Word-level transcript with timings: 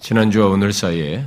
지난주와 0.00 0.46
오늘 0.46 0.72
사이에 0.72 1.22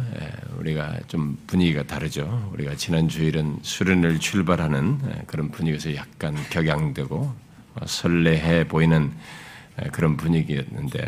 우리가 0.58 0.98
좀 1.08 1.38
분위기가 1.46 1.84
다르죠. 1.84 2.50
우리가 2.54 2.76
지난 2.76 3.08
주일은 3.08 3.60
수련을 3.62 4.20
출발하는 4.20 5.26
그런 5.28 5.52
분위기에서 5.52 5.96
약간 5.96 6.36
격양되고 6.50 7.16
어, 7.76 7.86
설레해 7.86 8.68
보이는 8.68 9.12
그런 9.92 10.18
분위기였는데 10.18 11.06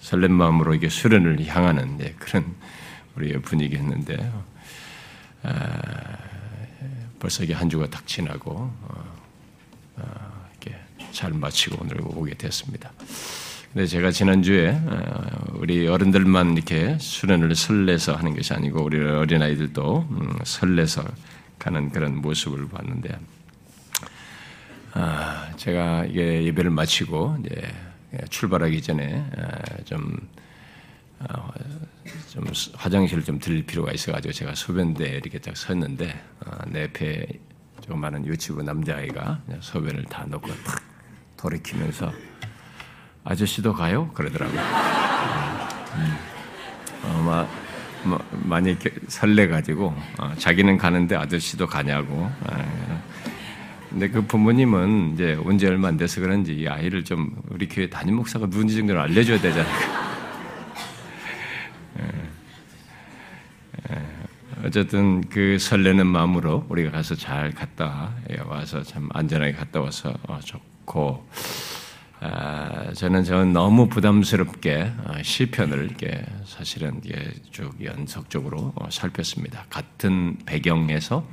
설렘 0.00 0.32
마음으로 0.32 0.74
이게 0.74 0.88
수련을 0.88 1.46
향하는 1.46 1.98
그런 2.18 2.54
우리의 3.14 3.40
분위기였는데 3.42 4.32
벌써 7.20 7.44
이게 7.44 7.54
한 7.54 7.70
주가 7.70 7.88
딱 7.88 8.06
지나고 8.08 8.50
어, 8.50 9.14
어, 9.96 10.46
이렇게 10.50 10.78
잘 11.12 11.32
마치고 11.32 11.78
오늘 11.80 12.00
오게 12.00 12.34
됐습니다. 12.34 12.92
근데 13.74 13.88
제가 13.88 14.12
지난주에 14.12 14.70
어, 14.86 15.54
우리 15.54 15.88
어른들만 15.88 16.52
이렇게 16.52 16.96
수련을 17.00 17.56
설레서 17.56 18.14
하는 18.14 18.36
것이 18.36 18.54
아니고 18.54 18.84
우리 18.84 19.04
어린아이들도 19.04 20.06
음, 20.10 20.38
설레서 20.44 21.02
가는 21.58 21.90
그런 21.90 22.18
모습을 22.18 22.68
봤는데 22.68 23.18
아, 24.92 25.50
제가 25.56 26.04
이게 26.04 26.44
예배를 26.44 26.70
마치고 26.70 27.38
이제 27.40 27.74
출발하기 28.30 28.80
전에 28.80 29.24
좀, 29.84 30.18
어, 31.18 31.50
좀 32.30 32.44
화장실을 32.74 33.24
좀 33.24 33.40
들릴 33.40 33.66
필요가 33.66 33.90
있어가지고 33.90 34.32
제가 34.32 34.54
소변대에 34.54 35.16
이렇게 35.16 35.40
딱 35.40 35.56
섰는데 35.56 36.14
어, 36.46 36.58
내 36.68 36.84
옆에 36.84 37.26
조그마한 37.80 38.24
유치부 38.24 38.62
남자아이가 38.62 39.42
소변을 39.58 40.04
다 40.04 40.24
넣고 40.28 40.46
탁 40.62 40.80
돌이키면서 41.36 42.12
아저씨도 43.24 43.72
가요? 43.72 44.08
그러더라고요. 44.14 44.60
음. 44.60 46.16
어, 47.04 47.22
마, 47.22 47.46
마, 48.10 48.18
많이 48.32 48.76
설레가지고 49.08 49.94
어, 50.18 50.32
자기는 50.38 50.76
가는데 50.78 51.16
아저씨도 51.16 51.66
가냐고. 51.66 52.30
아, 52.46 52.64
근데 53.90 54.08
그 54.08 54.22
부모님은 54.26 55.12
이제 55.14 55.34
온 55.44 55.58
지 55.58 55.66
얼마 55.66 55.88
안 55.88 55.96
돼서 55.96 56.20
그런지 56.20 56.54
이 56.54 56.68
아이를 56.68 57.04
좀 57.04 57.34
우리 57.48 57.68
교회 57.68 57.88
담임 57.88 58.16
목사가 58.16 58.46
누군지 58.46 58.76
정도는 58.76 59.00
알려줘야 59.00 59.40
되잖아요. 59.40 59.74
예. 62.00 62.04
예. 63.94 64.02
어쨌든 64.66 65.20
그 65.28 65.58
설레는 65.58 66.06
마음으로 66.06 66.64
우리가 66.68 66.90
가서 66.90 67.14
잘 67.14 67.52
갔다 67.52 68.12
와서 68.46 68.82
참 68.82 69.08
안전하게 69.12 69.52
갔다 69.52 69.80
와서 69.80 70.12
어, 70.26 70.40
좋고 70.42 71.26
아, 71.30 71.34
저는 72.94 73.24
저는 73.24 73.52
너무 73.52 73.88
부담스럽게 73.88 74.92
어, 75.04 75.22
시편을 75.22 75.84
이렇게 75.84 76.24
사실은 76.46 77.00
쭉 77.50 77.74
연속적으로 77.84 78.72
어, 78.76 78.88
살폈습니다. 78.90 79.66
같은 79.68 80.38
배경에서 80.46 81.26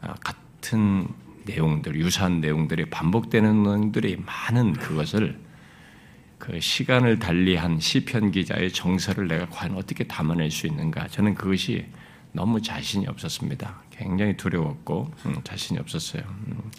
아, 0.00 0.14
같은 0.14 1.08
내용들, 1.46 1.96
유사한 1.96 2.40
내용들이 2.40 2.86
반복되는 2.86 3.62
내용들이 3.62 4.16
많은 4.16 4.74
그것을 4.74 5.38
그 6.38 6.60
시간을 6.60 7.18
달리한 7.18 7.80
시편 7.80 8.32
기자의 8.32 8.72
정서를 8.72 9.28
내가 9.28 9.48
과연 9.48 9.76
어떻게 9.76 10.04
담아낼 10.04 10.50
수 10.50 10.66
있는가? 10.66 11.08
저는 11.08 11.34
그것이 11.34 11.86
너무 12.32 12.60
자신이 12.60 13.06
없었습니다. 13.06 13.82
굉장히 13.90 14.36
두려웠고 14.36 15.10
음, 15.26 15.40
자신이 15.44 15.78
없었어요. 15.78 16.22
음, 16.26 16.70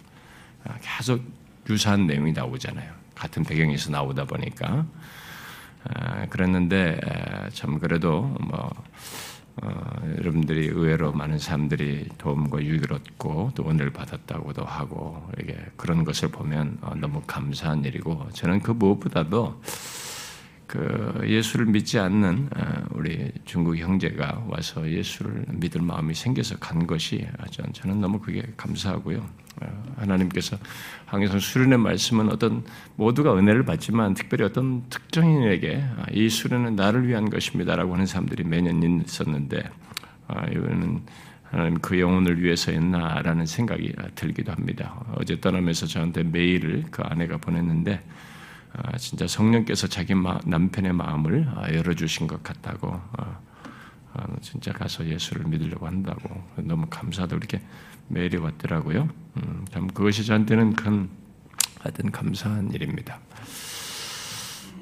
아, 0.64 0.76
계속 0.80 1.24
유사한 1.68 2.06
내용이 2.06 2.32
나오잖아요. 2.32 3.05
같은 3.16 3.42
배경에서 3.42 3.90
나오다 3.90 4.26
보니까 4.26 4.86
아, 5.84 6.26
그랬는데 6.26 7.00
참 7.52 7.78
그래도 7.78 8.22
뭐 8.40 8.70
어, 9.62 10.14
여러분들이 10.18 10.66
의외로 10.66 11.12
많은 11.12 11.38
사람들이 11.38 12.08
도움과 12.18 12.62
유익을 12.62 12.92
얻고 12.92 13.52
또 13.54 13.70
은혜를 13.70 13.90
받았다고도 13.90 14.64
하고 14.64 15.26
이게 15.40 15.56
그런 15.76 16.04
것을 16.04 16.28
보면 16.28 16.78
어, 16.82 16.94
너무 16.94 17.22
감사한 17.26 17.84
일이고 17.84 18.28
저는 18.34 18.60
그 18.60 18.72
무엇보다도 18.72 19.62
그 20.66 21.22
예수를 21.24 21.66
믿지 21.66 21.98
않는 21.98 22.50
어, 22.54 22.84
우리 22.90 23.32
중국 23.46 23.78
형제가 23.78 24.44
와서 24.46 24.90
예수를 24.90 25.46
믿을 25.48 25.80
마음이 25.80 26.12
생겨서 26.12 26.58
간 26.58 26.86
것이 26.86 27.26
저는 27.72 28.00
너무 28.00 28.20
그게 28.20 28.42
감사하고요. 28.58 29.45
어, 29.60 29.94
하나님께서 29.96 30.56
항상 31.06 31.38
수련의 31.38 31.78
말씀은 31.78 32.30
어떤 32.30 32.64
모두가 32.96 33.36
은혜를 33.36 33.64
받지만 33.64 34.14
특별히 34.14 34.44
어떤 34.44 34.84
특정인에게 34.90 35.84
아, 35.98 36.06
이 36.12 36.28
수련은 36.28 36.76
나를 36.76 37.06
위한 37.08 37.30
것입니다라고 37.30 37.94
하는 37.94 38.06
사람들이 38.06 38.44
매년 38.44 38.82
있었는데 38.82 39.62
아, 40.28 40.46
이거는 40.46 41.02
하나님 41.44 41.78
그 41.78 41.98
영혼을 42.00 42.42
위해서였나라는 42.42 43.46
생각이 43.46 43.92
들기도 44.14 44.52
합니다. 44.52 45.04
어제 45.14 45.40
떠나면서 45.40 45.86
저한테 45.86 46.24
메일을 46.24 46.84
그 46.90 47.02
아내가 47.02 47.36
보냈는데 47.36 48.02
아, 48.72 48.96
진짜 48.98 49.26
성령께서 49.26 49.86
자기 49.86 50.14
남편의 50.44 50.92
마음을 50.92 51.48
아, 51.54 51.72
열어주신 51.72 52.26
것 52.26 52.42
같다고 52.42 53.00
아, 53.16 53.38
진짜 54.40 54.72
가서 54.72 55.06
예수를 55.06 55.46
믿으려고 55.46 55.86
한다고 55.86 56.42
너무 56.56 56.86
감사하다고 56.88 57.38
이렇게 57.38 57.60
메일이 58.08 58.36
왔더라고요. 58.36 59.08
음, 59.36 59.64
참 59.70 59.88
그것이 59.88 60.24
저한테는 60.24 60.74
큰 60.74 61.08
하여튼 61.80 62.10
감사한 62.10 62.72
일입니다. 62.72 63.20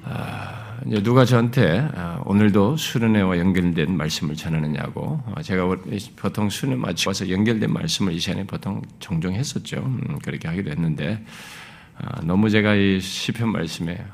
아, 0.07 0.79
이제 0.87 1.03
누가 1.03 1.25
저한테 1.25 1.89
오늘도 2.27 2.77
수련회와 2.77 3.39
연결된 3.39 3.97
말씀을 3.97 4.37
전하느냐고 4.37 5.23
제가 5.43 5.77
보통 6.17 6.51
수련회 6.51 6.79
마치고 6.79 7.09
와서 7.09 7.31
연결된 7.31 7.73
말씀을 7.73 8.13
이 8.13 8.19
시간에 8.19 8.45
보통 8.47 8.83
종종 8.99 9.35
했었죠. 9.35 9.79
음, 9.79 10.19
그렇게 10.23 10.47
하기도 10.49 10.71
했는데 10.71 11.25
아, 11.97 12.21
너무 12.23 12.51
제가 12.51 12.75
이 12.75 13.01
시편 13.01 13.51
말씀에 13.51 14.05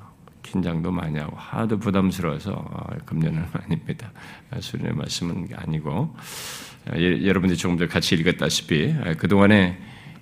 긴장도 0.43 0.91
많이 0.91 1.19
하고 1.19 1.37
하도 1.37 1.79
부담스러워서 1.79 2.53
어, 2.53 2.87
금년은 3.05 3.47
아닙니다. 3.53 4.13
수련의 4.59 4.95
말씀은 4.95 5.49
아니고 5.55 6.15
예, 6.17 6.70
여러분들이 6.93 7.57
조금 7.57 7.79
전 7.79 7.89
같이 7.89 8.15
읽었다시피 8.15 8.95
그 9.19 9.29
동안에 9.29 9.79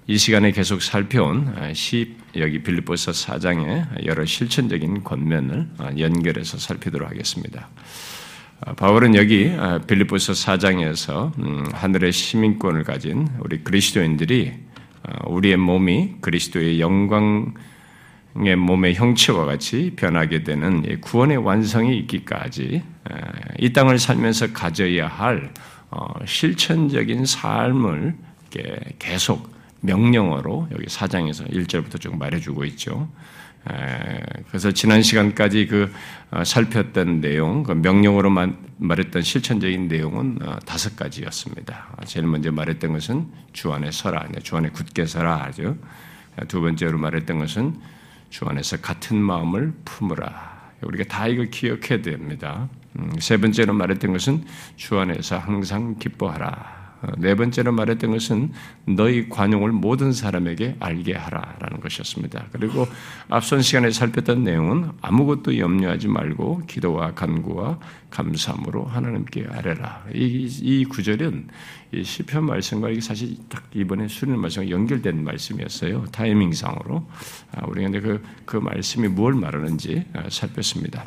이 0.06 0.16
시간에 0.16 0.52
계속 0.52 0.82
살펴온 0.82 1.54
시 1.74 2.16
여기 2.36 2.62
빌립보서 2.62 3.12
4장의 3.12 4.06
여러 4.06 4.24
실천적인 4.24 5.04
권면을 5.04 5.68
어, 5.78 5.90
연결해서 5.98 6.58
살피도록 6.58 7.10
하겠습니다. 7.10 7.68
아, 8.60 8.72
바울은 8.72 9.14
여기 9.14 9.52
빌립보서 9.86 10.32
4장에서 10.32 11.38
음, 11.38 11.64
하늘의 11.72 12.12
시민권을 12.12 12.84
가진 12.84 13.28
우리 13.40 13.62
그리스도인들이 13.62 14.52
어, 15.02 15.30
우리의 15.30 15.56
몸이 15.56 16.16
그리스도의 16.20 16.80
영광의 16.80 18.56
몸의 18.56 18.94
형체와 18.94 19.44
같이 19.44 19.92
변하게 19.96 20.42
되는 20.42 21.00
구원의 21.00 21.36
완성이 21.38 21.98
있기까지 21.98 22.82
이 23.58 23.72
땅을 23.72 23.98
살면서 23.98 24.52
가져야 24.52 25.06
할 25.06 25.50
어, 25.50 25.77
실천적인 26.26 27.24
삶을 27.26 28.16
계속 28.98 29.52
명령어로 29.80 30.68
여기 30.72 30.88
사장에서 30.88 31.44
1절부터 31.44 32.00
쭉 32.00 32.16
말해주고 32.18 32.64
있죠. 32.66 33.08
그래서 34.48 34.72
지난 34.72 35.02
시간까지 35.02 35.66
그 35.66 35.92
어, 36.30 36.44
살폈던 36.44 37.20
내용, 37.20 37.62
그 37.62 37.72
명령으로 37.72 38.30
말했던 38.76 39.22
실천적인 39.22 39.88
내용은 39.88 40.38
어, 40.42 40.58
다섯 40.60 40.96
가지였습니다. 40.96 41.96
제일 42.06 42.26
먼저 42.26 42.52
말했던 42.52 42.92
것은 42.92 43.28
주 43.52 43.72
안에 43.72 43.90
서라, 43.90 44.26
주 44.42 44.56
안에 44.56 44.70
굳게 44.70 45.06
서라 45.06 45.44
하죠. 45.44 45.76
두 46.48 46.60
번째로 46.60 46.98
말했던 46.98 47.38
것은 47.38 47.80
주 48.30 48.46
안에서 48.46 48.78
같은 48.78 49.16
마음을 49.16 49.72
품으라. 49.84 50.57
우리가 50.82 51.04
다 51.04 51.26
이거 51.26 51.44
기억해야 51.44 52.02
됩니다. 52.02 52.68
음, 52.98 53.12
세 53.18 53.36
번째로 53.36 53.72
말했던 53.74 54.12
것은 54.12 54.44
주 54.76 54.98
안에서 54.98 55.38
항상 55.38 55.96
기뻐하라. 55.98 56.77
네 57.18 57.34
번째로 57.34 57.72
말했던 57.72 58.10
것은 58.10 58.52
너희 58.86 59.28
관용을 59.28 59.72
모든 59.72 60.12
사람에게 60.12 60.76
알게 60.80 61.14
하라라는 61.14 61.80
것이었습니다. 61.80 62.46
그리고 62.52 62.86
앞선 63.28 63.62
시간에 63.62 63.90
살폈던 63.90 64.42
내용은 64.44 64.90
아무것도 65.00 65.58
염려하지 65.58 66.08
말고 66.08 66.62
기도와 66.66 67.14
간구와 67.14 67.78
감사함으로 68.10 68.84
하나님께 68.84 69.46
아뢰라. 69.50 70.06
이, 70.14 70.48
이 70.60 70.84
구절은 70.86 71.48
이 71.92 72.02
시편 72.02 72.44
말씀과 72.44 72.90
이게 72.90 73.00
사실 73.00 73.36
딱 73.48 73.64
이번에 73.74 74.08
수련 74.08 74.40
말씀과 74.40 74.70
연결된 74.70 75.22
말씀이었어요. 75.22 76.06
타이밍상으로. 76.06 77.08
아, 77.52 77.66
우리가 77.66 78.00
그, 78.00 78.22
그 78.44 78.56
말씀이 78.56 79.08
무엇 79.08 79.36
말하는지 79.36 80.04
아, 80.14 80.24
살폈습니다. 80.28 81.04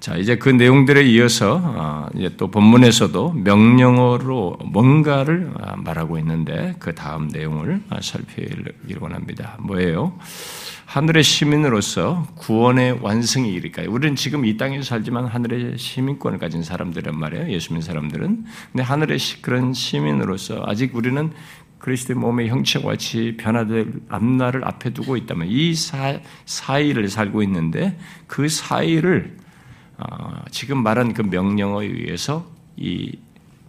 자, 0.00 0.16
이제 0.16 0.36
그 0.38 0.48
내용들에 0.48 1.04
이어서 1.06 1.60
어, 1.60 2.08
이제 2.14 2.30
또 2.36 2.48
본문에서도 2.50 3.32
명령어로 3.32 4.58
뭔가를 4.66 5.50
어, 5.60 5.74
말하고 5.76 6.18
있는데 6.18 6.76
그 6.78 6.94
다음 6.94 7.26
내용을 7.26 7.82
어, 7.90 8.00
살피기를 8.00 9.00
원합니다. 9.00 9.56
뭐예요? 9.60 10.16
하늘의 10.86 11.24
시민으로서 11.24 12.28
구원의 12.36 13.00
완성이 13.02 13.52
이르까지 13.54 13.88
우리는 13.88 14.14
지금 14.14 14.44
이 14.44 14.56
땅에서 14.56 14.84
살지만 14.84 15.26
하늘의 15.26 15.76
시민권을 15.76 16.38
가진 16.38 16.62
사람들란 16.62 17.18
말이에요. 17.18 17.50
예수 17.50 17.72
믿는 17.72 17.82
사람들은. 17.82 18.44
근데 18.72 18.82
하늘의 18.82 19.18
그런 19.42 19.74
시민으로서 19.74 20.62
아직 20.64 20.94
우리는 20.94 21.32
그리스도의 21.80 22.18
몸의 22.18 22.48
형체와 22.48 22.92
같이 22.92 23.36
변화될 23.38 24.00
앞날을 24.08 24.64
앞에 24.64 24.90
두고 24.90 25.16
있다면 25.16 25.48
이 25.48 25.74
사, 25.74 26.20
사이를 26.46 27.08
살고 27.08 27.42
있는데 27.42 27.98
그 28.26 28.48
사이를 28.48 29.36
어, 29.46 29.47
지금 30.50 30.82
말한 30.82 31.14
그 31.14 31.22
명령어에 31.22 31.86
의해서 31.86 32.46
이 32.76 33.18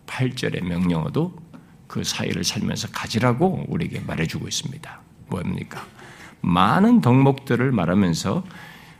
8절의 0.05 0.63
명령어도 0.63 1.35
그 1.87 2.03
사이를 2.03 2.43
살면서 2.43 2.89
가지라고 2.91 3.65
우리에게 3.67 4.01
말해주고 4.01 4.47
있습니다. 4.47 5.01
뭡니까? 5.27 5.85
많은 6.41 7.01
덕목들을 7.01 7.71
말하면서 7.71 8.43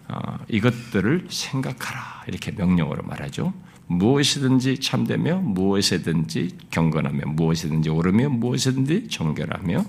어, 0.09 0.37
이것들을 0.47 1.27
생각하라 1.29 2.23
이렇게 2.27 2.51
명령어로 2.51 3.03
말하죠. 3.03 3.53
무엇이든지 3.89 4.79
참되며 4.79 5.37
무엇이든지 5.37 6.57
경건하며 6.69 7.25
무엇이든지 7.25 7.89
오르며 7.89 8.29
무엇이든지 8.29 9.09
정결하며 9.09 9.83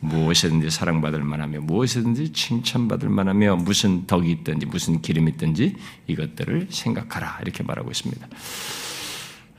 무엇이든지 0.00 0.70
사랑받을 0.70 1.22
만하며 1.22 1.60
무엇이든지 1.60 2.32
칭찬받을 2.32 3.08
만하며 3.08 3.56
무슨 3.56 4.06
덕이 4.06 4.30
있든지 4.30 4.66
무슨 4.66 5.00
기름이 5.00 5.32
있든지 5.32 5.76
이것들을 6.08 6.66
생각하라 6.70 7.38
이렇게 7.42 7.62
말하고 7.62 7.90
있습니다. 7.92 8.26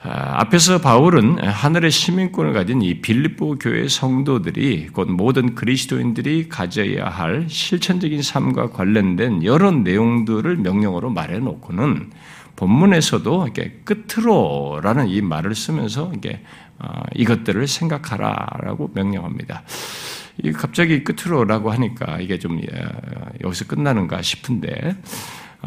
아, 0.04 0.42
앞에서 0.42 0.82
바울은 0.82 1.40
하늘의 1.40 1.90
시민권을 1.90 2.54
가진 2.54 2.82
이 2.82 3.02
빌립보 3.02 3.58
교회 3.60 3.88
성도들이 3.88 4.90
곧 4.90 5.10
모든 5.10 5.56
그리스도인들이 5.56 6.50
가져야 6.50 7.08
할 7.08 7.48
실천적인 7.50 8.22
삶과 8.22 8.72
관련된 8.72 9.44
여러 9.46 9.72
내용들을 9.72 10.58
명령어로 10.58 11.10
말해 11.10 11.40
놓고는 11.40 12.12
본문에서도 12.56 13.44
이렇게 13.44 13.82
끝으로라는 13.84 15.08
이 15.08 15.22
말을 15.22 15.56
쓰면서 15.56 16.12
이게 16.16 16.42
아, 16.78 17.04
이것들을 17.16 17.68
생각하라라고 17.68 18.92
명령합니다. 18.94 19.64
이 20.44 20.52
갑자기 20.52 21.04
끝으로라고 21.04 21.72
하니까 21.72 22.20
이게 22.20 22.40
좀 22.40 22.60
여기서 23.42 23.66
끝나는가 23.66 24.22
싶은데 24.22 24.96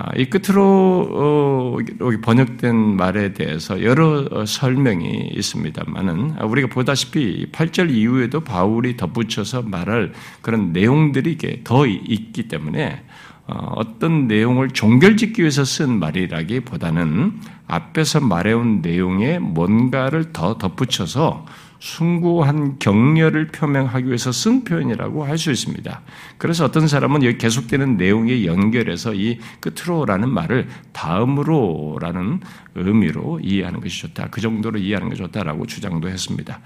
아, 0.01 0.13
이 0.17 0.27
끝으로 0.27 1.09
어, 1.11 1.77
번역된 2.23 2.77
말에 2.77 3.33
대해서 3.33 3.83
여러 3.83 4.29
어, 4.31 4.47
설명이 4.47 5.33
있습니다만은 5.35 6.41
우리가 6.43 6.69
보다시피 6.69 7.51
8절 7.51 7.91
이후에도 7.91 8.41
바울이 8.41 8.97
덧붙여서 8.97 9.63
말할 9.63 10.13
그런 10.41 10.73
내용들이 10.73 11.37
더 11.65 11.87
있기 11.87 12.47
때문에 12.47 13.03
어, 13.49 13.73
어떤 13.77 14.29
내용을 14.29 14.69
종결짓기 14.69 15.41
위해서 15.41 15.65
쓴 15.65 15.99
말이라기보다는 15.99 17.41
앞에서 17.67 18.21
말해온 18.21 18.83
내용에 18.83 19.39
뭔가를 19.39 20.33
더 20.33 20.59
덧붙여서 20.59 21.47
숭고한 21.79 22.79
격려를 22.79 23.49
표명하기 23.49 24.07
위해서 24.07 24.33
쓴 24.33 24.65
표현이라고 24.65 25.25
할 25.25 25.39
수 25.39 25.53
있습니다. 25.53 26.03
그래서 26.37 26.65
어떤 26.65 26.89
사람은 26.89 27.23
여기 27.23 27.39
계속되는 27.39 27.97
내용에 27.97 28.45
연결해서 28.45 29.15
이 29.15 29.39
끝으로라는 29.61 30.29
말을 30.29 30.69
다음으로라는 30.93 32.41
의미로 32.75 33.41
이해하는 33.41 33.81
것이 33.81 34.03
좋다. 34.03 34.29
그 34.31 34.41
정도로 34.41 34.79
이해하는 34.79 35.09
것이 35.09 35.23
좋다라고 35.23 35.67
주장도 35.67 36.09
했습니다. 36.09 36.61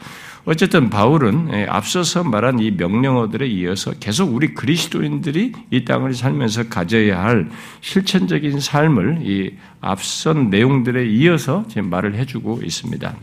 어쨌든 0.44 0.90
바울은 0.90 1.50
예, 1.52 1.66
앞서서 1.68 2.24
말한 2.24 2.58
이 2.58 2.70
명령어들에 2.72 3.46
이어서 3.46 3.92
계속 4.00 4.34
우리 4.34 4.54
그리스도인들이 4.54 5.52
이 5.70 5.84
땅을 5.84 6.14
살면서 6.14 6.68
가져야 6.68 7.22
할 7.22 7.48
실천적인 7.80 8.58
삶을 8.58 9.20
이 9.22 9.54
앞선 9.80 10.50
내용들에 10.50 11.06
이어서 11.08 11.64
지금 11.68 11.90
말을 11.90 12.14
해주고 12.14 12.60
있습니다. 12.64 13.14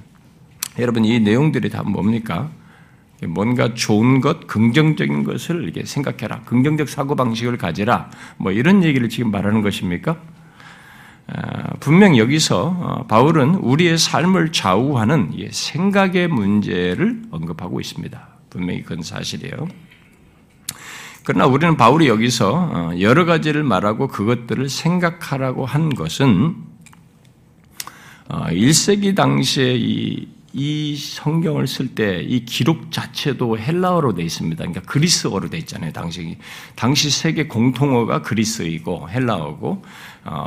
여러분 0.80 1.06
이 1.06 1.20
내용들이 1.20 1.70
다 1.70 1.84
뭡니까? 1.84 2.50
뭔가 3.28 3.74
좋은 3.74 4.22
것, 4.22 4.48
긍정적인 4.48 5.24
것을 5.24 5.64
이렇게 5.64 5.86
생각해라. 5.86 6.42
긍정적 6.42 6.88
사고 6.88 7.16
방식을 7.16 7.58
가지라. 7.58 8.10
뭐 8.38 8.52
이런 8.52 8.84
얘기를 8.84 9.10
지금 9.10 9.32
말하는 9.32 9.62
것입니까? 9.62 10.18
아, 11.28 11.74
분명 11.80 12.18
여기서 12.18 12.76
어, 12.80 13.06
바울은 13.08 13.56
우리의 13.56 13.98
삶을 13.98 14.52
좌우하는 14.52 15.34
생각의 15.52 16.28
문제를 16.28 17.24
언급하고 17.30 17.80
있습니다. 17.80 18.28
분명히 18.50 18.82
그건 18.82 19.04
사실이에요. 19.04 19.68
그러나 21.24 21.46
우리는 21.46 21.78
바울이 21.78 22.08
여기서 22.08 22.54
어, 22.54 22.92
여러 23.00 23.26
가지를 23.26 23.64
말하고 23.64 24.08
그것들을 24.08 24.70
생각하라고 24.70 25.66
한 25.66 25.94
것은 25.94 26.56
1세기 28.30 29.12
어, 29.12 29.16
당시에 29.16 29.76
이 29.76 30.28
이 30.54 30.96
성경을 30.96 31.68
쓸 31.68 31.94
때 31.96 32.24
이 32.24 32.46
기록 32.46 32.92
자체도 32.92 33.58
헬라어로 33.58 34.14
되어 34.16 34.26
있습니다. 34.26 34.58
그러니까 34.58 34.82
그리스어로 34.92 35.50
되어 35.50 35.60
있잖아요. 35.60 35.92
당시 35.92 36.38
당시 36.76 37.10
세계 37.10 37.48
공통어가 37.48 38.22
그리스이고 38.22 39.10
헬라어고 39.10 39.68
어, 39.70 39.82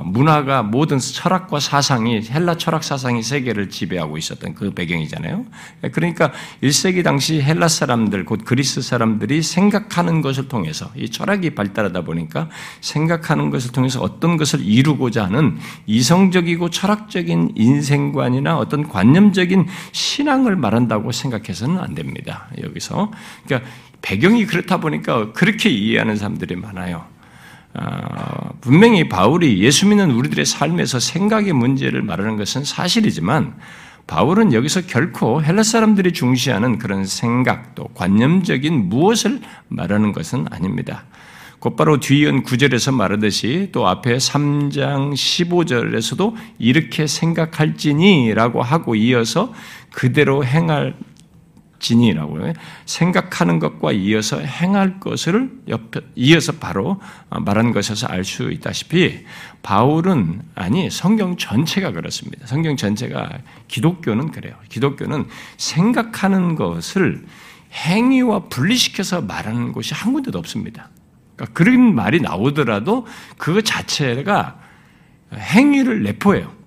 문화가 0.04 0.62
모든 0.62 0.98
철학과 0.98 1.58
사상이 1.58 2.22
헬라 2.22 2.56
철학 2.56 2.84
사상이 2.84 3.22
세계를 3.22 3.70
지배하고 3.70 4.18
있었던 4.18 4.54
그 4.54 4.72
배경이잖아요. 4.72 5.44
그러니까 5.92 6.32
1세기 6.62 7.02
당시 7.02 7.40
헬라 7.40 7.68
사람들 7.68 8.24
곧 8.24 8.42
그리스 8.44 8.82
사람들이 8.82 9.42
생각하는 9.42 10.20
것을 10.20 10.48
통해서 10.48 10.90
이 10.94 11.10
철학이 11.10 11.50
발달하다 11.50 12.02
보니까 12.02 12.48
생각하는 12.80 13.50
것을 13.50 13.72
통해서 13.72 14.00
어떤 14.00 14.36
것을 14.36 14.60
이루고자 14.60 15.24
하는 15.24 15.58
이성적이고 15.86 16.70
철학적인 16.70 17.52
인생관이나 17.56 18.58
어떤 18.58 18.88
관념적인 18.88 19.66
신앙을 19.92 20.56
말한다고 20.56 21.12
생각해서는 21.12 21.78
안 21.78 21.94
됩니다. 21.94 22.48
여기서 22.62 23.10
그러니까 23.44 23.70
배경이 24.02 24.46
그렇다 24.46 24.78
보니까 24.78 25.32
그렇게 25.32 25.70
이해하는 25.70 26.16
사람들이 26.16 26.56
많아요. 26.56 27.11
아, 27.74 28.50
분명히 28.60 29.08
바울이 29.08 29.62
예수 29.62 29.86
믿는 29.86 30.10
우리들의 30.10 30.44
삶에서 30.44 31.00
생각의 31.00 31.52
문제를 31.52 32.02
말하는 32.02 32.36
것은 32.36 32.64
사실이지만 32.64 33.54
바울은 34.06 34.52
여기서 34.52 34.82
결코 34.82 35.42
헬라 35.42 35.62
사람들이 35.62 36.12
중시하는 36.12 36.78
그런 36.78 37.06
생각 37.06 37.74
또 37.74 37.84
관념적인 37.94 38.88
무엇을 38.88 39.40
말하는 39.68 40.12
것은 40.12 40.46
아닙니다. 40.50 41.04
곧바로 41.60 42.00
뒤이은 42.00 42.42
9절에서 42.42 42.92
말하듯이 42.92 43.68
또 43.70 43.86
앞에 43.86 44.16
3장 44.16 45.12
15절에서도 45.12 46.34
이렇게 46.58 47.06
생각할지니 47.06 48.34
라고 48.34 48.62
하고 48.62 48.96
이어서 48.96 49.54
그대로 49.92 50.44
행할 50.44 50.96
진이라고요. 51.82 52.54
생각하는 52.86 53.58
것과 53.58 53.92
이어서 53.92 54.38
행할 54.38 55.00
것을 55.00 55.50
옆에 55.68 56.00
이어서 56.14 56.52
바로 56.52 57.00
말한 57.28 57.72
것에서 57.72 58.06
알 58.06 58.24
수 58.24 58.50
있다시피 58.50 59.26
바울은 59.62 60.42
아니 60.54 60.88
성경 60.90 61.36
전체가 61.36 61.90
그렇습니다. 61.90 62.46
성경 62.46 62.76
전체가 62.76 63.28
기독교는 63.68 64.30
그래요. 64.30 64.54
기독교는 64.68 65.26
생각하는 65.58 66.54
것을 66.54 67.26
행위와 67.72 68.44
분리시켜서 68.48 69.22
말하는 69.22 69.72
것이 69.72 69.92
한 69.92 70.12
군데도 70.12 70.38
없습니다. 70.38 70.88
그러니까 71.36 71.52
그런 71.54 71.94
말이 71.94 72.20
나오더라도 72.20 73.06
그 73.36 73.62
자체가 73.62 74.60
행위를 75.34 76.02
내포해요. 76.04 76.61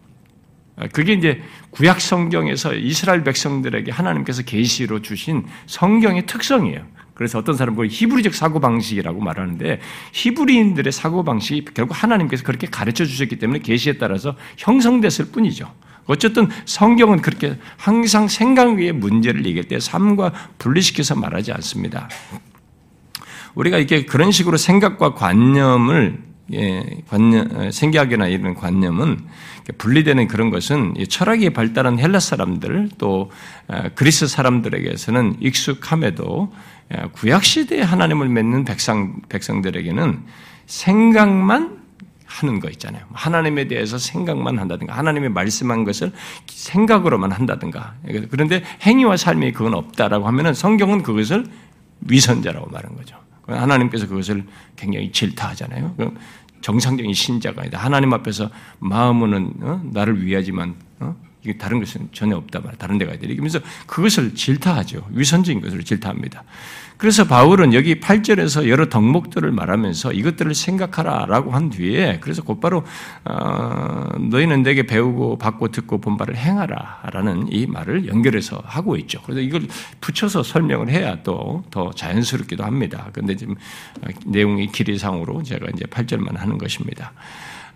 그게 0.92 1.14
이제 1.14 1.42
구약 1.72 2.02
성경에서 2.02 2.76
이스라엘 2.76 3.24
백성들에게 3.24 3.92
하나님께서 3.92 4.44
계시로 4.44 5.02
주신 5.02 5.46
성경의 5.68 6.26
특성이에요. 6.26 6.86
그래서 7.14 7.40
어떤 7.40 7.56
사람은 7.56 7.76
그걸 7.76 7.88
히브리적 7.90 8.36
사고 8.36 8.60
방식이라고 8.60 9.22
말하는데 9.22 9.80
히브리인들의 10.12 10.92
사고 10.92 11.24
방식이 11.24 11.66
결국 11.74 12.04
하나님께서 12.04 12.44
그렇게 12.44 12.68
가르쳐 12.68 13.06
주셨기 13.06 13.38
때문에 13.40 13.60
계시에 13.60 13.94
따라서 13.94 14.36
형성됐을 14.58 15.32
뿐이죠. 15.32 15.74
어쨌든 16.08 16.50
성경은 16.66 17.22
그렇게 17.22 17.58
항상 17.78 18.28
생각 18.28 18.76
위의 18.76 18.92
문제를 18.92 19.46
얘기할 19.46 19.68
때 19.68 19.80
삶과 19.80 20.34
분리시켜서 20.60 21.16
말하지 21.16 21.54
않습니다. 21.54 22.10
우리가 23.56 23.78
이렇게 23.78 24.06
그런 24.06 24.32
식으로 24.32 24.58
생각과 24.58 25.14
관념을 25.14 26.18
예, 26.18 26.35
관념, 27.08 27.72
생각이나 27.72 28.28
이런 28.28 28.54
관념은 28.54 29.20
분리되는 29.78 30.28
그런 30.28 30.52
것은 30.52 30.94
철학이 31.10 31.52
발달한 31.52 32.00
헬라 32.00 32.20
사람들 32.20 32.90
또 32.98 33.32
그리스 33.96 34.28
사람들에게서는 34.28 35.38
익숙함에도 35.40 36.54
구약 37.14 37.44
시대에 37.44 37.82
하나님을 37.82 38.30
맺는 38.30 38.66
백성 38.66 39.22
백성들에게는 39.30 40.20
생각만 40.68 41.84
하는 42.26 42.60
거 42.60 42.70
있잖아요. 42.70 43.04
하나님에 43.14 43.68
대해서 43.68 43.98
생각만 43.98 44.60
한다든가, 44.60 44.96
하나님의 44.98 45.30
말씀한 45.30 45.84
것을 45.84 46.12
생각으로만 46.48 47.32
한다든가. 47.32 47.96
그런데 48.30 48.64
행위와 48.82 49.16
삶이 49.16 49.54
그건 49.54 49.74
없다라고 49.74 50.28
하면은 50.28 50.54
성경은 50.54 51.02
그것을 51.02 51.46
위선자라고 52.02 52.70
말한 52.72 52.96
거죠. 52.96 53.18
하나님께서 53.48 54.08
그것을 54.08 54.46
굉장히 54.76 55.12
질타하잖아요. 55.12 55.96
정상적인 56.62 57.14
신자가 57.14 57.62
아니다. 57.62 57.78
하나님 57.78 58.12
앞에서 58.14 58.50
마음은 58.80 59.54
어? 59.62 59.82
나를 59.94 60.26
위하지만 60.26 60.74
어? 61.00 61.16
이게 61.44 61.56
다른 61.58 61.80
것은 61.80 62.10
전혀 62.12 62.36
없다 62.38 62.60
말. 62.60 62.76
다른 62.76 62.98
데 62.98 63.06
가야 63.06 63.20
돼. 63.20 63.28
이러면서 63.28 63.60
그것을 63.86 64.34
질타하죠. 64.34 65.08
위선적인 65.12 65.62
것을 65.62 65.84
질타합니다. 65.84 66.44
그래서 66.98 67.26
바울은 67.26 67.74
여기 67.74 68.00
8절에서 68.00 68.70
여러 68.70 68.88
덕목들을 68.88 69.52
말하면서 69.52 70.14
이것들을 70.14 70.56
생각하라 70.56 71.26
라고 71.28 71.52
한 71.52 71.70
뒤에 71.70 72.20
그래서 72.22 72.42
곧바로 72.42 72.84
어, 73.26 74.08
너희는 74.20 74.64
내게 74.64 74.84
배우고 74.84 75.38
받고 75.38 75.70
듣고 75.70 76.00
본 76.00 76.18
바를 76.18 76.38
행하라 76.38 77.02
라는 77.12 77.48
이 77.52 77.66
말을 77.66 78.08
연결해서 78.08 78.62
하고 78.66 78.96
있죠. 78.98 79.22
그래서 79.24 79.42
이걸 79.42 79.68
붙여서 80.00 80.44
설명을 80.44 80.90
해야 80.90 81.22
또 81.24 81.56
더 81.72 81.92
자연스럽기도 81.92 82.64
합니다. 82.64 83.10
그런데 83.12 83.36
지금 83.36 83.56
내용이 84.26 84.68
길이상으로 84.68 85.44
제가 85.44 85.68
이제 85.74 85.86
8절만 85.86 86.38
하는 86.38 86.58
것입니다. 86.58 87.14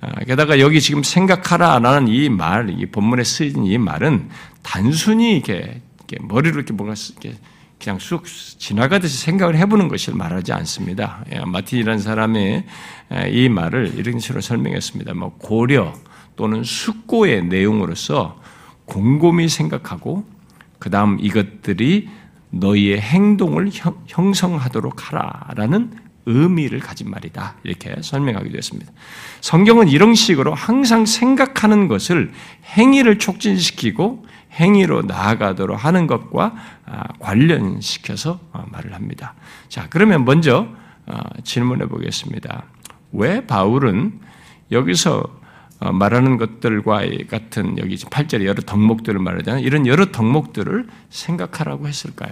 아, 0.02 0.24
게다가 0.24 0.60
여기 0.60 0.80
지금 0.80 1.04
생각하라라는 1.04 2.08
이 2.08 2.30
말, 2.30 2.70
이 2.70 2.86
본문에 2.86 3.24
쓰인 3.24 3.66
이 3.66 3.78
말은 3.78 4.30
단순히 4.64 5.34
이렇게, 5.34 5.82
이렇게 5.98 6.26
머리로 6.26 6.56
이렇게 6.56 6.74
뭔가 6.74 6.96
이렇게 7.12 7.38
그냥 7.82 7.98
쑥 8.00 8.26
지나가듯이 8.26 9.18
생각을 9.18 9.56
해보는 9.58 9.88
것을 9.88 10.14
말하지 10.14 10.52
않습니다. 10.52 11.24
예, 11.34 11.40
마틴이라는 11.40 12.00
사람의 12.00 12.66
이 13.30 13.50
말을 13.50 13.94
이런 13.96 14.20
식으로 14.20 14.42
설명했습니다. 14.42 15.14
뭐 15.14 15.36
고려 15.38 15.94
또는 16.36 16.64
숙고의 16.64 17.46
내용으로서 17.46 18.42
곰곰이 18.86 19.48
생각하고 19.48 20.26
그 20.78 20.90
다음 20.90 21.18
이것들이 21.20 22.10
너희의 22.52 23.00
행동을 23.00 23.70
형성하도록 24.08 25.14
하라라는 25.14 25.92
의미를 26.26 26.80
가진 26.80 27.10
말이다. 27.10 27.56
이렇게 27.64 27.96
설명하기도 28.02 28.58
했습니다. 28.58 28.92
성경은 29.42 29.88
이런 29.88 30.16
식으로 30.16 30.54
항상 30.54 31.06
생각하는 31.06 31.88
것을 31.88 32.32
행위를 32.78 33.20
촉진시키고 33.20 34.26
행위로 34.52 35.04
나아가도록 35.04 35.84
하는 35.84 36.08
것과 36.08 36.56
아, 36.86 37.04
관련시켜서 37.20 38.40
어, 38.52 38.66
말을 38.72 38.94
합니다. 38.94 39.36
자, 39.68 39.88
그러면 39.90 40.26
먼저 40.26 40.68
어, 41.06 41.20
질문해 41.44 41.88
보겠습니다. 41.88 42.64
왜 43.12 43.46
바울은 43.46 44.20
여기서 44.72 45.24
어, 45.80 45.92
말하는 45.94 46.38
것들과 46.38 47.02
같은 47.30 47.78
여기 47.78 47.96
8절에 47.96 48.46
여러 48.46 48.62
덕목들을 48.62 49.20
말하잖아요. 49.20 49.64
이런 49.64 49.88
여러 49.88 50.12
덕목들을 50.12 50.88
생각하라고 51.10 51.88
했을까요? 51.88 52.32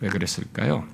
왜 0.00 0.08
그랬을까요? 0.08 0.84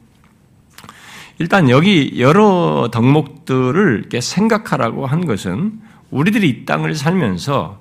일단 1.39 1.71
여기 1.71 2.21
여러 2.21 2.91
덕목들을 2.93 3.99
이렇게 3.99 4.21
생각하라고 4.21 5.07
한 5.07 5.25
것은 5.25 5.81
우리들이 6.11 6.49
이 6.49 6.65
땅을 6.67 6.95
살면서 6.95 7.81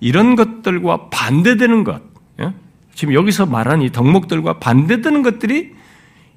이런 0.00 0.36
것들과 0.36 1.08
반대되는 1.10 1.84
것, 1.84 2.02
예? 2.40 2.52
지금 2.94 3.14
여기서 3.14 3.46
말한 3.46 3.82
이 3.82 3.90
덕목들과 3.90 4.58
반대되는 4.58 5.22
것들이 5.22 5.72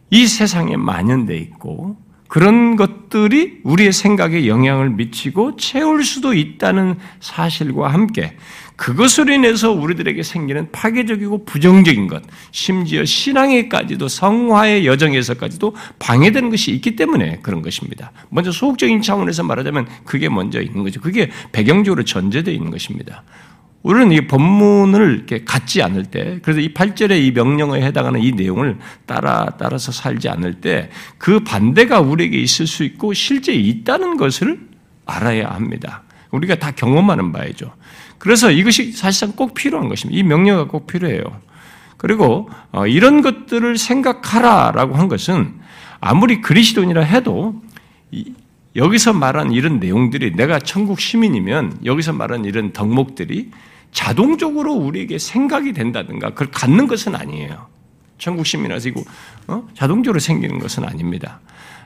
이 0.10 0.28
세상에 0.28 0.76
만연돼 0.78 1.38
있고 1.38 1.98
그런 2.28 2.78
것들이 2.78 3.60
우리의 3.64 3.92
생각에 3.92 4.48
영향을 4.48 4.90
미치고 4.92 5.58
채울 5.58 6.04
수도 6.06 6.34
있다는 6.34 6.96
사실과 7.20 7.90
함께 7.90 8.38
그것으로 8.78 9.34
인해서 9.34 9.72
우리들에게 9.72 10.24
생기는 10.24 10.72
파괴적이고 10.72 11.44
부정적인 11.44 12.08
것, 12.08 12.24
심지어 12.52 13.04
신앙에까지도 13.04 14.08
성화의 14.08 14.88
여정에서까지도 14.88 15.76
방해되는 16.00 16.50
것이 16.50 16.72
있기 16.72 16.96
때문에 16.96 17.40
그런 17.44 17.62
것입니다. 17.62 18.14
먼저 18.30 18.52
소극적인 18.52 19.02
차원에서 19.02 19.44
말하자면 19.44 19.88
그게 20.06 20.30
먼저 20.30 20.62
있는 20.62 20.84
거죠. 20.84 21.02
그게 21.02 21.30
배경적으로 21.52 22.04
전제되어 22.04 22.54
있는 22.54 22.72
것입니다. 22.72 23.24
우리는 23.84 24.12
이 24.12 24.28
본문을 24.28 25.16
이렇게 25.16 25.44
갖지 25.44 25.82
않을 25.82 26.06
때, 26.06 26.40
그래서 26.44 26.60
이 26.60 26.74
8절의 26.74 27.24
이 27.24 27.32
명령에 27.32 27.82
해당하는 27.82 28.22
이 28.22 28.32
내용을 28.32 28.78
따라, 29.08 29.48
따라서 29.58 29.92
살지 29.92 30.30
않을 30.30 30.62
때, 30.62 30.90
그 31.18 31.40
반대가 31.40 32.00
우리에게 32.00 32.38
있을 32.38 32.68
수 32.68 32.84
있고 32.84 33.14
실제 33.14 33.54
있다는 33.54 34.18
것을 34.18 34.60
알아야 35.06 35.50
합니다. 35.50 36.04
우리가 36.30 36.56
다 36.56 36.72
경험하는 36.72 37.32
바이죠. 37.32 37.74
그래서 38.18 38.52
이것이 38.52 38.92
사실상 38.92 39.36
꼭 39.36 39.56
필요한 39.56 39.90
것입니다. 39.90 40.20
이 40.20 40.24
명령가 40.24 40.68
꼭 40.68 40.86
필요해요. 40.86 41.24
그리고 41.98 42.50
어, 42.72 42.88
이런 42.88 43.22
것들을 43.22 43.78
생각하라라고 43.78 44.96
한 44.96 45.08
것은 45.08 45.56
아무리 46.00 46.42
그리스도인이라 46.42 47.02
해도 47.02 47.62
여기서 48.76 49.14
말한 49.14 49.52
이런 49.52 49.80
내용들이 49.80 50.36
내가 50.36 50.60
천국 50.60 51.00
시민이면 51.00 51.80
여기서 51.86 52.14
말한 52.14 52.46
이런 52.46 52.74
덕목들이 52.74 53.52
자동적으로 53.92 54.74
우리에게 54.74 55.18
생각이 55.18 55.74
된다든가 55.74 56.30
그걸 56.30 56.52
갖는 56.52 56.88
것은 56.88 57.16
아니에요. 57.16 57.68
천국 58.18 58.46
시민이라서 58.46 58.90
어? 59.48 59.68
자동적으로 59.74 60.20
생기는 60.20 60.60
것은 60.60 60.84
아닙니다. 60.84 61.42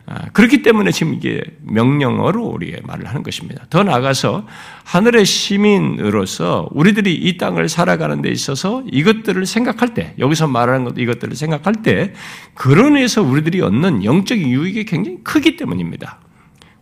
아, 0.08 0.30
그렇기 0.34 0.62
때문에 0.62 0.92
지금 0.92 1.16
이게 1.16 1.42
명령어로 1.64 2.44
우리의 2.44 2.82
말을 2.84 3.08
하는 3.08 3.24
것입니다. 3.24 3.66
더 3.72 3.84
나아가서 3.84 4.46
하늘의 4.84 5.26
시민으로서 5.26 6.70
우리들이 6.74 7.16
이 7.16 7.38
땅을 7.38 7.70
살아가는 7.70 8.22
데 8.22 8.30
있어서 8.30 8.84
이것들을 8.92 9.46
생각할 9.48 9.96
때, 9.96 10.14
여기서 10.20 10.48
말하는 10.48 10.84
것, 10.84 11.00
이것들을 11.00 11.36
생각할 11.36 11.82
때, 11.82 12.14
그런 12.54 12.98
에서 12.98 13.24
우리들이 13.24 13.62
얻는 13.62 14.04
영적인 14.04 14.48
유익이 14.48 14.86
굉장히 14.86 15.18
크기 15.24 15.56
때문입니다. 15.58 16.20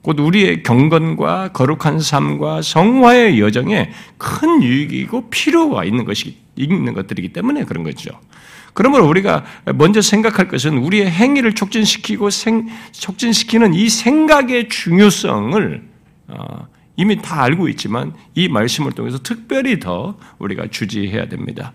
곧 0.04 0.20
우리의 0.20 0.64
경건과 0.64 1.54
거룩한 1.54 2.00
삶과 2.02 2.62
성화의 2.62 3.40
여정에 3.40 3.90
큰 4.18 4.62
유익이고 4.62 5.30
필요가 5.30 5.86
있는 5.86 6.04
것이 6.04 6.38
있는 6.58 6.94
것들이기 6.94 7.30
때문에 7.30 7.64
그런 7.64 7.84
거죠. 7.84 8.12
그러므로 8.74 9.08
우리가 9.08 9.46
먼저 9.76 10.02
생각할 10.02 10.50
것은 10.50 10.78
우리의 10.78 11.10
행위를 11.10 11.56
촉진시키고 11.56 12.30
생, 12.32 12.68
촉진시키는 12.92 13.74
이 13.74 13.88
생각의 13.88 14.68
중요성을 14.68 15.84
어, 16.28 16.68
이미 16.98 17.22
다 17.22 17.42
알고 17.42 17.70
있지만 17.70 18.14
이 18.36 18.50
말씀을 18.50 18.92
통해서 18.92 19.20
특별히 19.20 19.80
더 19.80 20.18
우리가 20.38 20.68
주지해야 20.70 21.30
됩니다. 21.30 21.72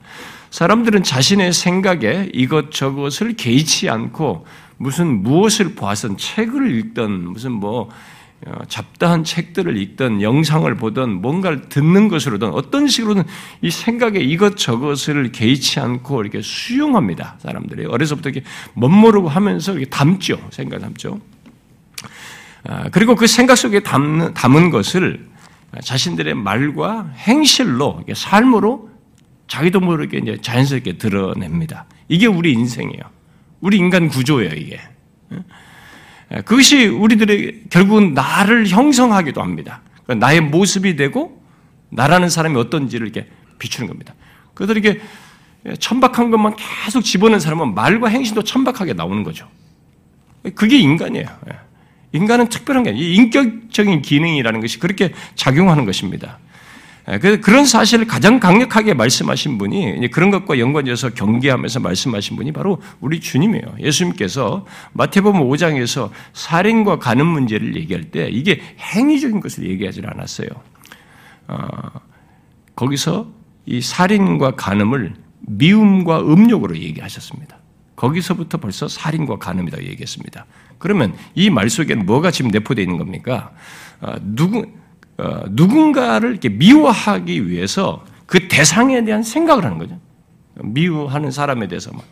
사람들은 0.50 1.02
자신의 1.02 1.54
생각에 1.54 2.28
이것저것을 2.34 3.36
개의치 3.36 3.88
않고 3.88 4.44
무슨 4.76 5.22
무엇을 5.22 5.74
보아선 5.74 6.18
책을 6.18 6.76
읽던 6.76 7.32
무슨 7.32 7.52
뭐 7.52 7.88
어, 7.88 7.88
잡다한 8.68 9.24
책들을 9.24 9.76
읽든 9.76 10.22
영상을 10.22 10.72
보든 10.76 11.20
뭔가를 11.20 11.68
듣는 11.68 12.08
것으로든 12.08 12.50
어떤 12.50 12.86
식으로든 12.86 13.24
이 13.62 13.70
생각에 13.70 14.20
이것저것을 14.20 15.32
개의치 15.32 15.80
않고 15.80 16.22
이렇게 16.22 16.40
수용합니다. 16.40 17.36
사람들이 17.40 17.86
어려서부터 17.86 18.30
이렇게 18.30 18.46
멋모르고 18.74 19.28
하면서 19.28 19.72
이렇게 19.72 19.86
담죠. 19.90 20.38
생각 20.50 20.80
담죠. 20.80 21.20
아, 22.64 22.88
그리고 22.90 23.16
그 23.16 23.26
생각 23.26 23.56
속에 23.56 23.80
담는, 23.80 24.34
담은 24.34 24.70
것을 24.70 25.28
자신들의 25.82 26.34
말과 26.34 27.10
행실로 27.16 28.02
삶으로 28.14 28.88
자기도 29.48 29.80
모르게 29.80 30.18
이제 30.18 30.38
자연스럽게 30.40 30.98
드러냅니다. 30.98 31.86
이게 32.08 32.26
우리 32.26 32.52
인생이에요. 32.52 33.02
우리 33.60 33.78
인간 33.78 34.08
구조예요, 34.08 34.54
이게. 34.54 34.80
예, 36.34 36.40
그것이 36.42 36.86
우리들의 36.86 37.64
결국은 37.70 38.14
나를 38.14 38.66
형성하기도 38.66 39.42
합니다. 39.42 39.82
그러니까 40.04 40.26
나의 40.26 40.40
모습이 40.40 40.96
되고 40.96 41.42
나라는 41.90 42.28
사람이 42.28 42.56
어떤지를 42.58 43.06
이렇게 43.06 43.28
비추는 43.58 43.88
겁니다. 43.88 44.14
그들이 44.54 44.80
게 44.80 45.00
천박한 45.78 46.30
것만 46.30 46.56
계속 46.56 47.02
집어넣는 47.02 47.40
사람은 47.40 47.74
말과 47.74 48.08
행실도 48.08 48.44
천박하게 48.44 48.92
나오는 48.94 49.22
거죠. 49.24 49.48
그게 50.54 50.78
인간이에요. 50.78 51.26
예. 51.50 51.58
인간은 52.12 52.48
특별한 52.48 52.84
게 52.84 52.90
아니에요. 52.90 53.06
인격적인 53.06 54.02
기능이라는 54.02 54.60
것이 54.60 54.78
그렇게 54.78 55.12
작용하는 55.34 55.84
것입니다. 55.84 56.38
예, 57.10 57.18
그런 57.18 57.64
사실을 57.64 58.06
가장 58.06 58.38
강력하게 58.38 58.92
말씀하신 58.94 59.56
분이 59.56 60.10
그런 60.10 60.30
것과 60.30 60.58
연관지어서 60.58 61.10
경계하면서 61.10 61.80
말씀하신 61.80 62.36
분이 62.36 62.52
바로 62.52 62.82
우리 63.00 63.20
주님이에요. 63.20 63.76
예수님께서 63.80 64.66
마태복음 64.92 65.40
5장에서 65.40 66.10
살인과 66.34 66.98
가는 66.98 67.24
문제를 67.26 67.76
얘기할 67.76 68.10
때 68.10 68.28
이게 68.28 68.60
행위적인 68.78 69.40
것을 69.40 69.68
얘기하지 69.70 70.02
않았어요. 70.04 70.48
어, 71.48 71.58
거기서 72.76 73.28
이 73.64 73.80
살인과 73.80 74.52
간음을 74.56 75.14
미움과 75.40 76.20
음욕으로 76.20 76.76
얘기하셨습니다. 76.76 77.58
거기서부터 77.96 78.58
벌써 78.58 78.86
살인과 78.86 79.38
간음이라고 79.38 79.82
얘기했습니다. 79.84 80.46
그러면 80.78 81.14
이 81.34 81.50
말 81.50 81.68
속에는 81.70 82.06
뭐가 82.06 82.30
지금 82.30 82.50
내포되어 82.50 82.82
있는 82.82 82.98
겁니까? 82.98 83.50
어, 84.00 84.14
누구 84.20 84.60
어, 84.60 84.64
누군가를 85.50 86.30
이렇게 86.30 86.48
미워하기 86.48 87.48
위해서 87.48 88.04
그 88.26 88.48
대상에 88.48 89.04
대한 89.04 89.22
생각을 89.22 89.64
하는 89.64 89.78
거죠. 89.78 89.98
미워하는 90.54 91.30
사람에 91.30 91.68
대해서 91.68 91.92
막 91.92 92.04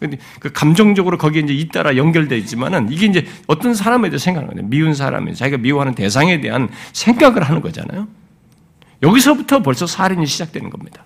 근데 0.00 0.18
그 0.40 0.50
감정적으로 0.50 1.18
거기에 1.18 1.42
이제 1.42 1.52
잇따라 1.52 1.94
연결되어 1.94 2.38
있지만은 2.38 2.90
이게 2.90 3.06
이제 3.06 3.26
어떤 3.46 3.74
사람에 3.74 4.08
대해 4.08 4.18
생각하는 4.18 4.54
거예요. 4.54 4.68
미운 4.68 4.94
사람에 4.94 5.34
자기가 5.34 5.58
미워하는 5.58 5.94
대상에 5.94 6.40
대한 6.40 6.70
생각을 6.94 7.42
하는 7.42 7.60
거잖아요. 7.60 8.08
여기서부터 9.02 9.62
벌써 9.62 9.86
살인이 9.86 10.24
시작되는 10.26 10.70
겁니다. 10.70 11.04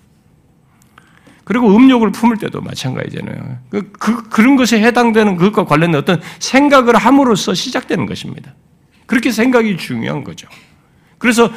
그리고 1.42 1.76
음욕을 1.76 2.12
품을 2.12 2.38
때도 2.38 2.60
마찬가지잖아요. 2.60 3.58
그, 3.68 3.90
그, 3.92 4.28
그런 4.28 4.56
것에 4.56 4.80
해당되는 4.80 5.36
그것과 5.36 5.64
관련된 5.66 6.00
어떤 6.00 6.20
생각을 6.38 6.96
함으로써 6.96 7.52
시작되는 7.52 8.06
것입니다. 8.06 8.54
그렇게 9.06 9.30
생각이 9.32 9.76
중요한 9.76 10.24
거죠. 10.24 10.48
그래서 11.24 11.50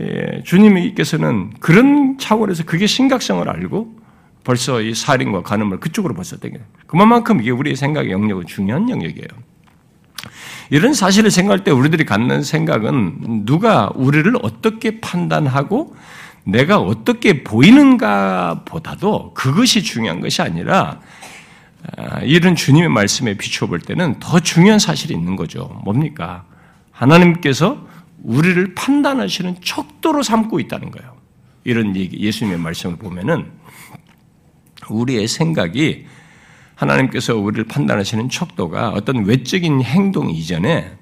예, 0.00 0.42
주님께서는 0.42 1.52
그런 1.60 2.18
차원에서 2.18 2.64
그게 2.64 2.88
심각성을 2.88 3.48
알고 3.48 3.94
벌써 4.42 4.80
이 4.80 4.96
살인과 4.96 5.44
간음을 5.44 5.78
그쪽으로 5.78 6.12
벌써 6.12 6.36
땡겨. 6.38 6.58
그만큼 6.88 7.40
이게 7.40 7.52
우리의 7.52 7.76
생각의 7.76 8.10
영역은 8.10 8.46
중요한 8.46 8.90
영역이에요. 8.90 9.28
이런 10.70 10.92
사실을 10.92 11.30
생각할 11.30 11.62
때 11.62 11.70
우리들이 11.70 12.04
갖는 12.04 12.42
생각은 12.42 13.44
누가 13.46 13.92
우리를 13.94 14.32
어떻게 14.42 15.00
판단하고 15.00 15.94
내가 16.42 16.80
어떻게 16.80 17.44
보이는가 17.44 18.62
보다도 18.64 19.34
그것이 19.34 19.84
중요한 19.84 20.18
것이 20.18 20.42
아니라 20.42 20.98
아, 21.96 22.22
이런 22.22 22.56
주님의 22.56 22.88
말씀에 22.88 23.34
비추어 23.34 23.68
볼 23.68 23.78
때는 23.78 24.16
더 24.18 24.40
중요한 24.40 24.80
사실이 24.80 25.14
있는 25.14 25.36
거죠. 25.36 25.80
뭡니까? 25.84 26.42
하나님께서 26.90 27.86
우리를 28.22 28.74
판단하시는 28.74 29.56
척도로 29.62 30.22
삼고 30.22 30.60
있다는 30.60 30.90
거예요. 30.90 31.16
이런 31.64 31.96
얘기, 31.96 32.18
예수님의 32.20 32.58
말씀을 32.58 32.96
보면은 32.96 33.50
우리의 34.88 35.28
생각이 35.28 36.06
하나님께서 36.74 37.36
우리를 37.36 37.64
판단하시는 37.64 38.28
척도가 38.28 38.90
어떤 38.90 39.24
외적인 39.24 39.82
행동 39.82 40.30
이전에 40.30 40.96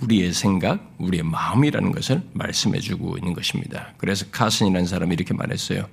우리의 0.00 0.32
생각, 0.32 0.94
우리의 0.98 1.22
마음이라는 1.22 1.92
것을 1.92 2.22
말씀해 2.32 2.80
주고 2.80 3.16
있는 3.16 3.32
것입니다. 3.32 3.92
그래서 3.96 4.26
카슨이라는 4.30 4.86
사람이 4.86 5.14
이렇게 5.14 5.34
말했어요. 5.34 5.86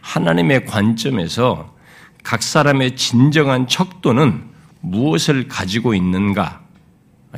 하나님의 0.00 0.66
관점에서 0.66 1.74
각 2.22 2.42
사람의 2.42 2.96
진정한 2.96 3.66
척도는 3.66 4.44
무엇을 4.80 5.48
가지고 5.48 5.94
있는가? 5.94 6.67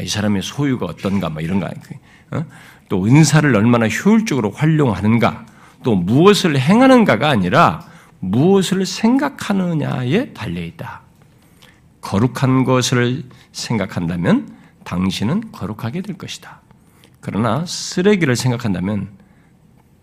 이 0.01 0.09
사람의 0.09 0.43
소유가 0.43 0.87
어떤가? 0.87 1.31
막 1.31 1.43
이런 1.43 1.61
거. 1.61 1.69
어? 2.31 2.45
또 2.89 3.05
은사를 3.05 3.55
얼마나 3.55 3.89
효율적으로 3.89 4.51
활용하는가? 4.51 5.47
또 5.83 5.97
무엇을 5.97 6.59
행하는가가 6.59 7.29
아니라 7.29 7.87
무엇을 8.21 8.87
생각하느냐에 8.87 10.33
달려 10.33 10.63
있다. 10.63 11.03
거룩한 12.01 12.65
것을 12.65 13.25
생각한다면 13.53 14.57
당신은 14.85 15.53
거룩하게 15.53 16.03
될 16.03 16.17
것이다. 16.17 16.61
그러나 17.21 17.65
쓰레기를 17.67 18.37
생각한다면 18.37 19.09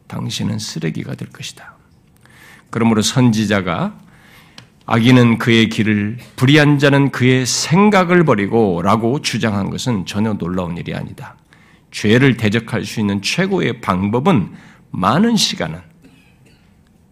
당신은 0.07 0.59
쓰레기가 0.59 1.15
될 1.15 1.29
것이다. 1.29 1.75
그러므로 2.69 3.01
선지자가 3.01 3.97
악인은 4.89 5.37
그의 5.37 5.67
길을 5.67 6.17
불의한 6.37 6.79
자는 6.79 7.11
그의 7.11 7.45
생각을 7.45 8.23
버리고 8.23 8.81
라고 8.81 9.21
주장한 9.21 9.69
것은 9.69 10.05
전혀 10.05 10.33
놀라운 10.33 10.77
일이 10.77 10.95
아니다. 10.95 11.35
죄를 11.91 12.37
대적할 12.37 12.85
수 12.85 13.01
있는 13.01 13.21
최고의 13.21 13.81
방법은 13.81 14.53
많은 14.91 15.35
시간은 15.35 15.81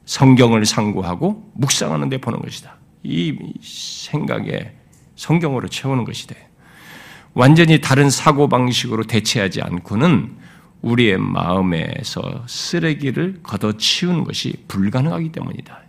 성경을 0.06 0.66
상고하고 0.66 1.52
묵상하는 1.54 2.08
데 2.08 2.18
보는 2.18 2.40
것이다. 2.40 2.78
이 3.04 3.38
생각에 3.62 4.72
성경으로 5.18 5.68
채우는 5.68 6.06
것이 6.06 6.28
돼. 6.28 6.48
완전히 7.34 7.82
다른 7.82 8.10
사고방식으로 8.10 9.04
대체하지 9.04 9.62
않고는 9.62 10.38
우리의 10.82 11.18
마음에서 11.18 12.46
쓰레기를 12.48 13.42
걷어치우는 13.44 14.24
것이 14.24 14.64
불가능하기 14.70 15.34
때문이다. 15.34 15.82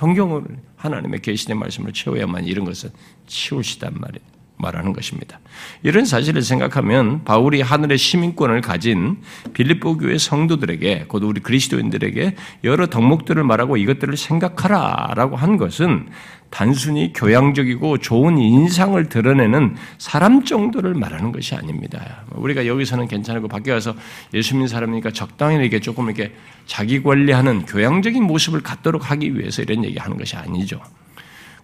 예, 0.00 0.06
성경을 0.06 0.44
하나님의 0.76 1.20
계시된 1.20 1.58
말씀을 1.58 1.92
채워야만 1.92 2.46
이런 2.46 2.64
것을 2.64 2.90
치우시단 3.26 3.94
말이에요. 3.94 4.29
말하는 4.60 4.92
것입니다. 4.92 5.40
이런 5.82 6.04
사실을 6.04 6.42
생각하면 6.42 7.24
바울이 7.24 7.60
하늘의 7.60 7.98
시민권을 7.98 8.60
가진 8.60 9.18
빌립보 9.52 9.98
교회 9.98 10.18
성도들에게 10.18 11.06
곧 11.08 11.22
우리 11.24 11.40
그리스도인들에게 11.40 12.36
여러 12.64 12.86
덕목들을 12.86 13.42
말하고 13.42 13.76
이것들을 13.76 14.16
생각하라라고 14.16 15.36
한 15.36 15.56
것은 15.56 16.08
단순히 16.50 17.12
교양적이고 17.12 17.98
좋은 17.98 18.36
인상을 18.38 19.08
드러내는 19.08 19.76
사람 19.98 20.44
정도를 20.44 20.94
말하는 20.94 21.32
것이 21.32 21.54
아닙니다. 21.54 22.24
우리가 22.32 22.66
여기서는 22.66 23.06
괜찮고 23.06 23.48
밖에 23.48 23.70
가서 23.72 23.94
예수 24.34 24.54
믿는 24.54 24.66
사람이니까 24.66 25.12
적당히 25.12 25.56
이렇게 25.56 25.78
조금 25.78 26.06
이렇게 26.06 26.34
자기 26.66 27.02
관리하는 27.02 27.66
교양적인 27.66 28.24
모습을 28.24 28.62
갖도록 28.62 29.10
하기 29.10 29.38
위해서 29.38 29.62
이런 29.62 29.84
얘기하는 29.84 30.16
것이 30.16 30.36
아니죠. 30.36 30.80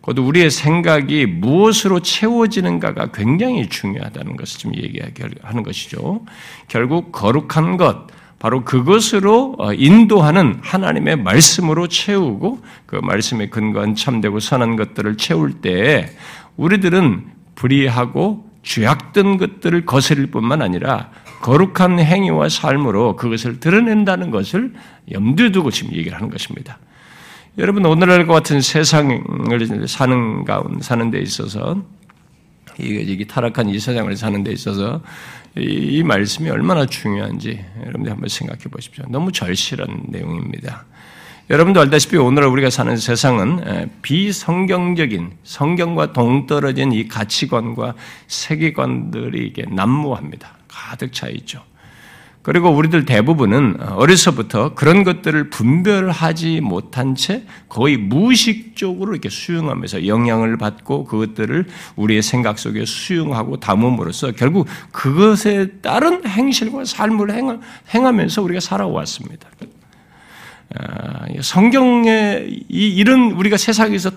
곧 0.06 0.20
우리의 0.20 0.52
생각이 0.52 1.26
무엇으로 1.26 1.98
채워지는가가 1.98 3.10
굉장히 3.10 3.68
중요하다는 3.68 4.36
것을 4.36 4.60
좀 4.60 4.72
얘기하는 4.76 5.64
것이죠. 5.64 6.24
결국 6.68 7.10
거룩한 7.10 7.76
것, 7.76 8.06
바로 8.38 8.62
그것으로 8.62 9.56
어, 9.58 9.72
인도하는 9.72 10.60
하나님의 10.62 11.16
말씀으로 11.16 11.88
채우고 11.88 12.60
그 12.86 13.00
말씀에 13.02 13.48
근거한 13.48 13.96
참되고 13.96 14.38
선한 14.38 14.76
것들을 14.76 15.16
채울 15.16 15.54
때 15.54 16.08
우리들은 16.56 17.24
불의하고 17.56 18.48
죄악된 18.62 19.38
것들을 19.38 19.86
거스릴 19.86 20.28
뿐만 20.28 20.62
아니라 20.62 21.10
거룩한 21.42 21.98
행위와 21.98 22.48
삶으로 22.48 23.16
그것을 23.16 23.58
드러낸다는 23.58 24.30
것을 24.30 24.72
염두에 25.10 25.50
두고 25.50 25.72
지금 25.72 25.96
얘기를 25.96 26.16
하는 26.16 26.30
것입니다. 26.30 26.78
여러분 27.58 27.86
오늘날과 27.86 28.34
같은 28.34 28.60
세상을 28.60 29.88
사는 29.88 30.44
가운 30.44 30.78
사는 30.82 31.10
데 31.10 31.20
있어서 31.20 31.82
이, 32.78 33.24
타락한 33.26 33.70
이 33.70 33.78
세상을 33.78 34.14
사는 34.14 34.44
데 34.44 34.52
있어서 34.52 35.00
이, 35.56 35.62
이 35.62 36.02
말씀이 36.02 36.50
얼마나 36.50 36.84
중요한지 36.84 37.64
여러분들 37.80 38.12
한번 38.12 38.28
생각해 38.28 38.64
보십시오. 38.64 39.06
너무 39.08 39.32
절실한 39.32 40.02
내용입니다. 40.08 40.84
여러분도 41.48 41.80
알다시피 41.80 42.18
오늘 42.18 42.44
우리가 42.44 42.68
사는 42.68 42.94
세상은 42.94 43.90
비성경적인 44.02 45.38
성경과 45.42 46.12
동떨어진 46.12 46.92
이 46.92 47.08
가치관과 47.08 47.94
세계관들이 48.26 49.46
이게 49.46 49.64
난무합니다. 49.70 50.58
가득 50.68 51.14
차 51.14 51.28
있죠. 51.28 51.62
그리고 52.46 52.70
우리들 52.70 53.06
대부분은 53.06 53.80
어려서부터 53.80 54.74
그런 54.76 55.02
것들을 55.02 55.50
분별하지 55.50 56.60
못한 56.60 57.16
채 57.16 57.42
거의 57.68 57.96
무의식적으로 57.96 59.14
이렇게 59.14 59.28
수용하면서 59.28 60.06
영향을 60.06 60.56
받고 60.56 61.06
그것들을 61.06 61.66
우리의 61.96 62.22
생각 62.22 62.60
속에 62.60 62.84
수용하고 62.84 63.56
담음으로써 63.56 64.30
결국 64.30 64.68
그것에 64.92 65.72
따른 65.82 66.24
행실과 66.24 66.84
삶을 66.84 67.60
행하면서 67.92 68.42
우리가 68.42 68.60
살아왔습니다. 68.60 69.48
아, 70.78 71.26
성경에 71.40 72.46
이런 72.68 73.32
우리가 73.32 73.56
세상에서 73.56 74.12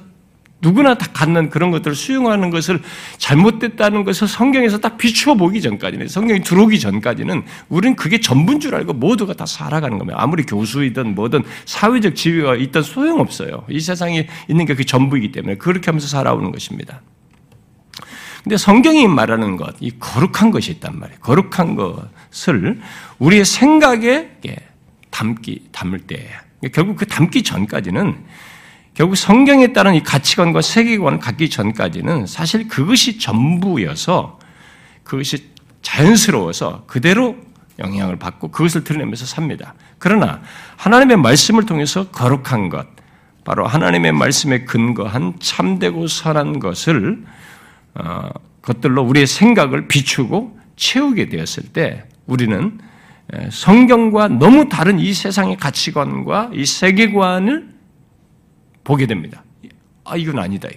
누구나 0.62 0.96
다 0.96 1.08
갖는 1.14 1.50
그런 1.50 1.72
것들을 1.72 1.96
수용하는 1.96 2.50
것을 2.50 2.82
잘못됐다는 3.18 4.04
것을 4.04 4.28
성경에서 4.28 4.80
딱 4.80 4.98
비추어 4.98 5.36
보기 5.36 5.62
전까지는, 5.62 6.10
성경이 6.10 6.42
들어오기 6.42 6.80
전까지는 6.80 7.44
우리는 7.70 7.96
그게 7.96 8.20
전부인 8.20 8.60
줄 8.60 8.76
알고 8.76 8.94
모두가 8.94 9.34
다 9.34 9.46
살아가는 9.46 9.98
겁니다. 9.98 10.20
아무리 10.22 10.44
교수이든 10.44 11.16
뭐든 11.16 11.44
사회적 11.66 12.16
지위가 12.16 12.56
있든 12.56 12.82
소용없어요. 12.82 13.66
이 13.70 13.80
세상에 13.80 14.28
있는 14.50 14.66
게 14.66 14.74
그 14.74 14.86
전부이기 14.86 15.32
때문에 15.32 15.56
그렇게 15.56 15.86
하면서 15.88 16.08
살아오는 16.08 16.52
것입니다. 16.52 17.02
근데 18.44 18.56
성경이 18.56 19.08
말하는 19.08 19.58
것, 19.58 19.76
이 19.82 19.92
거룩한 20.00 20.52
것이 20.52 20.72
있단 20.72 20.98
말이에요. 20.98 21.20
거룩한 21.20 21.76
것을 21.76 22.80
우리의 23.20 23.44
생각에 23.44 24.30
담기, 25.10 25.64
담을 25.74 26.00
때, 26.00 26.30
결국 26.74 26.96
그 26.96 27.06
담기 27.06 27.44
전까지는 27.44 28.16
결국 29.00 29.16
성경에 29.16 29.72
따른 29.72 29.96
이 29.96 30.04
가치관과 30.04 30.62
세계관을 30.62 31.20
갖기 31.20 31.50
전까지는 31.50 32.28
사실 32.28 32.68
그것이 32.68 33.18
전부여서 33.18 34.40
그것이 35.06 35.52
자연스러워서 35.82 36.84
그대로 36.86 37.38
영향을 37.80 38.18
받고 38.20 38.50
그것을 38.50 38.84
드러내면서 38.84 39.26
삽니다. 39.26 39.74
그러나 40.00 40.42
하나님의 40.76 41.16
말씀을 41.16 41.66
통해서 41.66 42.10
거룩한 42.10 42.68
것, 42.68 42.88
바로 43.46 43.66
하나님의 43.66 44.12
말씀에 44.12 44.66
근거한 44.66 45.36
참되고 45.40 46.08
선한 46.08 46.60
것을 46.60 47.24
어, 47.96 48.30
것들로 48.62 49.02
우리의 49.04 49.28
생각을 49.28 49.88
비추고 49.88 50.60
채우게 50.76 51.30
되었을 51.30 51.72
때 51.72 52.04
우리는 52.26 52.78
성경과 53.50 54.28
너무 54.28 54.68
다른 54.68 55.00
이 55.00 55.14
세상의 55.14 55.56
가치관과 55.56 56.52
이 56.54 56.66
세계관을 56.66 57.79
보게 58.90 59.06
됩니다. 59.06 59.44
아, 60.04 60.18
이건 60.18 60.40
아니다. 60.40 60.68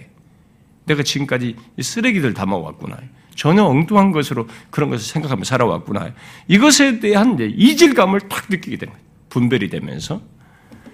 내가 0.85 1.01
지금까지 1.01 1.55
쓰레기들 1.81 2.35
담아왔구나. 2.35 2.99
전혀 3.33 3.63
엉뚱한 3.63 4.11
것으로 4.11 4.47
그런 4.69 4.91
것을 4.91 5.11
생각하며 5.11 5.43
살아왔구나. 5.43 6.13
이것에 6.47 6.99
대한 6.99 7.39
이질감을 7.39 8.29
탁 8.29 8.45
느끼게 8.51 8.77
되는 8.77 8.93
거예요. 8.93 9.07
분별이 9.29 9.67
되면서. 9.71 10.21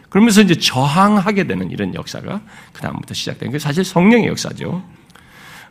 그러면서 0.07 0.41
이제 0.41 0.55
저항하게 0.55 1.45
되는 1.45 1.69
이런 1.71 1.93
역사가 1.93 2.41
그다음부터 2.71 3.13
시작된 3.13 3.51
게 3.51 3.59
사실 3.59 3.83
성령의 3.83 4.27
역사죠. 4.27 4.81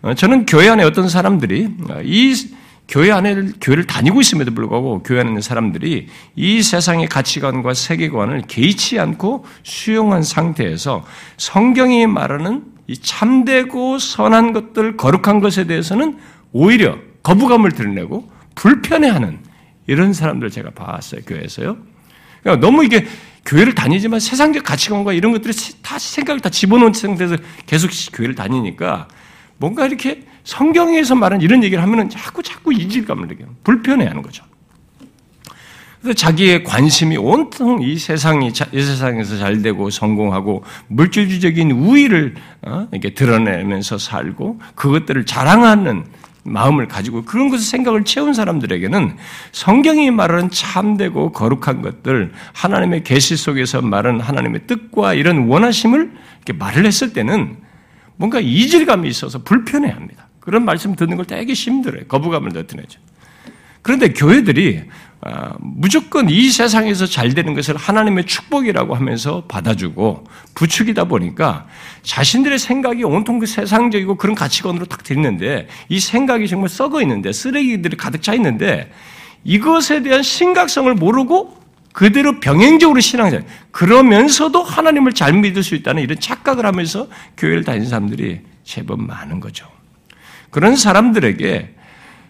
어, 0.02 0.14
저는 0.14 0.44
교회 0.44 0.68
안에 0.68 0.84
어떤 0.84 1.08
사람들이 1.08 1.68
어, 1.88 2.02
이 2.04 2.34
교회 2.88 3.12
안에 3.12 3.34
교회를 3.60 3.86
다니고 3.86 4.22
있음에도 4.22 4.52
불구하고 4.54 5.02
교회 5.02 5.20
안에 5.20 5.28
있는 5.28 5.42
사람들이 5.42 6.08
이 6.34 6.62
세상의 6.62 7.08
가치관과 7.08 7.74
세계관을 7.74 8.44
개의치 8.48 8.98
않고 8.98 9.44
수용한 9.62 10.22
상태에서 10.22 11.04
성경이 11.36 12.06
말하는 12.06 12.64
이 12.86 12.96
참되고 12.96 13.98
선한 13.98 14.54
것들, 14.54 14.96
거룩한 14.96 15.40
것에 15.40 15.66
대해서는 15.66 16.18
오히려 16.52 16.96
거부감을 17.22 17.72
드러내고 17.72 18.30
불편해하는 18.54 19.38
이런 19.86 20.14
사람들 20.14 20.50
제가 20.50 20.70
봤어요 20.70 21.20
교회에서요. 21.26 21.76
그러니까 22.42 22.66
너무 22.66 22.84
이게 22.84 23.06
교회를 23.44 23.74
다니지만 23.74 24.20
세상적 24.20 24.64
가치관과 24.64 25.12
이런 25.12 25.32
것들이 25.32 25.52
다 25.82 25.98
생각을 25.98 26.40
다 26.40 26.48
집어넣은 26.48 26.94
상태에서 26.94 27.36
계속 27.66 27.90
교회를 28.14 28.34
다니니까 28.34 29.08
뭔가 29.58 29.86
이렇게 29.86 30.24
성경에서 30.48 31.14
말하는 31.14 31.44
이런 31.44 31.62
얘기를 31.62 31.82
하면은 31.82 32.08
자꾸 32.08 32.42
자꾸 32.42 32.72
이질감을 32.72 33.28
느껴요. 33.28 33.48
불편해하는 33.64 34.22
거죠. 34.22 34.44
그래서 36.00 36.14
자기의 36.14 36.64
관심이 36.64 37.18
온통 37.18 37.82
이 37.82 37.98
세상이 37.98 38.48
이 38.48 38.82
세상에서 38.82 39.36
잘 39.36 39.60
되고 39.60 39.90
성공하고 39.90 40.64
물질주적인 40.86 41.72
우위를 41.72 42.36
어, 42.62 42.88
이렇게 42.92 43.12
드러내면서 43.12 43.98
살고 43.98 44.58
그것들을 44.74 45.26
자랑하는 45.26 46.06
마음을 46.44 46.88
가지고 46.88 47.26
그런 47.26 47.50
것을 47.50 47.66
생각을 47.66 48.04
채운 48.04 48.32
사람들에게는 48.32 49.18
성경이 49.52 50.10
말하는 50.12 50.48
참되고 50.48 51.32
거룩한 51.32 51.82
것들, 51.82 52.32
하나님의 52.54 53.04
계시 53.04 53.36
속에서 53.36 53.82
말하는 53.82 54.20
하나님의 54.20 54.66
뜻과 54.66 55.12
이런 55.12 55.48
원하심을 55.48 56.10
이렇게 56.36 56.52
말을 56.54 56.86
했을 56.86 57.12
때는 57.12 57.58
뭔가 58.16 58.40
이질감이 58.40 59.06
있어서 59.10 59.42
불편해합니다. 59.42 60.27
그런 60.48 60.64
말씀 60.64 60.96
듣는 60.96 61.18
걸 61.18 61.26
되게 61.26 61.52
힘들어요. 61.52 62.04
거부감을 62.08 62.52
나타내죠. 62.54 62.98
그런데 63.82 64.14
교회들이 64.14 64.80
아, 65.20 65.52
무조건 65.60 66.30
이 66.30 66.48
세상에서 66.48 67.04
잘 67.04 67.34
되는 67.34 67.52
것을 67.52 67.76
하나님의 67.76 68.24
축복이라고 68.24 68.94
하면서 68.94 69.44
받아주고 69.46 70.24
부추기다 70.54 71.04
보니까 71.04 71.66
자신들의 72.02 72.58
생각이 72.58 73.04
온통 73.04 73.40
그 73.40 73.44
세상적이고 73.46 74.14
그런 74.14 74.34
가치관으로 74.34 74.86
딱 74.86 75.04
되는데 75.04 75.68
이 75.90 76.00
생각이 76.00 76.48
정말 76.48 76.70
썩어 76.70 77.02
있는데 77.02 77.30
쓰레기들이 77.30 77.98
가득 77.98 78.22
차 78.22 78.32
있는데 78.32 78.90
이것에 79.44 80.02
대한 80.02 80.22
심각성을 80.22 80.94
모르고 80.94 81.58
그대로 81.92 82.40
병행적으로 82.40 83.00
신앙자 83.00 83.42
그러면서도 83.70 84.62
하나님을 84.62 85.12
잘 85.12 85.34
믿을 85.34 85.62
수 85.62 85.74
있다는 85.74 86.02
이런 86.02 86.18
착각을 86.18 86.64
하면서 86.64 87.06
교회를 87.36 87.64
다니는 87.64 87.86
사람들이 87.86 88.40
제법 88.64 89.02
많은 89.02 89.40
거죠. 89.40 89.77
그런 90.50 90.76
사람들에게 90.76 91.74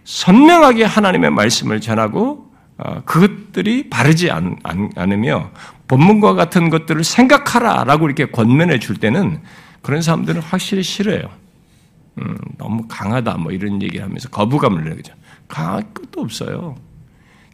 선명하게 0.04 0.84
하나님의 0.84 1.30
말씀을 1.30 1.80
전하고 1.80 2.50
어, 2.78 3.02
그것들이 3.04 3.90
바르지 3.90 4.30
않, 4.30 4.56
으며 4.98 5.50
본문과 5.88 6.34
같은 6.34 6.70
것들을 6.70 7.02
생각하라라고 7.02 8.06
이렇게 8.06 8.26
권면해 8.26 8.78
줄 8.78 8.96
때는 8.96 9.40
그런 9.82 10.00
사람들은 10.02 10.40
확실히 10.42 10.82
싫어요. 10.82 11.28
음, 12.18 12.36
너무 12.56 12.84
강하다 12.88 13.38
뭐 13.38 13.52
이런 13.52 13.82
얘기를 13.82 14.04
하면서 14.04 14.28
거부감을 14.28 14.84
내죠. 14.84 15.12
강할 15.48 15.82
것도 15.92 16.20
없어요. 16.20 16.76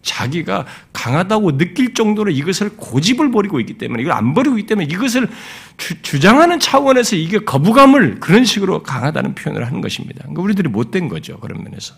자기가 0.05 0.67
강하다고 0.93 1.57
느낄 1.57 1.95
정도로 1.95 2.31
이것을 2.31 2.77
고집을 2.77 3.31
버리고 3.33 3.59
있기 3.59 3.79
때문에 3.79 4.03
이걸 4.03 4.13
안 4.13 4.35
버리고 4.35 4.59
있기 4.59 4.69
때문에 4.69 4.87
이것을 4.87 5.29
주, 5.77 6.21
장하는 6.21 6.61
차원에서 6.61 7.17
이게 7.17 7.39
거부감을 7.39 8.21
그런 8.21 8.45
식으로 8.45 8.83
강하다는 8.83 9.35
표현을 9.35 9.67
하는 9.67 9.81
것입니다. 9.81 10.21
그러니까 10.21 10.43
우리들이 10.43 10.69
못된 10.69 11.09
거죠 11.09 11.39
그런 11.41 11.65
면에서. 11.65 11.95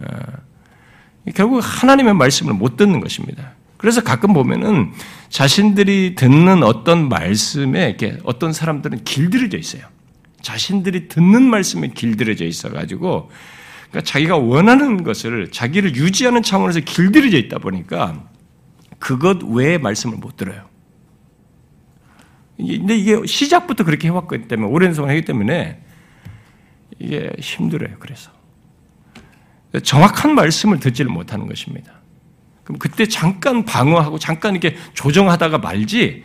어. 0.00 0.06
결국 1.34 1.60
하나님의 1.62 2.14
말씀을 2.14 2.54
못 2.54 2.76
듣는 2.76 3.00
것입니다. 3.00 3.52
그래서 3.76 4.02
가끔 4.02 4.32
보면은 4.32 4.92
자신들이 5.28 6.14
듣는 6.14 6.62
어떤 6.62 7.08
말씀에 7.08 7.88
이렇게 7.88 8.16
어떤 8.24 8.52
사람들은 8.52 9.04
길들여져 9.04 9.58
있어요. 9.58 9.82
자신들이 10.40 11.08
듣는 11.08 11.42
말씀에 11.42 11.88
길들여져 11.88 12.44
있어가지고 12.46 13.30
그러니까 13.96 14.02
자기가 14.02 14.36
원하는 14.36 15.04
것을 15.04 15.50
자기를 15.50 15.96
유지하는 15.96 16.42
차원에서 16.42 16.80
길들여져 16.80 17.38
있다 17.38 17.58
보니까 17.58 18.28
그것 18.98 19.42
외의 19.42 19.78
말씀을 19.78 20.18
못 20.18 20.36
들어요. 20.36 20.68
근데 22.58 22.96
이게 22.96 23.24
시작부터 23.26 23.84
그렇게 23.84 24.08
해왔기 24.08 24.48
때문에 24.48 24.70
오랜 24.70 24.92
동안 24.92 25.10
하기 25.12 25.24
때문에 25.24 25.80
이게 26.98 27.30
힘들어요. 27.38 27.96
그래서 27.98 28.30
정확한 29.82 30.34
말씀을 30.34 30.78
듣지를 30.78 31.10
못하는 31.10 31.46
것입니다. 31.46 31.92
그럼 32.64 32.78
그때 32.78 33.06
잠깐 33.06 33.64
방어하고 33.64 34.18
잠깐 34.18 34.54
이렇게 34.54 34.76
조정하다가 34.92 35.58
말지 35.58 36.22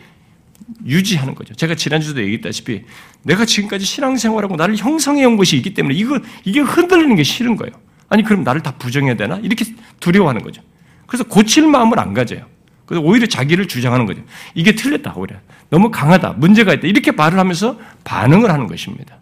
유지하는 0.86 1.34
거죠. 1.34 1.54
제가 1.54 1.74
지난주도 1.74 2.20
얘기했다시피 2.22 2.84
내가 3.22 3.44
지금까지 3.44 3.84
신앙생활하고 3.84 4.56
나를 4.56 4.76
형성해 4.76 5.24
온 5.24 5.36
것이 5.36 5.56
있기 5.56 5.74
때문에 5.74 5.94
이거, 5.94 6.20
이게 6.44 6.60
흔들리는 6.60 7.14
게 7.16 7.22
싫은 7.22 7.56
거예요. 7.56 7.72
아니, 8.08 8.22
그럼 8.22 8.44
나를 8.44 8.62
다 8.62 8.72
부정해야 8.76 9.16
되나? 9.16 9.36
이렇게 9.36 9.64
두려워하는 10.00 10.42
거죠. 10.42 10.62
그래서 11.06 11.24
고칠 11.24 11.66
마음을 11.66 11.98
안 11.98 12.14
가져요. 12.14 12.46
그래서 12.86 13.04
오히려 13.04 13.26
자기를 13.26 13.68
주장하는 13.68 14.06
거죠. 14.06 14.22
이게 14.54 14.74
틀렸다, 14.74 15.14
오히려. 15.16 15.36
너무 15.70 15.90
강하다, 15.90 16.34
문제가 16.34 16.74
있다. 16.74 16.86
이렇게 16.86 17.12
말을 17.12 17.38
하면서 17.38 17.78
반응을 18.04 18.50
하는 18.50 18.66
것입니다. 18.66 19.16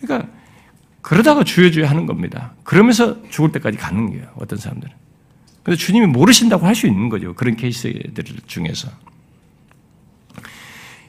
그러니까 0.00 0.28
그러다가 1.00 1.42
주여주여 1.42 1.86
하는 1.86 2.06
겁니다. 2.06 2.54
그러면서 2.62 3.20
죽을 3.30 3.50
때까지 3.52 3.78
가는 3.78 4.10
거예요. 4.10 4.28
어떤 4.36 4.58
사람들은. 4.58 4.92
그래서 5.64 5.80
주님이 5.80 6.06
모르신다고 6.06 6.66
할 6.66 6.74
수 6.74 6.86
있는 6.86 7.08
거죠. 7.08 7.34
그런 7.34 7.56
케이스들 7.56 8.12
중에서. 8.46 8.88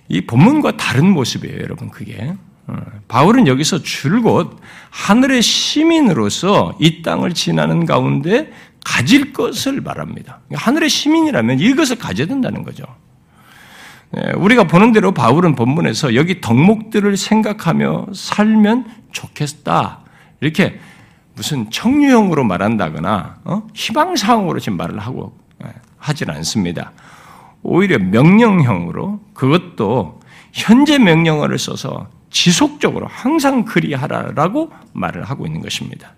이 0.09 0.21
본문과 0.21 0.77
다른 0.77 1.09
모습이에요, 1.09 1.59
여러분, 1.61 1.89
그게. 1.89 2.33
어, 2.67 2.75
바울은 3.07 3.47
여기서 3.47 3.83
줄곧 3.83 4.59
하늘의 4.89 5.41
시민으로서 5.41 6.75
이 6.79 7.01
땅을 7.01 7.33
지나는 7.33 7.85
가운데 7.85 8.51
가질 8.85 9.33
것을 9.33 9.81
말합니다. 9.81 10.39
하늘의 10.53 10.89
시민이라면 10.89 11.59
이것을 11.59 11.97
가져야 11.97 12.27
된다는 12.27 12.63
거죠. 12.63 12.85
네, 14.11 14.31
우리가 14.35 14.65
보는 14.65 14.91
대로 14.91 15.11
바울은 15.11 15.55
본문에서 15.55 16.15
여기 16.15 16.39
덕목들을 16.39 17.17
생각하며 17.17 18.07
살면 18.13 18.85
좋겠다. 19.11 20.01
이렇게 20.39 20.79
무슨 21.35 21.71
청유형으로 21.71 22.43
말한다거나 22.43 23.37
어? 23.43 23.67
희망사항으로 23.73 24.59
지금 24.59 24.77
말을 24.77 24.99
하고 24.99 25.35
예, 25.65 25.69
하진 25.97 26.29
않습니다. 26.29 26.91
오히려 27.63 27.97
명령형으로 27.97 29.21
그것도 29.33 30.19
현재 30.51 30.99
명령어를 30.99 31.57
써서 31.57 32.09
지속적으로 32.29 33.07
항상 33.07 33.63
그리하라라고 33.63 34.71
말을 34.93 35.23
하고 35.23 35.45
있는 35.45 35.61
것입니다. 35.61 36.13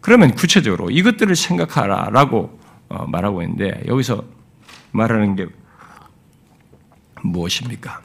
그러면 0.00 0.34
구체적으로 0.34 0.90
이것들을 0.90 1.34
생각하라라고 1.34 2.58
어, 2.88 3.06
말하고 3.06 3.42
있는데 3.42 3.82
여기서 3.86 4.24
말하는 4.92 5.36
게 5.36 5.46
무엇입니까? 7.22 8.00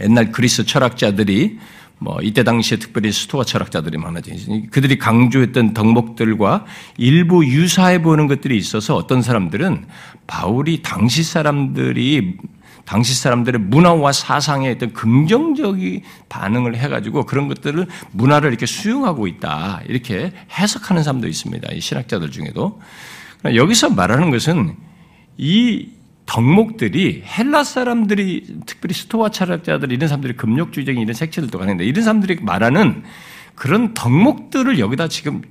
옛날 0.00 0.32
그리스 0.32 0.64
철학자들이 0.64 1.58
뭐 2.02 2.18
이때 2.20 2.42
당시에 2.42 2.78
특별히 2.78 3.12
스토아 3.12 3.44
철학자들이 3.44 3.96
많아지 3.96 4.68
그들이 4.70 4.98
강조했던 4.98 5.72
덕목들과 5.72 6.64
일부 6.98 7.46
유사해 7.46 8.02
보는 8.02 8.26
것들이 8.26 8.56
있어서 8.56 8.96
어떤 8.96 9.22
사람들은 9.22 9.86
바울이 10.26 10.82
당시 10.82 11.22
사람들이 11.22 12.38
당시 12.84 13.14
사람들의 13.14 13.60
문화와 13.60 14.10
사상에 14.10 14.70
어떤 14.70 14.92
긍정적인 14.92 16.02
반응을 16.28 16.76
해가지고 16.76 17.24
그런 17.24 17.46
것들을 17.46 17.86
문화를 18.10 18.48
이렇게 18.50 18.66
수용하고 18.66 19.28
있다 19.28 19.82
이렇게 19.86 20.32
해석하는 20.58 21.04
사람도 21.04 21.28
있습니다. 21.28 21.72
이 21.72 21.80
신학자들 21.80 22.32
중에도 22.32 22.80
여기서 23.44 23.90
말하는 23.90 24.30
것은 24.30 24.74
이 25.38 25.88
덕목들이 26.26 27.24
헬라 27.26 27.64
사람들이 27.64 28.60
특별히 28.66 28.94
스토아 28.94 29.30
철학자들 29.30 29.92
이런 29.92 30.08
사람들이 30.08 30.36
금욕주의적인 30.36 31.02
이런 31.02 31.14
색채들도 31.14 31.58
가는데 31.58 31.84
이런 31.84 32.04
사람들이 32.04 32.38
말하는 32.42 33.02
그런 33.54 33.94
덕목들을 33.94 34.78
여기다 34.78 35.08
지금 35.08 35.42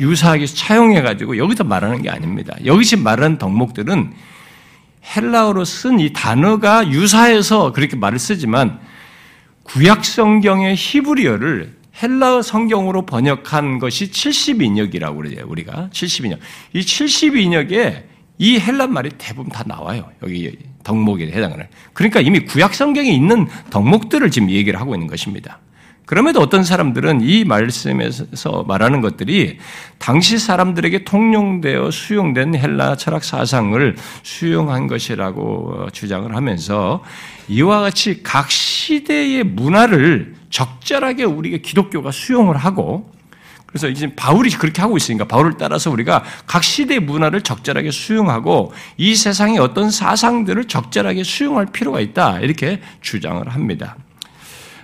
유사하게 0.00 0.46
차용해 0.46 1.02
가지고 1.02 1.36
여기서 1.36 1.64
말하는 1.64 2.02
게 2.02 2.10
아닙니다. 2.10 2.56
여기서 2.64 2.96
말하는 2.98 3.38
덕목들은 3.38 4.12
헬라어로 5.16 5.64
쓴 5.64 5.98
이 6.00 6.12
단어가 6.12 6.88
유사해서 6.88 7.72
그렇게 7.72 7.96
말을 7.96 8.18
쓰지만 8.18 8.78
구약 9.62 10.04
성경의 10.04 10.74
히브리어를 10.76 11.76
헬라 12.02 12.42
성경으로 12.42 13.06
번역한 13.06 13.78
것이 13.78 14.10
72역이라고 14.10 15.16
그러죠. 15.16 15.46
우리가 15.46 15.90
72역. 15.92 16.38
이 16.72 16.80
72역에 16.80 18.09
이 18.40 18.58
헬라 18.58 18.86
말이 18.86 19.10
대부분 19.18 19.52
다 19.52 19.62
나와요. 19.66 20.08
여기 20.22 20.56
덕목에 20.82 21.26
해당하는. 21.26 21.66
그러니까 21.92 22.20
이미 22.20 22.40
구약 22.40 22.74
성경에 22.74 23.10
있는 23.10 23.46
덕목들을 23.68 24.30
지금 24.30 24.48
얘기를 24.48 24.80
하고 24.80 24.94
있는 24.94 25.06
것입니다. 25.06 25.58
그럼에도 26.06 26.40
어떤 26.40 26.64
사람들은 26.64 27.20
이 27.20 27.44
말씀에서 27.44 28.64
말하는 28.66 29.02
것들이 29.02 29.58
당시 29.98 30.38
사람들에게 30.38 31.04
통용되어 31.04 31.90
수용된 31.90 32.54
헬라 32.54 32.96
철학 32.96 33.24
사상을 33.24 33.96
수용한 34.22 34.86
것이라고 34.86 35.88
주장을 35.92 36.34
하면서 36.34 37.04
이와 37.46 37.80
같이 37.80 38.22
각 38.22 38.50
시대의 38.50 39.44
문화를 39.44 40.34
적절하게 40.48 41.24
우리가 41.24 41.58
기독교가 41.58 42.10
수용을 42.10 42.56
하고 42.56 43.12
그래서 43.70 43.88
이제 43.88 44.14
바울이 44.14 44.50
그렇게 44.50 44.82
하고 44.82 44.96
있으니까 44.96 45.26
바울을 45.26 45.54
따라서 45.58 45.90
우리가 45.90 46.24
각 46.46 46.64
시대의 46.64 47.00
문화를 47.00 47.42
적절하게 47.42 47.90
수용하고 47.90 48.72
이 48.96 49.14
세상의 49.14 49.58
어떤 49.58 49.90
사상들을 49.90 50.64
적절하게 50.64 51.22
수용할 51.22 51.66
필요가 51.66 52.00
있다. 52.00 52.40
이렇게 52.40 52.80
주장을 53.00 53.46
합니다. 53.48 53.96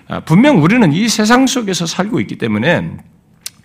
아, 0.08 0.20
분명 0.20 0.62
우리는 0.62 0.92
이 0.92 1.08
세상 1.08 1.46
속에서 1.46 1.84
살고 1.86 2.20
있기 2.20 2.36
때문에 2.36 2.96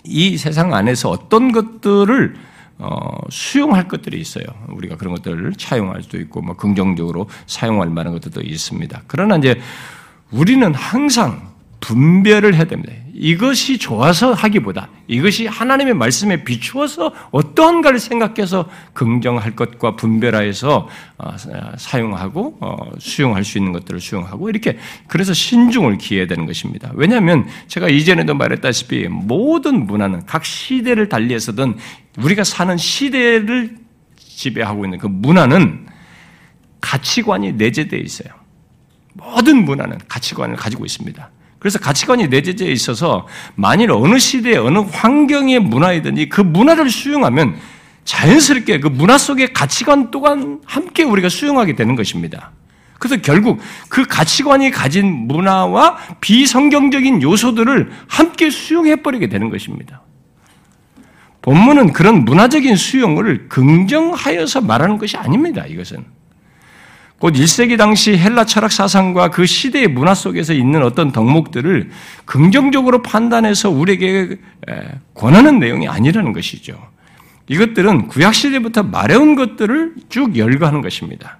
이 0.04 0.38
세상 0.38 0.74
안에서 0.74 1.10
어떤 1.10 1.52
것들을 1.52 2.36
어, 2.80 3.16
수용할 3.30 3.88
것들이 3.88 4.20
있어요. 4.20 4.44
우리가 4.70 4.98
그런 4.98 5.14
것들을 5.14 5.54
차용할 5.56 6.02
수도 6.02 6.20
있고, 6.20 6.42
뭐 6.42 6.56
긍정적으로 6.56 7.30
사용할 7.46 7.92
만한 7.92 8.12
것들도 8.14 8.42
있습니다. 8.42 9.04
그러나 9.06 9.38
이제 9.38 9.62
우리는 10.32 10.74
항상 10.74 11.51
분별을 11.82 12.56
해야 12.56 12.63
됩니다. 12.63 12.94
이것이 13.13 13.78
좋아서 13.78 14.34
하기보다 14.34 14.89
이것이 15.08 15.46
하나님의 15.46 15.94
말씀에 15.94 16.44
비추어서 16.44 17.13
어떠한가를 17.32 18.00
생각해서 18.00 18.70
긍정할 18.94 19.56
것과 19.56 19.96
분별하여서 19.96 20.88
어, 21.17 21.36
사용하고 21.78 22.58
어, 22.62 22.78
수용할 22.98 23.44
수 23.44 23.58
있는 23.58 23.74
것들을 23.74 24.00
수용하고 24.00 24.50
이렇게 24.50 24.78
그래서 25.08 25.34
신중을 25.34 25.98
기해야 25.98 26.26
되는 26.28 26.46
것입니다. 26.46 26.91
왜냐하면 26.96 27.48
제가 27.67 27.89
이전에도 27.89 28.34
말했다시피 28.34 29.08
모든 29.10 29.86
문화는 29.86 30.26
각 30.26 30.46
시대를 30.46 31.10
달리해서든 31.10 31.78
우리가 32.17 32.44
사는 32.44 32.78
시대를 32.78 33.78
지배하고 34.15 34.86
있는 34.86 34.98
그 34.98 35.08
문화는 35.08 35.88
가치관이 36.80 37.54
내재되어 37.54 38.00
있어요. 38.00 38.34
모든 39.13 39.65
문화는 39.65 40.00
가치관을 40.08 40.56
가지고 40.56 40.86
있습니다. 40.86 41.30
그래서 41.62 41.78
가치관이 41.78 42.28
내재되어 42.30 42.71
있어서 42.71 43.28
만일 43.54 43.91
어느 43.91 44.17
시대에 44.17 44.58
어느 44.58 44.80
환경의 44.80 45.60
문화이든지 45.60 46.28
그 46.28 46.41
문화를 46.41 46.89
수용하면 46.89 47.56
자연스럽게 48.04 48.80
그 48.80 48.88
문화 48.88 49.19
속의 49.19 49.54
가치관 49.54 50.10
또한 50.10 50.60
함께 50.65 51.04
우리가 51.04 51.30
수용하게 51.30 51.76
되는 51.76 51.95
것입니다. 51.95 52.50
그래서 52.97 53.21
결국 53.21 53.60
그 53.89 54.06
가치관이 54.08 54.71
가진 54.71 55.28
문화와 55.28 55.97
비성경적인 56.19 57.21
요소들을 57.21 57.91
함께 58.08 58.50
수용해버리게 58.50 59.30
되는 59.30 59.52
것입니다. 59.52 60.02
본문은 61.43 61.93
그런 61.93 62.26
문화적인 62.26 62.76
수용을 62.76 63.50
긍정하여서 63.50 64.62
말하는 64.62 64.97
것이 64.97 65.15
아닙니다, 65.15 65.67
이것은. 65.67 66.21
곧 67.22 67.36
1세기 67.36 67.78
당시 67.78 68.18
헬라 68.18 68.46
철학 68.46 68.72
사상과 68.72 69.30
그 69.30 69.46
시대의 69.46 69.88
문화 69.90 70.16
속에서 70.16 70.54
있는 70.54 70.82
어떤 70.82 71.12
덕목들을 71.12 71.92
긍정적으로 72.26 73.04
판단해서 73.04 73.70
우리에게 73.70 74.40
권하는 75.14 75.60
내용이 75.60 75.88
아니라는 75.88 76.34
것이죠. 76.34 76.82
이것들은 77.48 78.08
구약 78.08 78.34
시대부터 78.34 78.82
말해온 78.82 79.36
것들을 79.36 79.94
쭉 80.10 80.36
열거하는 80.36 80.82
것입니다. 80.82 81.38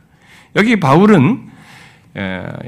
여기 0.56 0.80
바울은 0.80 1.50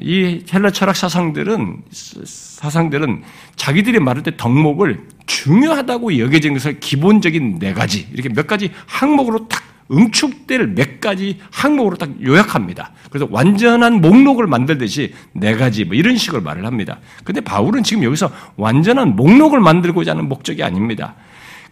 이 0.02 0.44
헬라 0.52 0.72
철학 0.72 0.96
사상들은 0.96 1.84
사상들은 1.92 3.22
자기들이 3.56 4.00
말할 4.00 4.24
때 4.24 4.36
덕목을 4.36 5.02
중요하다고 5.28 6.18
여겨진 6.18 6.54
것을 6.54 6.80
기본적인 6.80 7.60
네 7.60 7.74
가지 7.74 8.08
이렇게 8.12 8.30
몇 8.30 8.48
가지 8.48 8.72
항목으로 8.88 9.48
탁 9.48 9.62
응축될 9.92 10.68
몇 10.76 11.00
가지 11.02 11.40
항목으로 11.52 11.98
딱 11.98 12.10
요약합니다. 12.24 12.92
그래서 13.10 13.28
완전한 13.30 14.02
목록을 14.02 14.48
만들듯이 14.48 15.14
네 15.34 15.56
가지 15.56 15.86
뭐 15.86 15.96
이런 15.96 16.18
식으로 16.18 16.42
말을 16.42 16.66
합니다. 16.66 17.00
근데 17.24 17.42
바울은 17.42 17.84
지금 17.84 18.04
여기서 18.04 18.32
완전한 18.56 19.16
목록을 19.16 19.60
만들고자 19.60 20.12
하는 20.12 20.28
목적이 20.30 20.64
아닙니다. 20.64 21.16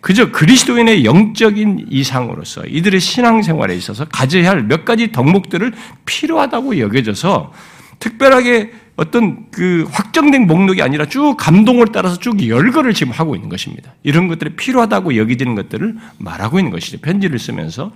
그저 0.01 0.31
그리스도인의 0.31 1.05
영적인 1.05 1.85
이상으로서 1.89 2.65
이들의 2.65 2.99
신앙생활에 2.99 3.75
있어서 3.75 4.05
가져야 4.05 4.49
할 4.49 4.63
몇 4.63 4.83
가지 4.83 5.11
덕목들을 5.11 5.73
필요하다고 6.05 6.79
여겨져서 6.79 7.53
특별하게 7.99 8.71
어떤 8.95 9.49
그 9.51 9.85
확정된 9.89 10.47
목록이 10.47 10.81
아니라 10.81 11.05
쭉 11.05 11.35
감동을 11.37 11.87
따라서 11.91 12.17
쭉 12.17 12.47
열거를 12.47 12.93
지금 12.93 13.13
하고 13.13 13.35
있는 13.35 13.49
것입니다. 13.49 13.93
이런 14.03 14.27
것들이 14.27 14.55
필요하다고 14.55 15.17
여기지는 15.17 15.55
것들을 15.55 15.95
말하고 16.17 16.59
있는 16.59 16.71
것이죠. 16.71 16.99
편지를 16.99 17.39
쓰면서. 17.39 17.91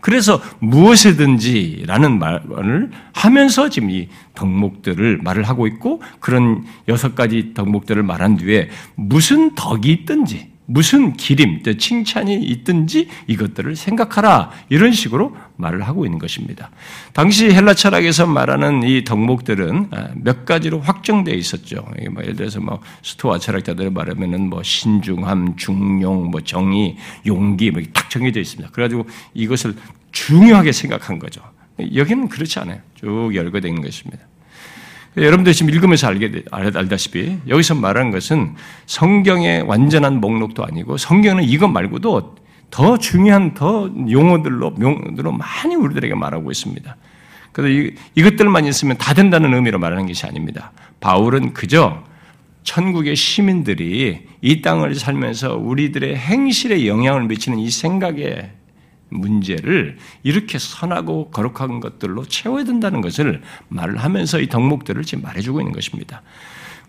그래서 0.00 0.42
무엇이든지라는 0.58 2.18
말을 2.18 2.90
하면서 3.14 3.70
지금 3.70 3.90
이 3.90 4.08
덕목들을 4.34 5.20
말을 5.22 5.44
하고 5.44 5.66
있고 5.66 6.02
그런 6.20 6.64
여섯 6.88 7.14
가지 7.14 7.54
덕목들을 7.54 8.02
말한 8.02 8.36
뒤에 8.36 8.68
무슨 8.96 9.54
덕이 9.54 9.90
있든지 9.92 10.51
무슨 10.72 11.12
기림, 11.12 11.62
칭찬이 11.76 12.42
있든지 12.42 13.08
이것들을 13.26 13.76
생각하라. 13.76 14.50
이런 14.70 14.92
식으로 14.92 15.36
말을 15.56 15.82
하고 15.82 16.06
있는 16.06 16.18
것입니다. 16.18 16.70
당시 17.12 17.50
헬라 17.50 17.74
철학에서 17.74 18.26
말하는 18.26 18.82
이 18.82 19.04
덕목들은 19.04 19.88
아, 19.90 20.08
몇 20.14 20.46
가지로 20.46 20.80
확정되어 20.80 21.34
있었죠. 21.34 21.86
뭐 22.10 22.22
예를 22.22 22.36
들어서 22.36 22.60
뭐 22.60 22.80
스토아 23.02 23.38
철학자들 23.38 23.90
말하면은 23.90 24.48
뭐 24.48 24.62
신중함, 24.62 25.56
중용, 25.56 26.30
뭐 26.30 26.40
정의, 26.40 26.96
용기 27.26 27.70
뭐딱 27.70 28.08
정해져 28.08 28.40
있습니다. 28.40 28.70
그래가지고 28.72 29.06
이것을 29.34 29.74
중요하게 30.10 30.72
생각한 30.72 31.18
거죠. 31.18 31.42
여기는 31.94 32.28
그렇지 32.28 32.58
않아요. 32.60 32.80
쭉 32.94 33.30
있는 33.68 33.82
것입니다. 33.82 34.31
여러분들 35.16 35.52
지금 35.52 35.72
읽으면서 35.72 36.06
알게, 36.06 36.44
알다시피 36.50 37.38
여기서 37.46 37.74
말하는 37.74 38.10
것은 38.10 38.54
성경의 38.86 39.62
완전한 39.62 40.20
목록도 40.20 40.64
아니고 40.64 40.96
성경은 40.96 41.44
이것 41.44 41.68
말고도 41.68 42.36
더 42.70 42.96
중요한 42.96 43.52
더 43.52 43.90
용어들로, 44.10 44.70
명어들로 44.70 45.32
많이 45.32 45.74
우리들에게 45.74 46.14
말하고 46.14 46.50
있습니다. 46.50 46.96
그래서 47.52 47.92
이, 48.14 48.22
것들만 48.22 48.64
있으면 48.64 48.96
다 48.96 49.12
된다는 49.12 49.52
의미로 49.52 49.78
말하는 49.78 50.06
것이 50.06 50.24
아닙니다. 50.26 50.72
바울은 51.00 51.52
그저 51.52 52.02
천국의 52.62 53.14
시민들이 53.14 54.26
이 54.40 54.62
땅을 54.62 54.94
살면서 54.94 55.56
우리들의 55.56 56.16
행실에 56.16 56.86
영향을 56.86 57.24
미치는 57.24 57.58
이 57.58 57.70
생각에 57.70 58.52
문제를 59.12 59.98
이렇게 60.22 60.58
선하고 60.58 61.30
거룩한 61.30 61.80
것들로 61.80 62.24
채워야 62.24 62.64
된다는 62.64 63.00
것을 63.00 63.42
말을 63.68 63.98
하면서 63.98 64.40
이 64.40 64.48
덕목들을 64.48 65.02
지금 65.04 65.22
말해주고 65.22 65.60
있는 65.60 65.72
것입니다. 65.72 66.22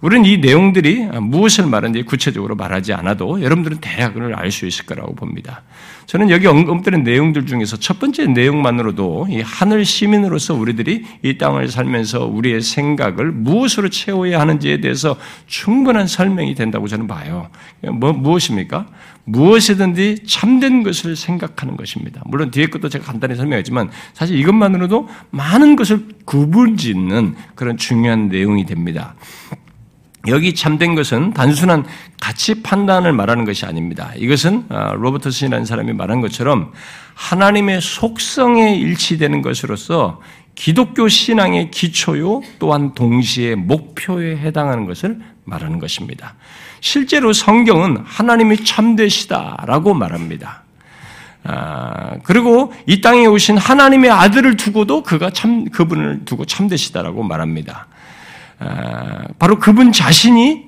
우리는 0.04 0.26
이 0.26 0.38
내용들이 0.38 1.06
무엇을 1.22 1.66
말하는지 1.66 2.04
구체적으로 2.04 2.56
말하지 2.58 2.92
않아도 2.92 3.42
여러분들은 3.42 3.78
대략을 3.80 4.36
알 4.36 4.52
수 4.52 4.68
있을 4.68 4.86
거라고 4.86 5.16
봅니다. 5.16 5.64
저는 6.08 6.30
여기 6.30 6.46
언급되는 6.46 7.04
내용들 7.04 7.46
중에서 7.46 7.78
첫 7.78 8.00
번째 8.00 8.28
내용만으로도 8.28 9.28
이 9.30 9.40
하늘 9.40 9.86
시민으로서 9.86 10.56
우리들이 10.56 11.06
이 11.24 11.38
땅을 11.38 11.70
살면서 11.70 12.26
우리의 12.26 12.60
생각을 12.60 13.32
무엇으로 13.32 13.90
채워야 13.90 14.42
하는지에 14.42 14.82
대해서 14.82 15.18
충분한 15.48 16.08
설명이 16.08 16.54
된다고 16.54 16.88
저는 16.88 17.08
봐요. 17.08 17.50
뭐, 17.94 18.12
무엇입니까? 18.12 18.88
무엇이든지 19.24 20.26
참된 20.28 20.84
것을 20.84 21.16
생각하는 21.16 21.78
것입니다. 21.78 22.22
물론 22.26 22.52
뒤에 22.52 22.68
것도 22.68 22.90
제가 22.90 23.06
간단히 23.06 23.36
설명했지만 23.36 23.90
사실 24.14 24.38
이것만으로도 24.38 25.08
많은 25.32 25.78
것을 25.78 26.10
구분 26.26 26.76
짓는 26.76 27.36
그런 27.56 27.78
중요한 27.78 28.28
내용이 28.28 28.66
됩니다. 28.66 29.16
여기 30.28 30.56
참된 30.56 30.96
것은 30.96 31.34
단순한 31.34 31.86
가치 32.22 32.64
판단을 32.64 33.12
말하는 33.12 33.44
것이 33.44 33.66
아닙니다. 33.66 34.14
이것은 34.16 34.66
아, 34.70 34.94
로버트슨이라는 34.94 35.66
사람이 35.66 35.92
말한 35.94 36.22
것처럼 36.22 36.72
하나님의 37.14 37.82
속성에 37.82 38.76
일치되는 38.76 39.42
것으로서 39.42 40.22
기독교 40.56 41.10
신앙의 41.10 41.72
기초요 41.72 42.42
또한 42.60 42.94
동시에 42.94 43.56
목표에 43.56 44.38
해당하는 44.38 44.86
것을 44.86 45.20
말하는 45.44 45.80
것입니다. 45.80 46.36
실제로 46.80 47.34
성경은 47.34 47.98
하나님이 48.06 48.64
참되시다라고 48.64 49.94
말합니다. 49.94 50.64
아, 51.44 52.16
그리고 52.24 52.72
이 52.86 53.02
땅에 53.02 53.26
오신 53.26 53.58
하나님의 53.58 54.10
아들을 54.10 54.56
두고도 54.56 55.04
그가 55.04 55.32
참 55.32 55.66
그분을 55.66 56.24
두고 56.24 56.46
참되시다라고 56.46 57.24
말합니다. 57.24 57.88
아, 58.64 59.26
바로 59.40 59.60
그분 59.60 59.92
자신이 59.92 60.66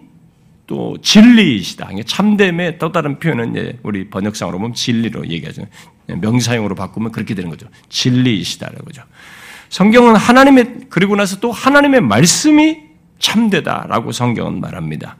또 0.67 0.97
진리이시다. 1.01 1.89
참됨의 2.05 2.77
또 2.79 2.91
다른 2.91 3.19
표현은 3.19 3.79
우리 3.83 4.09
번역상으로 4.09 4.57
보면 4.57 4.73
진리로 4.73 5.27
얘기하죠. 5.29 5.65
명사용으로 6.07 6.75
바꾸면 6.75 7.11
그렇게 7.11 7.35
되는 7.35 7.49
거죠. 7.49 7.67
진리이시다라고 7.89 8.91
죠 8.91 9.03
성경은 9.69 10.15
하나님의 10.15 10.87
그리고 10.89 11.15
나서 11.15 11.39
또 11.39 11.51
하나님의 11.51 12.01
말씀이 12.01 12.79
참되다라고 13.19 14.11
성경은 14.11 14.59
말합니다. 14.59 15.17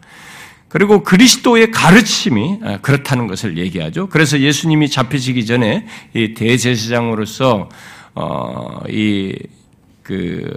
그리고 0.67 1.03
그리스도의 1.03 1.71
가르침이 1.71 2.59
아, 2.63 2.77
그렇다는 2.81 3.27
것을 3.27 3.57
얘기하죠. 3.57 4.09
그래서 4.09 4.39
예수님이 4.39 4.89
잡히시기 4.89 5.45
전에 5.45 5.87
이 6.13 6.33
대제사장으로서 6.33 7.69
어, 8.15 8.81
이그 8.89 10.53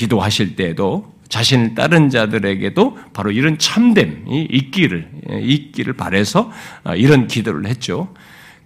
기도하실 0.00 0.56
때에도 0.56 1.12
자신을 1.28 1.74
따른 1.74 2.08
자들에게도 2.08 2.98
바로 3.12 3.30
이런 3.30 3.58
참됨이 3.58 4.48
있기를 4.50 5.10
있기를 5.42 5.92
바래서 5.92 6.50
아, 6.84 6.94
이런 6.94 7.26
기도를 7.26 7.66
했죠. 7.66 8.12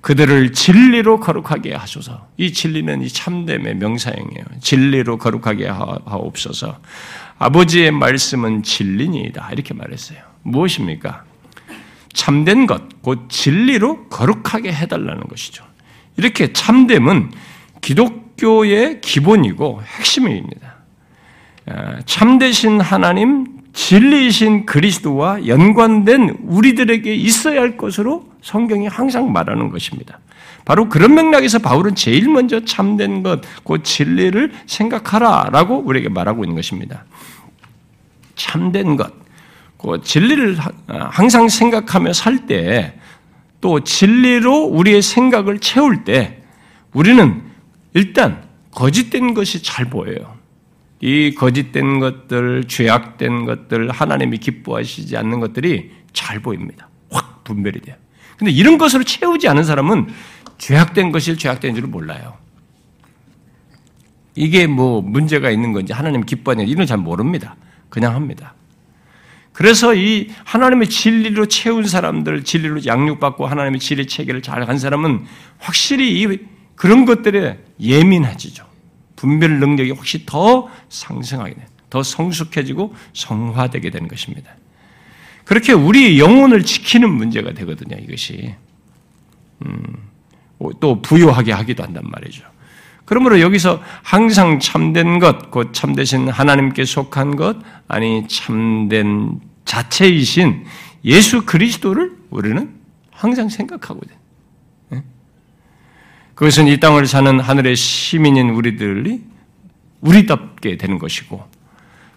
그들을 0.01 0.53
진리로 0.53 1.19
거룩하게 1.19 1.75
하소서. 1.75 2.29
이 2.37 2.53
진리는 2.53 3.03
이 3.03 3.09
참됨의 3.09 3.77
명사형이에요. 3.77 4.45
진리로 4.61 5.19
거룩하게 5.19 5.67
하옵소서. 5.67 6.79
아버지의 7.39 7.91
말씀은 7.91 8.63
진리니이다. 8.63 9.51
이렇게 9.53 9.75
말했어요. 9.75 10.19
무엇입니까? 10.43 11.25
참된 12.13 12.67
것, 12.67 13.03
곧 13.03 13.29
진리로 13.29 14.09
거룩하게 14.09 14.73
해달라는 14.73 15.25
것이죠. 15.25 15.65
이렇게 16.17 16.53
참됨은 16.53 17.33
기독교의 17.81 19.01
기본이고 19.01 19.83
핵심입니다. 19.83 20.74
아, 21.67 22.01
참되신 22.05 22.81
하나님, 22.81 23.47
진리이신 23.73 24.67
그리스도와 24.67 25.47
연관된 25.47 26.39
우리들에게 26.43 27.15
있어야 27.15 27.61
할 27.61 27.77
것으로 27.77 28.29
성경이 28.43 28.87
항상 28.87 29.33
말하는 29.33 29.71
것입니다. 29.71 30.21
바로 30.65 30.89
그런 30.89 31.15
맥락에서 31.15 31.59
바울은 31.59 31.95
제일 31.95 32.29
먼저 32.29 32.65
참된 32.65 33.23
것, 33.23 33.43
그 33.65 33.83
진리를 33.83 34.53
생각하라 34.67 35.51
라고 35.53 35.79
우리에게 35.79 36.09
말하고 36.09 36.45
있는 36.45 36.55
것입니다. 36.55 37.05
참된 38.35 38.97
것, 38.97 39.13
그 39.79 40.01
진리를 40.03 40.57
항상 40.87 41.49
생각하며 41.49 42.13
살 42.13 42.47
때, 42.47 42.99
또 43.61 43.81
진리로 43.81 44.65
우리의 44.65 45.03
생각을 45.03 45.59
채울 45.59 46.05
때, 46.05 46.43
우리는 46.93 47.43
일단 47.93 48.43
거짓된 48.71 49.35
것이 49.35 49.63
잘 49.63 49.87
보여요. 49.87 50.34
이 51.05 51.35
거짓된 51.35 52.01
것들, 52.01 52.65
죄악된 52.67 53.45
것들, 53.45 53.91
하나님이 53.91 54.39
기뻐하시지 54.39 55.15
않는 55.19 55.39
것들이 55.39 55.91
잘 56.15 56.41
보입니다. 56.41 56.89
확 57.11 57.45
분별이 57.45 57.81
돼요. 57.81 57.95
근데 58.39 58.51
이런 58.51 58.79
것으로 58.79 59.05
채우지 59.05 59.47
않은 59.49 59.65
사람은 59.65 60.09
죄악된 60.57 61.13
것이 61.13 61.37
죄악된 61.37 61.75
줄 61.75 61.89
몰라요. 61.89 62.39
이게 64.35 64.67
뭐 64.67 65.03
문제가 65.03 65.51
있는 65.51 65.75
건지 65.75 65.93
하나님 65.93 66.23
기뻐하는 66.23 66.67
이런 66.67 66.87
잘 66.87 66.97
모릅니다. 66.97 67.55
그냥 67.91 68.15
합니다. 68.15 68.55
그래서 69.53 69.95
이 69.95 70.31
하나님의 70.45 70.89
진리로 70.89 71.45
채운 71.49 71.87
사람들, 71.87 72.45
진리로 72.45 72.87
양육받고 72.87 73.47
하나님의 73.47 73.79
진리 73.79 74.07
체계를 74.07 74.41
잘간 74.41 74.79
사람은 74.79 75.27
확실히 75.59 76.23
이 76.23 76.39
그런 76.77 77.05
것들에 77.05 77.59
예민해지죠. 77.79 78.74
분별 79.17 79.59
능력이 79.61 79.91
혹시 79.91 80.25
더 80.27 80.69
상승하게 80.89 81.55
돼, 81.55 81.67
더 81.91 82.03
성숙해지고 82.03 82.95
성화되게 83.13 83.91
되는 83.91 84.09
것입니다. 84.09 84.51
그렇게 85.45 85.73
우리 85.73 86.19
영혼을 86.19 86.65
지키는 86.65 87.11
문제가 87.11 87.53
되거든요. 87.53 87.97
이것이 87.97 88.55
음, 89.65 89.83
또 90.81 91.03
부유하게 91.03 91.53
하기도 91.53 91.83
한단 91.83 92.05
말이죠. 92.07 92.45
그러므로 93.05 93.41
여기서 93.41 93.83
항상 94.03 94.59
참된 94.59 95.19
것, 95.19 95.51
곧 95.51 95.75
참되신 95.75 96.29
하나님께 96.29 96.87
속한 96.87 97.37
것, 97.37 97.59
아니 97.87 98.27
참된 98.29 99.41
자체이신 99.67 100.65
예수 101.05 101.45
그리스도를 101.45 102.17
우리는 102.31 102.75
항상 103.11 103.49
생각하고 103.51 104.01
있는. 104.03 104.24
그것은 106.35 106.67
이 106.67 106.81
땅을 106.81 107.07
사는 107.07 107.39
하늘의 107.39 107.77
시민인 107.77 108.51
우리들이 108.51 109.23
우리답게 110.01 110.77
되는 110.77 110.99
것이고 110.99 111.55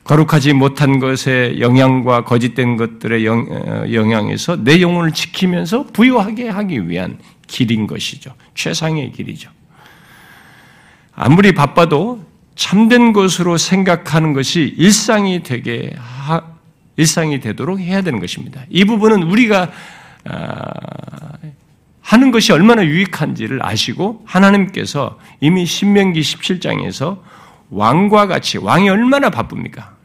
거룩하지 0.04 0.54
못한 0.54 1.00
것의 1.00 1.60
영향과 1.60 2.24
거짓된 2.24 2.78
것들의 2.78 3.28
어, 3.28 3.86
영향에서 3.92 4.64
내 4.64 4.82
영혼을 4.82 5.12
지키면서 5.12 5.88
부유하게 5.88 6.50
하기 6.50 6.90
위한 6.90 7.20
길인 7.46 7.88
것이죠. 7.88 8.34
최상의 8.56 9.12
길이죠. 9.12 9.50
아무리 11.14 11.54
바빠도 11.54 12.26
참된 12.56 13.12
것으로 13.12 13.58
생각하는 13.58 14.34
것이 14.34 14.74
일상이 14.78 15.44
되게 15.44 15.94
하, 15.98 16.42
일상이 16.96 17.40
되도록 17.40 17.80
해야 17.80 18.02
되는 18.02 18.20
것입니다. 18.20 18.64
이 18.70 18.86
부분은 18.86 19.24
우리가 19.24 19.72
아, 20.26 20.72
하는 22.08 22.32
것이 22.32 22.54
얼마나 22.54 22.86
유익한지를 22.86 23.60
아시고 23.66 24.22
하나님께서 24.26 25.20
이미 25.42 25.66
신명기 25.66 26.22
17장에서 26.22 27.20
왕과 27.70 28.28
같이 28.28 28.58
왕이 28.58 28.88
얼마나 28.88 29.30
바쁩니까? 29.30 29.98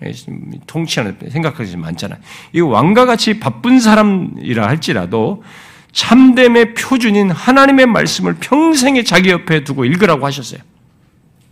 통치하는 0.66 1.16
생각하지 1.30 1.76
많잖아요. 1.76 2.18
이 2.54 2.60
왕과 2.60 3.06
같이 3.06 3.38
바쁜 3.38 3.78
사람이라 3.78 4.66
할지라도 4.66 5.44
참됨의 5.92 6.74
표준인 6.74 7.30
하나님의 7.30 7.86
말씀을 7.86 8.34
평생에 8.40 9.04
자기 9.04 9.30
옆에 9.30 9.62
두고 9.62 9.84
읽으라고 9.84 10.26
하셨어요. 10.26 10.60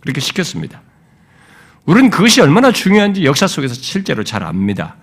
그렇게 0.01 0.19
시켰습니다. 0.19 0.81
우리는 1.85 2.09
그것이 2.09 2.41
얼마나 2.41 2.73
중요한지 2.73 3.23
역사 3.23 3.47
속에서 3.47 3.73
실제로 3.73 4.25
잘 4.25 4.43
압니다. 4.43 4.97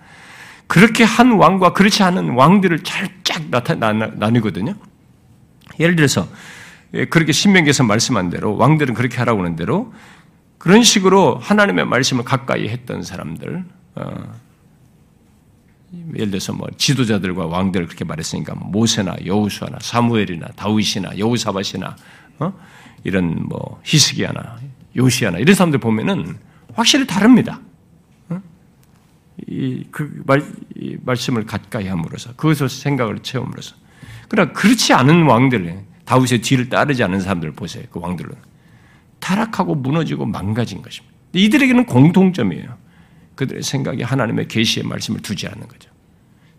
그렇게 0.67 1.03
한 1.03 1.31
왕과 1.31 1.73
그렇지 1.73 2.03
않은 2.03 2.35
왕들을 2.35 2.83
쫙 2.83 3.09
나뉘거든요. 4.19 4.75
예를 5.79 5.95
들어서 5.95 6.27
예, 6.93 7.05
그렇게 7.05 7.31
신명기에서 7.31 7.83
말씀한 7.83 8.29
대로 8.29 8.55
왕들은 8.57 8.93
그렇게 8.93 9.17
하라고 9.17 9.41
하는 9.41 9.55
대로 9.55 9.93
그런 10.57 10.83
식으로 10.83 11.37
하나님의 11.37 11.85
말씀을 11.85 12.23
가까이 12.23 12.67
했던 12.67 13.03
사람들 13.03 13.63
어, 13.95 14.39
예를 16.15 16.31
들어서 16.31 16.53
뭐 16.53 16.67
지도자들과 16.77 17.47
왕들을 17.47 17.87
그렇게 17.87 18.05
말했으니까 18.05 18.55
뭐 18.55 18.69
모세나 18.69 19.15
여우수아나 19.25 19.77
사무엘이나 19.81 20.47
다윗이나 20.55 21.17
여우사밧이나 21.17 21.95
어? 22.39 22.53
이런 23.03 23.47
뭐 23.47 23.79
히스기야나 23.83 24.57
요시아나 24.95 25.39
이런 25.39 25.55
사람들 25.55 25.79
보면은 25.79 26.37
확실히 26.73 27.07
다릅니다. 27.07 27.59
어? 28.29 28.41
이그 29.47 30.23
말씀을 31.03 31.45
가까이 31.45 31.87
함으로써 31.87 32.35
그것을 32.35 32.69
생각을 32.69 33.19
채움으로써 33.19 33.75
그러나 34.29 34.53
그렇지 34.53 34.93
않은 34.93 35.23
왕들, 35.23 35.83
다윗의 36.05 36.41
뒤를 36.41 36.69
따르지 36.69 37.03
않은 37.03 37.19
사람들 37.19 37.51
보세요. 37.51 37.83
그 37.91 37.99
왕들은 37.99 38.31
타락하고 39.19 39.75
무너지고 39.75 40.25
망가진 40.25 40.81
것입니다. 40.81 41.13
이들에게는 41.33 41.85
공통점이에요. 41.85 42.77
그들의 43.35 43.63
생각이 43.63 44.03
하나님의 44.03 44.47
계시의 44.47 44.85
말씀을 44.85 45.21
두지 45.21 45.47
않는 45.47 45.67
거죠. 45.67 45.89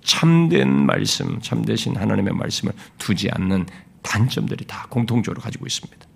참된 0.03 0.87
말씀, 0.87 1.41
참되신 1.41 1.97
하나님의 1.97 2.35
말씀을 2.35 2.73
두지 2.99 3.31
않는 3.33 3.67
단점들이 4.03 4.65
다 4.67 4.87
공통적으로 4.89 5.41
가지고 5.41 5.67
있습니다. 5.67 6.07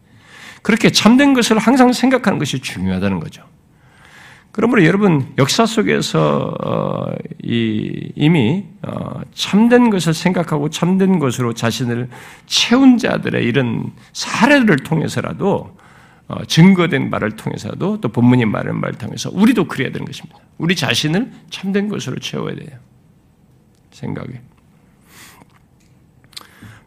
그렇게 0.62 0.90
참된 0.90 1.35
것을 1.35 1.59
항상 1.59 1.93
생각하는 1.93 2.38
것이 2.38 2.61
중요하다는 2.61 3.21
거죠. 3.21 3.47
그러므로 4.55 4.85
여러분 4.85 5.35
역사 5.37 5.67
속에서 5.67 6.55
어, 6.64 7.12
이미 7.43 8.64
어, 8.83 9.20
참된 9.35 9.91
것을 9.91 10.14
생각하고 10.14 10.70
참된 10.70 11.18
것으로 11.18 11.55
자신을 11.55 12.09
채운 12.47 12.97
자들의 12.97 13.45
이런 13.45 13.91
사례를 14.12 14.76
통해서라도 14.76 15.76
어, 16.28 16.45
증거된 16.45 17.11
말을 17.11 17.33
통해서도 17.33 18.01
또 18.01 18.09
본문이 18.11 18.45
말하는 18.45 18.81
말을 18.81 18.97
통해서 18.97 19.28
우리도 19.33 19.66
그래야 19.66 19.91
되는 19.91 20.07
것입니다. 20.07 20.39
우리 20.59 20.76
자신을 20.76 21.33
참된 21.51 21.89
것으로 21.89 22.20
채워야 22.20 22.55
돼요. 22.55 22.78
생각에. 23.91 24.41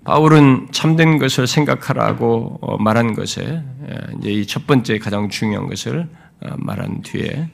바울은 0.05 0.69
참된 0.71 1.17
것을 1.17 1.47
생각하라고 1.47 2.77
말한 2.79 3.13
것에 3.13 3.61
이제 4.19 4.31
이 4.31 4.45
첫 4.45 4.65
번째 4.65 4.99
가장 4.99 5.27
중요한 5.27 5.67
것을 5.67 6.07
말한 6.39 7.01
뒤에 7.01 7.49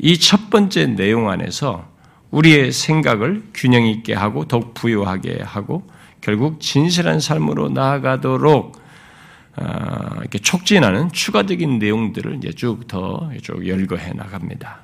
이 0.00 0.18
첫 0.18 0.50
번째 0.50 0.86
내용 0.86 1.28
안에서 1.30 1.90
우리의 2.30 2.72
생각을 2.72 3.42
균형 3.54 3.86
있게 3.86 4.14
하고 4.14 4.46
더욱 4.46 4.74
부유하게 4.74 5.42
하고 5.42 5.82
결국 6.20 6.60
진실한 6.60 7.20
삶으로 7.20 7.68
나아가도록 7.68 8.80
아, 9.56 10.16
이렇게 10.20 10.38
촉진하는 10.38 11.12
추가적인 11.12 11.78
내용들을 11.78 12.36
이제 12.36 12.50
쭉 12.52 12.86
더 12.86 13.30
쭉 13.42 13.66
열거해 13.66 14.12
나갑니다. 14.14 14.80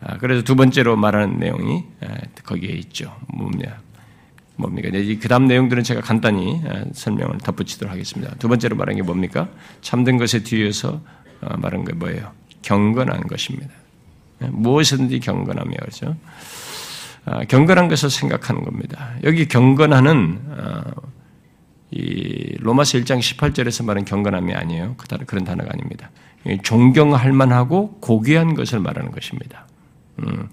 아, 0.00 0.16
그래서 0.18 0.42
두 0.42 0.56
번째로 0.56 0.96
말하는 0.96 1.38
내용이 1.38 1.84
거기에 2.44 2.70
있죠. 2.72 3.14
뭡니까? 3.28 3.76
뭡니까? 4.56 4.88
그 5.20 5.28
다음 5.28 5.46
내용들은 5.46 5.82
제가 5.82 6.00
간단히 6.00 6.62
설명을 6.94 7.38
덧붙이도록 7.38 7.92
하겠습니다. 7.92 8.34
두 8.36 8.48
번째로 8.48 8.74
말한 8.76 8.96
게 8.96 9.02
뭡니까? 9.02 9.48
참된 9.82 10.16
것에 10.16 10.42
뒤에서 10.42 11.00
어, 11.42 11.56
말한 11.58 11.84
게 11.84 11.92
뭐예요? 11.92 12.32
경건한 12.62 13.26
것입니다. 13.26 13.68
무엇이든지 14.38 15.20
경건하며 15.20 15.76
그렇죠. 15.78 16.16
아, 17.24 17.44
경건한 17.44 17.88
것을 17.88 18.10
생각하는 18.10 18.62
겁니다. 18.62 19.10
여기 19.24 19.46
경건하는 19.48 20.40
어, 20.48 20.82
이 21.90 22.56
로마서 22.58 22.98
1장 22.98 23.18
18절에서 23.18 23.84
말하는 23.84 24.04
경건함이 24.04 24.54
아니에요. 24.54 24.94
그 24.96 25.06
그런 25.24 25.44
단어가 25.44 25.70
아닙니다. 25.72 26.10
존경할 26.62 27.32
만하고 27.32 27.98
고귀한 28.00 28.54
것을 28.54 28.80
말하는 28.80 29.10
것입니다. 29.10 29.66
음, 30.20 30.48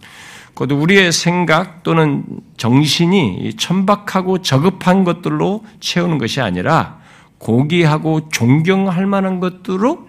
곧 0.53 0.71
우리의 0.71 1.11
생각 1.11 1.83
또는 1.83 2.23
정신이 2.57 3.55
천박하고 3.57 4.41
저급한 4.41 5.03
것들로 5.03 5.63
채우는 5.79 6.17
것이 6.17 6.41
아니라 6.41 6.99
고귀하고 7.37 8.29
존경할 8.29 9.05
만한 9.05 9.39
것들로 9.39 10.07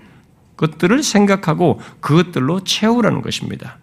것들을 0.57 1.03
생각하고 1.03 1.81
그것들로 2.01 2.61
채우라는 2.65 3.23
것입니다. 3.23 3.79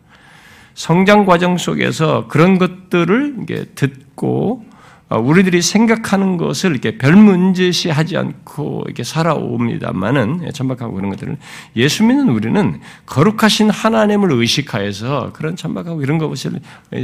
성장 0.74 1.26
과정 1.26 1.57
속에서 1.57 2.28
그런 2.28 2.57
것들을 2.57 3.45
듣고 3.76 4.65
어, 5.11 5.19
우리들이 5.19 5.61
생각하는 5.61 6.38
것을 6.38 6.72
이렇게 6.72 6.97
별 6.97 7.17
문제시 7.17 7.89
하지 7.89 8.15
않고 8.15 8.84
이렇게 8.86 9.03
살아옵니다만은 9.03 10.43
예, 10.45 10.51
천박하고 10.51 10.93
그런 10.93 11.09
것들은 11.09 11.38
예수 11.76 12.05
믿는 12.05 12.30
우리는 12.30 12.80
거룩하신 13.07 13.69
하나님을 13.69 14.32
의식하여서 14.32 15.34
그런 15.34 15.57
천박하고 15.57 16.01
이런 16.01 16.17
것을 16.17 16.61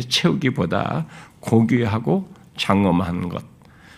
채우기보다 0.07 1.05
고귀하고 1.41 2.29
장엄한 2.55 3.27
것, 3.27 3.43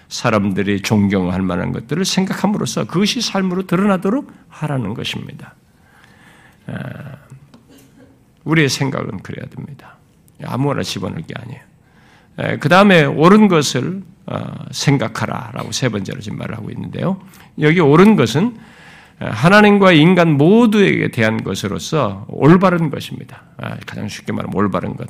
사람들이 0.10 0.82
존경할 0.82 1.42
만한 1.42 1.72
것들을 1.72 2.04
생각함으로써 2.04 2.86
그것이 2.86 3.22
삶으로 3.22 3.66
드러나도록 3.68 4.32
하라는 4.50 4.94
것입니다. 4.94 5.56
아, 6.68 7.18
우리의 8.44 8.70
생각은 8.70 9.20
그래야 9.20 9.48
됩니다. 9.48 9.98
아무거나 10.44 10.84
집어넣을 10.84 11.22
게 11.22 11.34
아니에요. 11.36 12.60
그 12.60 12.70
다음에 12.70 13.04
옳은 13.04 13.48
것을 13.48 14.02
어, 14.26 14.66
생각하라라고 14.72 15.72
세 15.72 15.90
번째로 15.90 16.22
지금 16.22 16.38
말을 16.38 16.56
하고 16.56 16.70
있는데요. 16.70 17.20
여기 17.60 17.80
옳은 17.80 18.16
것은 18.16 18.58
하나님과 19.20 19.92
인간 19.92 20.38
모두에게 20.38 21.10
대한 21.10 21.44
것으로서 21.44 22.26
올바른 22.30 22.90
것입니다. 22.90 23.44
아, 23.58 23.76
가장 23.86 24.08
쉽게 24.08 24.32
말하면 24.32 24.56
올바른 24.56 24.96
것. 24.96 25.10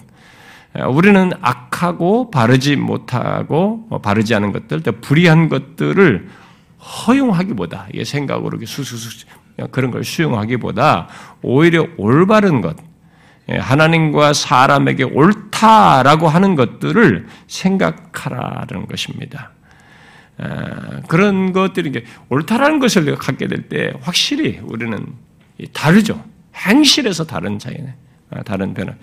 우리는 0.87 1.31
악하고 1.41 2.29
바르지 2.31 2.75
못하고 2.75 3.85
뭐 3.89 3.99
바르지 3.99 4.35
않은 4.35 4.51
것들, 4.51 4.81
또 4.81 4.91
불의한 5.01 5.49
것들을 5.49 6.29
허용하기보다 7.07 7.87
이게 7.93 8.03
생각으로 8.03 8.57
수수수 8.65 9.25
그런 9.71 9.91
걸 9.91 10.03
수용하기보다 10.03 11.07
오히려 11.41 11.87
올바른 11.97 12.61
것, 12.61 12.77
예, 13.49 13.57
하나님과 13.57 14.33
사람에게 14.33 15.03
옳다라고 15.03 16.29
하는 16.29 16.55
것들을 16.55 17.27
생각하라는 17.47 18.85
것입니다. 18.87 19.51
아, 20.37 21.01
그런 21.07 21.51
것들이 21.51 22.05
옳다라는 22.29 22.79
것을 22.79 23.15
갖게 23.15 23.47
될 23.47 23.67
때 23.67 23.91
확실히 24.01 24.59
우리는 24.63 25.05
다르죠. 25.73 26.23
행실에서 26.55 27.25
다른 27.25 27.59
차이네. 27.59 27.93
아, 28.31 28.43
다른 28.43 28.73
변화. 28.73 28.93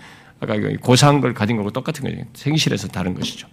아까 0.41 0.55
고상한 0.80 1.20
걸 1.20 1.34
가진 1.34 1.57
거고 1.57 1.70
똑같은 1.70 2.05
거죠. 2.05 2.22
생실에서 2.34 2.89
다른 2.89 3.14
것이죠. 3.14 3.49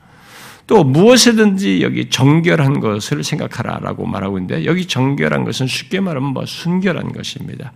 또 0.65 0.83
무엇이든지 0.83 1.81
여기 1.81 2.09
정결한 2.09 2.79
것을 2.79 3.23
생각하라라고 3.23 4.05
말하고 4.05 4.37
있는데 4.37 4.65
여기 4.65 4.85
정결한 4.85 5.43
것은 5.43 5.67
쉽게 5.67 5.99
말하면 5.99 6.31
뭐 6.31 6.45
순결한 6.45 7.11
것입니다. 7.11 7.73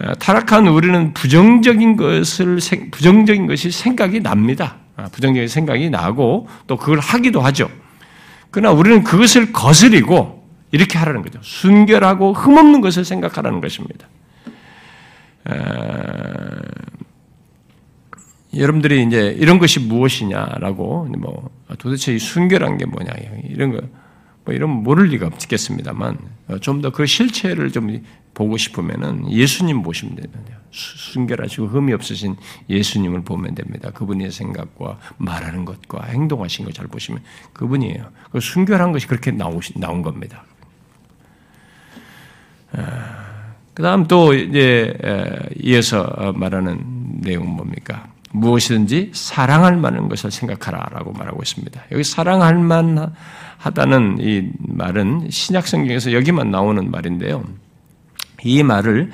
어, 0.00 0.14
타락한 0.14 0.68
우리는 0.68 1.12
부정적인 1.14 1.96
것을 1.96 2.58
부정적인 2.92 3.46
것이 3.46 3.70
생각이 3.70 4.20
납니다. 4.20 4.76
아, 4.96 5.08
부정적인 5.08 5.48
생각이 5.48 5.90
나고 5.90 6.48
또 6.66 6.76
그걸 6.76 7.00
하기도 7.00 7.40
하죠. 7.40 7.68
그러나 8.50 8.72
우리는 8.76 9.02
그것을 9.02 9.52
거스리고 9.52 10.48
이렇게 10.72 10.98
하라는 10.98 11.22
거죠. 11.22 11.40
순결하고 11.42 12.32
흠없는 12.32 12.80
것을 12.80 13.04
생각하라는 13.04 13.60
것입니다. 13.60 14.06
어, 18.54 18.56
여러분들이 18.56 19.04
이제 19.04 19.36
이런 19.38 19.58
것이 19.58 19.80
무엇이냐라고 19.80 21.04
뭐 21.18 21.50
도대체 21.78 22.14
이 22.14 22.18
순결한 22.18 22.78
게 22.78 22.86
뭐냐 22.86 23.12
이런 23.44 23.72
거 23.72 24.00
뭐 24.44 24.54
이런 24.54 24.70
모를 24.70 25.06
리가 25.06 25.26
없겠습니다만 25.26 26.18
어, 26.48 26.58
좀더 26.58 26.90
그 26.90 27.06
실체를 27.06 27.70
좀 27.72 28.02
보고 28.32 28.56
싶으면은 28.56 29.30
예수님 29.30 29.82
보시면 29.82 30.16
되는데요. 30.16 30.56
순결하시고 30.70 31.66
흠이 31.66 31.92
없으신 31.92 32.36
예수님을 32.68 33.22
보면 33.22 33.54
됩니다. 33.54 33.90
그분의 33.90 34.30
생각과 34.30 34.98
말하는 35.18 35.64
것과 35.64 36.06
행동하신 36.06 36.64
걸잘 36.64 36.86
보시면 36.86 37.22
그분이에요. 37.52 38.10
그 38.30 38.40
순결한 38.40 38.92
것이 38.92 39.06
그렇게 39.06 39.30
나오신 39.30 39.80
나온 39.80 40.02
겁니다. 40.02 40.44
아, 42.72 43.54
그 43.74 43.82
다음 43.82 44.06
또 44.06 44.32
이제 44.32 44.96
이어서 45.56 46.32
말하는 46.36 47.20
내용은 47.20 47.50
뭡니까? 47.50 48.08
무엇이든지 48.32 49.10
사랑할 49.12 49.76
만한 49.76 50.08
것을 50.08 50.30
생각하라라고 50.30 51.12
말하고 51.12 51.42
있습니다. 51.42 51.82
여기 51.92 52.04
사랑할 52.04 52.56
만 52.56 53.12
하다는 53.58 54.18
이 54.20 54.48
말은 54.58 55.28
신약 55.30 55.66
성경에서 55.66 56.12
여기만 56.12 56.50
나오는 56.50 56.90
말인데요. 56.90 57.44
이 58.42 58.62
말을 58.62 59.10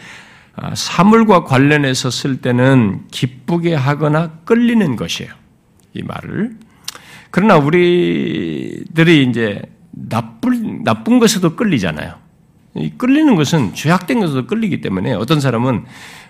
아, 0.54 0.74
사물과 0.74 1.44
관련해서 1.44 2.10
쓸 2.10 2.40
때는 2.40 3.02
기쁘게 3.10 3.74
하거나 3.74 4.30
끌리는 4.44 4.96
것이에요. 4.96 5.30
이 5.92 6.02
말을. 6.02 6.56
그러나 7.30 7.56
우리들이 7.58 9.26
이제 9.28 9.60
나쁜, 9.90 10.82
나쁜 10.84 11.18
것에도 11.18 11.56
끌리잖아요. 11.56 12.14
끌리는 12.96 13.34
것은 13.34 13.74
죄악된 13.74 14.20
것에도 14.20 14.46
끌리기 14.46 14.80
때문에 14.80 15.12
어떤 15.14 15.40
사람은 15.40 15.84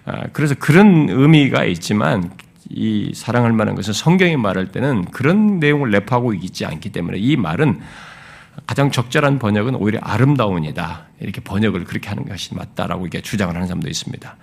아, 0.07 0.23
그래서 0.33 0.55
그런 0.57 1.09
의미가 1.09 1.65
있지만 1.65 2.31
이 2.69 3.13
사랑할 3.15 3.53
만한 3.53 3.75
것은 3.75 3.93
성경이 3.93 4.37
말할 4.37 4.73
때는 4.73 5.07
그런 5.07 5.61
내용을 5.61 5.91
내포하고 5.91 6.35
있지 6.35 6.65
않기 6.65 6.91
때문에 6.91 7.19
이 7.19 7.37
말은 7.37 7.81
가장 8.67 8.91
적절한 8.91 9.39
번역은 9.39 9.75
오히려 9.77 10.01
아름다운이다. 10.03 11.07
이렇게 11.21 11.41
번역을 11.41 11.85
그렇게 11.85 12.09
하는 12.09 12.25
것이 12.27 12.55
맞다라고 12.55 13.07
이렇게 13.07 13.21
주장을 13.21 13.55
하는 13.55 13.67
사람도 13.67 13.89
있습니다. 13.89 14.37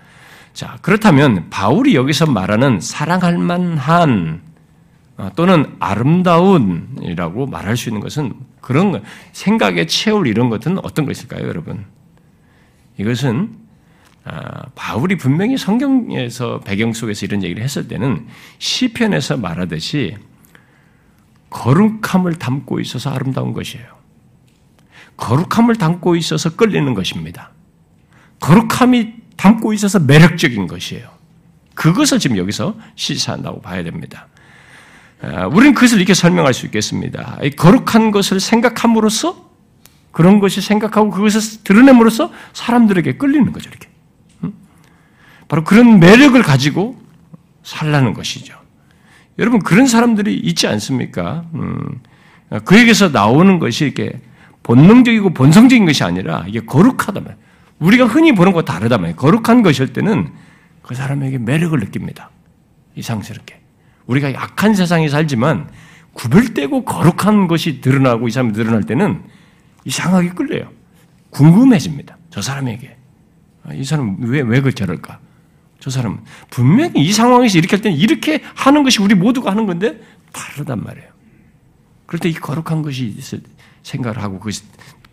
자, 0.54 0.78
그렇다면 0.82 1.50
바울이 1.50 1.96
여기서 1.96 2.28
말하는 2.28 2.80
사랑할 2.80 3.38
만한 3.38 4.42
어, 5.18 5.30
또는 5.36 5.76
아름다운이라고 5.80 7.46
말할 7.46 7.78
수 7.78 7.90
있는 7.90 8.02
것은 8.02 8.34
그런 8.62 9.04
생각에 9.32 9.86
채울 9.86 10.28
이런 10.28 10.50
것은 10.50 10.80
어떤 10.84 11.06
것일까요, 11.06 11.48
여러분? 11.48 11.86
이것은 12.98 13.50
아, 13.52 13.63
바울이 14.76 15.18
분명히 15.18 15.58
성경에서 15.58 16.62
배경 16.62 16.94
속에서 16.94 17.26
이런 17.26 17.44
얘기를 17.44 17.62
했을 17.64 17.88
때는 17.88 18.28
시편에서 18.60 19.38
말하듯이 19.38 20.16
거룩함을 21.50 22.36
담고 22.36 22.80
있어서 22.80 23.12
아름다운 23.12 23.54
것이에요. 23.54 23.86
거룩함을 25.18 25.76
담고 25.76 26.16
있어서 26.16 26.56
끌리는 26.56 26.94
것입니다. 26.94 27.52
거룩함이 28.40 29.14
담고 29.38 29.74
있어서 29.74 30.00
매력적인 30.00 30.68
것이에요. 30.68 31.10
그것을 31.76 32.20
지금 32.20 32.38
여기서 32.38 32.76
시사한다고 32.96 33.62
봐야 33.62 33.84
됩니다. 33.84 34.28
아, 35.22 35.48
우리는 35.48 35.74
그것을 35.74 35.98
이렇게 35.98 36.14
설명할 36.14 36.54
수 36.54 36.66
있겠습니다. 36.66 37.38
거룩한 37.58 38.12
것을 38.12 38.40
생각함으로써 38.40 39.50
그런 40.12 40.40
것이 40.40 40.62
생각하고 40.62 41.10
그것을 41.12 41.64
드러냄으로써 41.64 42.32
사람들에게 42.54 43.18
끌리는 43.18 43.52
거죠, 43.52 43.70
이렇게. 43.70 43.93
바로 45.54 45.64
그런 45.64 46.00
매력을 46.00 46.42
가지고 46.42 47.00
살라는 47.62 48.16
것이죠. 48.16 48.58
여러분 49.38 49.60
그런 49.60 49.86
사람들이 49.86 50.34
있지 50.34 50.66
않습니까? 50.66 51.46
음, 51.54 52.00
그에게서 52.66 53.10
나오는 53.10 53.60
것이 53.60 53.86
이렇게 53.86 54.20
본능적이고 54.64 55.36
본성적인 55.36 55.86
것이 55.86 56.04
아니라 56.04 56.44
이게 56.48 56.60
거룩하다면 56.62 57.36
우리가 57.78 58.08
흔히 58.08 58.34
보는 58.34 58.52
것 58.52 58.66
다르다면 58.66 59.16
거룩한 59.16 59.62
것일 59.62 59.94
때는 59.94 60.32
그 60.82 60.96
사람에게 60.96 61.38
매력을 61.38 61.80
느낍니다. 61.80 62.32
이상스럽게 62.96 63.62
우리가 64.08 64.34
약한 64.34 64.74
세상에 64.74 65.08
살지만 65.08 65.70
구별되고 66.14 66.84
거룩한 66.84 67.48
것이 67.48 67.80
드러나고 67.80 68.28
이 68.28 68.32
사람이 68.32 68.54
드러날 68.54 68.82
때는 68.86 69.22
이상하게 69.86 70.30
끌려요. 70.30 70.72
궁금해집니다. 71.30 72.18
저 72.32 72.42
사람에게. 72.42 72.98
아, 73.66 73.74
이 73.76 73.84
사람 73.84 74.18
왜, 74.20 74.42
왜 74.42 74.60
그 74.60 74.74
저럴까? 74.74 75.20
저 75.84 75.90
사람은 75.90 76.20
분명히 76.50 76.94
이 76.96 77.12
상황에서 77.12 77.58
이렇게 77.58 77.76
할 77.76 77.82
때는 77.84 77.98
이렇게 77.98 78.42
하는 78.56 78.84
것이 78.84 79.02
우리 79.02 79.16
모두가 79.16 79.52
하는 79.52 79.66
건데 79.66 80.02
다르단 80.32 80.82
말이에요. 80.82 81.10
그럴 82.06 82.22
때 82.22 82.30
이 82.30 82.34
거룩한 82.34 82.84
것이 82.84 83.14
있을 83.18 83.42
생각을 83.82 84.24
하고 84.24 84.40
그 84.40 84.50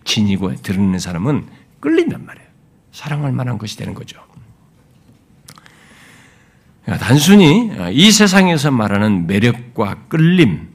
지니고 0.05 0.55
드러내는 0.55 1.01
사람은 1.01 1.49
끌린단 1.81 2.25
말이에요. 2.25 2.47
사랑할 2.93 3.33
만한 3.33 3.59
것이 3.59 3.77
되는 3.77 3.95
거죠. 3.95 4.23
단순히 7.01 7.73
이 7.91 8.13
세상에서 8.13 8.71
말하는 8.71 9.27
매력과 9.27 10.05
끌림 10.07 10.69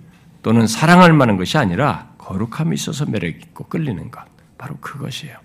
또는 0.44 0.68
사랑할 0.68 1.14
만한 1.14 1.38
것이 1.38 1.58
아니라 1.58 2.10
거룩함이 2.18 2.74
있어서 2.74 3.06
매력 3.06 3.30
있고 3.30 3.64
끌리는 3.64 4.12
것. 4.12 4.26
바로 4.58 4.76
그것이에요. 4.82 5.45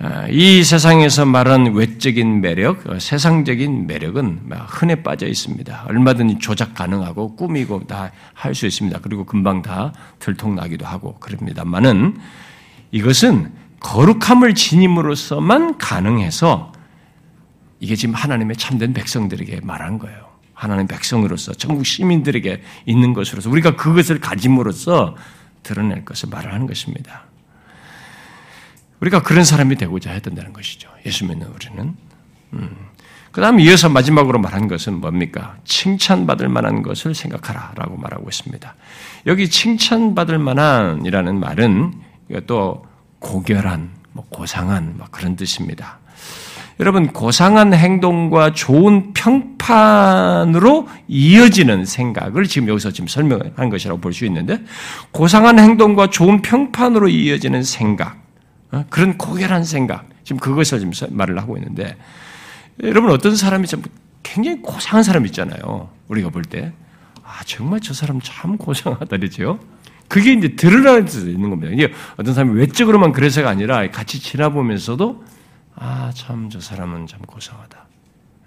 아, 0.00 0.28
이 0.28 0.62
세상에서 0.62 1.24
말하는 1.24 1.74
외적인 1.74 2.40
매력, 2.40 2.88
어, 2.88 3.00
세상적인 3.00 3.88
매력은 3.88 4.48
흔해 4.68 5.02
빠져 5.02 5.26
있습니다. 5.26 5.86
얼마든지 5.88 6.38
조작 6.38 6.74
가능하고 6.74 7.34
꾸미고 7.34 7.86
다 7.86 8.12
할 8.34 8.54
수 8.54 8.66
있습니다. 8.66 9.00
그리고 9.02 9.24
금방 9.24 9.62
다 9.62 9.92
들통나기도 10.20 10.86
하고 10.86 11.14
그럽니다만은 11.18 12.16
이것은 12.92 13.52
거룩함을 13.80 14.54
지님으로써만 14.54 15.78
가능해서 15.78 16.72
이게 17.80 17.96
지금 17.96 18.14
하나님의 18.14 18.56
참된 18.56 18.92
백성들에게 18.92 19.60
말한 19.62 19.98
거예요. 19.98 20.28
하나님 20.54 20.86
백성으로서 20.86 21.52
전국 21.54 21.84
시민들에게 21.84 22.62
있는 22.86 23.12
것으로서 23.12 23.50
우리가 23.50 23.74
그것을 23.76 24.20
가짐으로써 24.20 25.16
드러낼 25.64 26.04
것을 26.04 26.28
말을 26.30 26.52
하는 26.52 26.66
것입니다. 26.66 27.24
우리가 29.00 29.22
그런 29.22 29.44
사람이 29.44 29.76
되고자 29.76 30.18
된다는 30.20 30.52
것이죠. 30.52 30.88
예수 31.06 31.26
믿는 31.26 31.46
우리는. 31.46 31.94
음. 32.54 32.76
그 33.30 33.40
다음 33.40 33.60
이어서 33.60 33.88
마지막으로 33.88 34.38
말한 34.40 34.68
것은 34.68 35.00
뭡니까? 35.00 35.56
칭찬받을 35.64 36.48
만한 36.48 36.82
것을 36.82 37.14
생각하라 37.14 37.72
라고 37.76 37.96
말하고 37.96 38.28
있습니다. 38.28 38.74
여기 39.26 39.48
칭찬받을 39.48 40.38
만한 40.38 41.04
이라는 41.04 41.38
말은 41.38 41.92
또 42.46 42.84
고결한, 43.20 43.90
뭐 44.12 44.24
고상한 44.28 44.94
뭐 44.96 45.06
그런 45.10 45.36
뜻입니다. 45.36 45.98
여러분, 46.80 47.08
고상한 47.08 47.74
행동과 47.74 48.52
좋은 48.52 49.12
평판으로 49.12 50.88
이어지는 51.08 51.84
생각을 51.84 52.46
지금 52.46 52.68
여기서 52.68 52.92
지금 52.92 53.08
설명한 53.08 53.68
것이라고 53.68 54.00
볼 54.00 54.12
수 54.12 54.24
있는데, 54.26 54.60
고상한 55.10 55.58
행동과 55.58 56.10
좋은 56.10 56.40
평판으로 56.40 57.08
이어지는 57.08 57.64
생각, 57.64 58.16
어? 58.16 58.27
그런 58.90 59.16
고결한 59.16 59.64
생각, 59.64 60.08
지금 60.24 60.38
그것을 60.38 60.80
지금 60.80 61.16
말을 61.16 61.38
하고 61.38 61.56
있는데, 61.56 61.96
여러분 62.82 63.10
어떤 63.10 63.34
사람이 63.34 63.66
좀 63.66 63.82
굉장히 64.22 64.60
고상한 64.62 65.02
사람 65.02 65.24
있잖아요. 65.26 65.90
우리가 66.08 66.30
볼 66.30 66.42
때. 66.42 66.72
아, 67.22 67.42
정말 67.44 67.80
저 67.80 67.92
사람 67.94 68.20
참 68.20 68.56
고상하다, 68.56 69.18
그죠? 69.18 69.58
그게 70.08 70.32
이제 70.32 70.56
드러나는 70.56 71.06
수 71.06 71.28
있는 71.28 71.50
겁니다. 71.50 71.72
이게 71.72 71.92
어떤 72.16 72.34
사람이 72.34 72.58
외적으로만 72.58 73.12
그래서가 73.12 73.50
아니라 73.50 73.90
같이 73.90 74.20
지나보면서도 74.20 75.24
아, 75.74 76.10
참, 76.14 76.50
저 76.50 76.60
사람은 76.60 77.06
참 77.06 77.20
고상하다. 77.20 77.86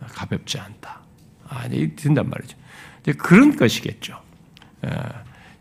가볍지 0.07 0.59
않다. 0.59 0.99
아, 1.47 1.65
이 1.72 1.95
든단 1.95 2.30
말이죠. 2.30 2.57
그런 3.17 3.55
것이겠죠. 3.55 4.19
예, 4.86 4.89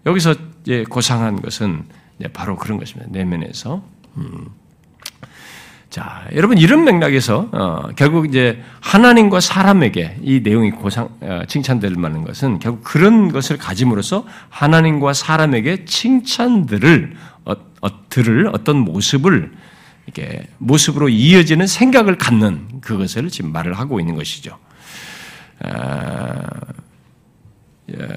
여기서 0.07 0.35
이제 0.63 0.85
고상한 0.89 1.41
것은 1.41 1.85
바로 2.33 2.57
그런 2.57 2.79
것입니다. 2.79 3.11
내면에서. 3.11 3.85
음. 4.21 4.61
자, 5.91 6.29
여러분 6.37 6.57
이런 6.57 6.85
맥락에서 6.85 7.49
어, 7.51 7.89
결국 7.97 8.27
이제 8.27 8.63
하나님과 8.81 9.41
사람에게 9.41 10.19
이 10.23 10.41
내용이 10.41 10.71
고상 10.71 11.09
어, 11.21 11.43
칭찬될 11.49 11.97
만한 11.97 12.23
것은 12.23 12.61
결국 12.61 12.85
그런 12.85 13.33
것을 13.33 13.59
가짐으로써 13.59 14.25
하나님과 14.51 15.15
사람에게 15.15 15.85
칭찬들을 15.87 17.17
어, 17.45 17.53
어 17.83 18.09
들을 18.09 18.49
어떤 18.53 18.79
모습을 18.79 19.53
이렇게 20.07 20.47
모습으로 20.59 21.09
이어지는 21.09 21.67
생각을 21.67 22.19
갖는 22.19 22.81
그것을 22.81 23.29
지금 23.29 23.51
말을 23.51 23.75
하고 23.75 23.99
있는 23.99 24.15
것이죠. 24.15 24.59
아, 25.63 26.43
예, 27.91 28.09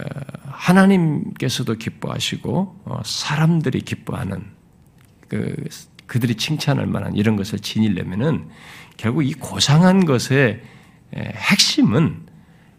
하나님께서도 0.46 1.76
기뻐하시고 1.76 2.82
어, 2.86 3.02
사람들이 3.04 3.82
기뻐하는 3.82 4.44
그 5.28 5.56
그들이 6.14 6.36
칭찬할 6.36 6.86
만한 6.86 7.16
이런 7.16 7.36
것을 7.36 7.58
지니려면은 7.58 8.48
결국 8.98 9.24
이 9.24 9.34
고상한 9.34 10.06
것의 10.06 10.62
핵심은 11.16 12.28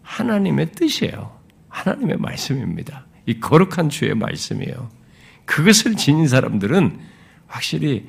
하나님의 0.03 0.71
뜻이에요. 0.71 1.37
하나님의 1.67 2.15
말씀입니다. 2.15 3.05
이 3.25 3.41
거룩한 3.41 3.89
주의 3.89 4.15
말씀이에요. 4.15 4.89
그것을 5.43 5.97
지닌 5.97 6.29
사람들은 6.29 6.97
확실히 7.47 8.07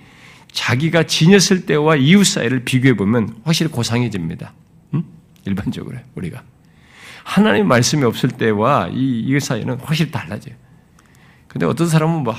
자기가 0.52 1.02
지녔을 1.02 1.66
때와 1.66 1.96
이웃 1.96 2.22
사이를 2.22 2.64
비교해 2.64 2.94
보면 2.94 3.40
확실히 3.42 3.68
고상해집니다. 3.72 4.52
음? 4.94 5.02
일반적으로 5.44 5.98
우리가 6.14 6.44
하나님 7.24 7.66
말씀이 7.66 8.04
없을 8.04 8.28
때와 8.30 8.90
이 8.92 9.22
이웃 9.22 9.40
사이는 9.40 9.80
확실히 9.80 10.12
달라져요. 10.12 10.54
근데 11.48 11.66
어떤 11.66 11.88
사람은 11.88 12.22
뭐 12.22 12.32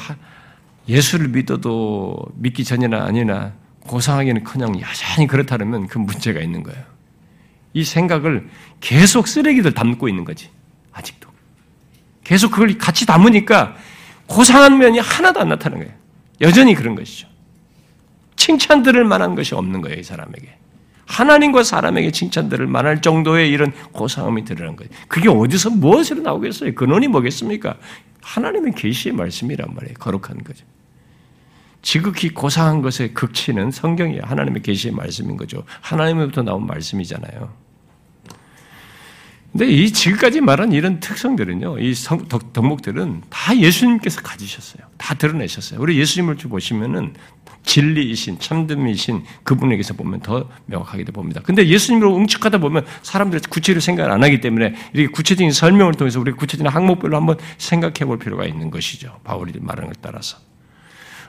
예수를 0.88 1.30
믿어도 1.30 2.18
믿기 2.36 2.64
전이나 2.64 3.04
아니나 3.04 3.54
고상하기는 3.82 4.44
커녕 4.44 4.80
여전히 4.80 5.28
그렇다면 5.28 5.88
그 5.88 5.98
문제가 5.98 6.40
있는 6.42 6.64
거예요. 6.64 6.84
이 7.74 7.84
생각을 7.84 8.50
계속 8.80 9.28
쓰레기들 9.28 9.74
담고 9.74 10.10
있는 10.10 10.24
거지 10.26 10.50
아직도 10.92 11.30
계속 12.24 12.52
그걸 12.52 12.78
같이 12.78 13.06
담으니까 13.06 13.76
고상한 14.28 14.78
면이 14.78 15.00
하나도 15.00 15.40
안 15.40 15.50
나타나는 15.50 15.86
거예요. 15.86 15.98
여전히 16.42 16.76
그런 16.76 16.96
것이죠. 16.96 17.28
칭찬 18.36 18.84
들을 18.84 19.04
만한 19.04 19.36
것이 19.36 19.56
없는 19.56 19.82
거예요, 19.82 20.00
이 20.00 20.04
사람에게. 20.04 20.58
하나님과 21.06 21.64
사람에게 21.64 22.12
칭찬 22.12 22.50
들을 22.50 22.68
만할 22.68 23.02
정도의 23.02 23.50
이런 23.50 23.72
고상함이 23.94 24.44
드러난 24.44 24.76
거예요. 24.76 24.92
그게 25.08 25.30
어디서 25.30 25.70
무엇으로 25.72 26.22
나오겠어요? 26.22 26.76
근원이 26.76 27.08
뭐겠습니까? 27.08 27.78
하나님의 28.22 28.74
계시의 28.76 29.16
말씀이란 29.16 29.74
말이에요. 29.74 29.94
거룩한 30.00 30.44
거죠. 30.44 30.66
지극히 31.82 32.30
고상한 32.30 32.82
것의 32.82 33.14
극치는 33.14 33.72
성경이에요. 33.72 34.22
하나님의 34.24 34.62
계시의 34.62 34.94
말씀인 34.94 35.38
거죠. 35.38 35.64
하나님으로부터 35.82 36.44
나온 36.44 36.66
말씀이잖아요. 36.66 37.68
근데 39.52 39.72
이 39.72 39.92
지금까지 39.92 40.42
말한 40.42 40.72
이런 40.72 41.00
특성들은요, 41.00 41.80
이 41.80 41.94
성, 41.96 42.28
덕목들은 42.28 43.24
다 43.30 43.58
예수님께서 43.58 44.22
가지셨어요. 44.22 44.88
다 44.98 45.16
드러내셨어요. 45.16 45.80
우리 45.82 45.98
예수님을 45.98 46.36
보시면은 46.36 47.14
진리이신 47.64 48.40
참됨이신 48.40 49.24
그분에게서 49.44 49.94
보면 49.94 50.22
더 50.22 50.50
명확하게 50.66 51.06
봅니다. 51.06 51.42
근데 51.44 51.68
예수님으로 51.68 52.16
응축하다 52.18 52.60
보면 52.60 52.86
사람들이 53.02 53.42
구체적으로 53.50 53.82
생각을 53.82 54.12
안 54.12 54.24
하기 54.24 54.42
때문에 54.42 54.74
이렇게 54.94 55.12
구체적인 55.12 55.52
설명을 55.52 55.96
통해서 55.96 56.20
우리 56.20 56.32
구체적인 56.32 56.72
항목별로 56.72 57.18
한번 57.18 57.38
생각해 57.58 58.06
볼 58.06 58.20
필요가 58.20 58.46
있는 58.46 58.72
것이죠. 58.72 59.20
바울이 59.24 59.54
말하는 59.60 59.90
것 59.90 60.02
따라서. 60.02 60.47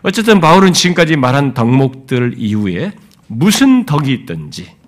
어쨌든 0.02 0.40
바울은 0.40 0.72
지금까지 0.72 1.16
말한 1.16 1.54
덕목들 1.54 2.34
이후에 2.36 2.92
무슨 3.26 3.84
덕이 3.84 4.12
있든지 4.12 4.78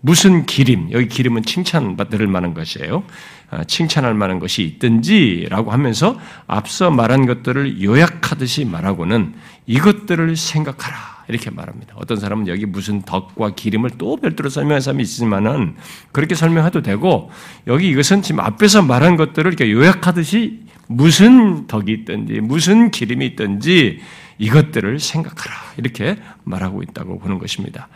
무슨 0.00 0.46
기림, 0.46 0.92
여기 0.92 1.08
기림은 1.08 1.42
칭찬받을 1.42 2.26
만한 2.28 2.54
것이에요. 2.54 3.02
아, 3.50 3.64
칭찬할 3.64 4.14
만한 4.14 4.38
것이 4.38 4.62
있든지라고 4.62 5.72
하면서 5.72 6.18
앞서 6.46 6.90
말한 6.90 7.26
것들을 7.26 7.82
요약하듯이 7.82 8.64
말하고는 8.64 9.34
이것들을 9.66 10.36
생각하라. 10.36 11.18
이렇게 11.28 11.50
말합니다. 11.50 11.94
어떤 11.96 12.18
사람은 12.18 12.48
여기 12.48 12.64
무슨 12.64 13.02
덕과 13.02 13.54
기림을 13.54 13.90
또 13.98 14.16
별도로 14.16 14.48
설명한 14.48 14.80
사람이 14.80 15.02
있지만은 15.02 15.76
그렇게 16.10 16.34
설명해도 16.34 16.82
되고 16.82 17.30
여기 17.66 17.88
이것은 17.90 18.22
지금 18.22 18.40
앞에서 18.40 18.80
말한 18.82 19.16
것들을 19.16 19.52
이렇게 19.52 19.70
요약하듯이 19.70 20.60
무슨 20.86 21.66
덕이 21.66 21.92
있든지 21.92 22.40
무슨 22.40 22.90
기림이 22.90 23.26
있든지 23.26 24.00
이것들을 24.38 25.00
생각하라. 25.00 25.54
이렇게 25.76 26.16
말하고 26.44 26.82
있다고 26.82 27.18
보는 27.18 27.38
것입니다. 27.38 27.88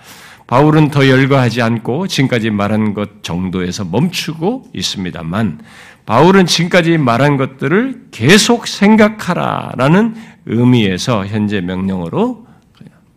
바울은 0.47 0.91
더 0.91 1.09
열거하지 1.09 1.63
않고 1.63 2.09
지금까지 2.09 2.51
말한 2.51 2.95
것 2.95 3.23
정도에서 3.23 3.85
멈추고 3.85 4.71
있습니다만 4.75 5.61
바울은 6.05 6.47
지금까지 6.47 6.99
말한 6.99 7.37
것들을 7.37 8.09
계속 8.11 8.67
생각하라라는 8.67 10.15
의미에서 10.47 11.27
현재 11.27 11.61
명령으로 11.61 12.47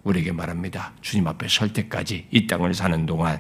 우리에게 0.04 0.32
말합니다. 0.32 0.94
주님 1.02 1.28
앞에 1.28 1.48
설 1.50 1.74
때까지 1.74 2.28
이 2.30 2.48
땅을 2.48 2.76
사는 2.76 3.06
동안 3.06 3.40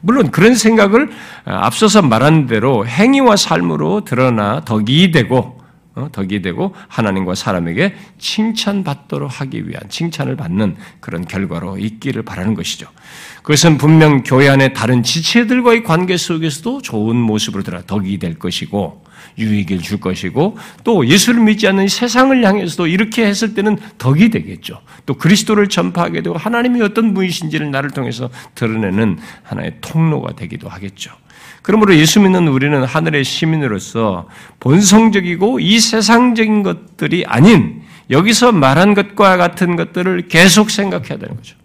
물론 0.00 0.30
그런 0.30 0.54
생각을 0.54 1.10
앞서서 1.44 2.02
말한 2.02 2.46
대로 2.46 2.86
행위와 2.86 3.36
삶으로 3.36 4.04
드러나 4.04 4.64
덕이 4.64 5.10
되고 5.12 5.36
어, 5.38 5.63
덕이 6.12 6.42
되고 6.42 6.74
하나님과 6.88 7.34
사람에게 7.34 7.94
칭찬받도록 8.18 9.40
하기 9.40 9.68
위한 9.68 9.88
칭찬을 9.88 10.36
받는 10.36 10.76
그런 11.00 11.24
결과로 11.24 11.78
있기를 11.78 12.22
바라는 12.22 12.54
것이죠. 12.54 12.88
그것은 13.42 13.78
분명 13.78 14.22
교회 14.22 14.48
안의 14.48 14.74
다른 14.74 15.02
지체들과의 15.02 15.84
관계 15.84 16.16
속에서도 16.16 16.82
좋은 16.82 17.16
모습으로 17.16 17.62
들어 17.62 17.82
덕이 17.82 18.18
될 18.18 18.38
것이고 18.38 19.03
유익을 19.38 19.78
줄 19.80 20.00
것이고 20.00 20.56
또 20.84 21.06
예수를 21.06 21.40
믿지 21.40 21.66
않는 21.68 21.88
세상을 21.88 22.44
향해서도 22.44 22.86
이렇게 22.86 23.26
했을 23.26 23.54
때는 23.54 23.78
덕이 23.98 24.30
되겠죠. 24.30 24.80
또 25.06 25.14
그리스도를 25.14 25.68
전파하게 25.68 26.22
되고 26.22 26.36
하나님이 26.36 26.82
어떤 26.82 27.14
분이신지를 27.14 27.70
나를 27.70 27.90
통해서 27.90 28.30
드러내는 28.54 29.18
하나의 29.42 29.76
통로가 29.80 30.34
되기도 30.34 30.68
하겠죠. 30.68 31.12
그러므로 31.62 31.96
예수 31.96 32.20
믿는 32.20 32.48
우리는 32.48 32.84
하늘의 32.84 33.24
시민으로서 33.24 34.28
본성적이고 34.60 35.60
이 35.60 35.80
세상적인 35.80 36.62
것들이 36.62 37.24
아닌 37.26 37.82
여기서 38.10 38.52
말한 38.52 38.94
것과 38.94 39.38
같은 39.38 39.76
것들을 39.76 40.28
계속 40.28 40.70
생각해야 40.70 41.18
되는 41.18 41.36
거죠. 41.36 41.56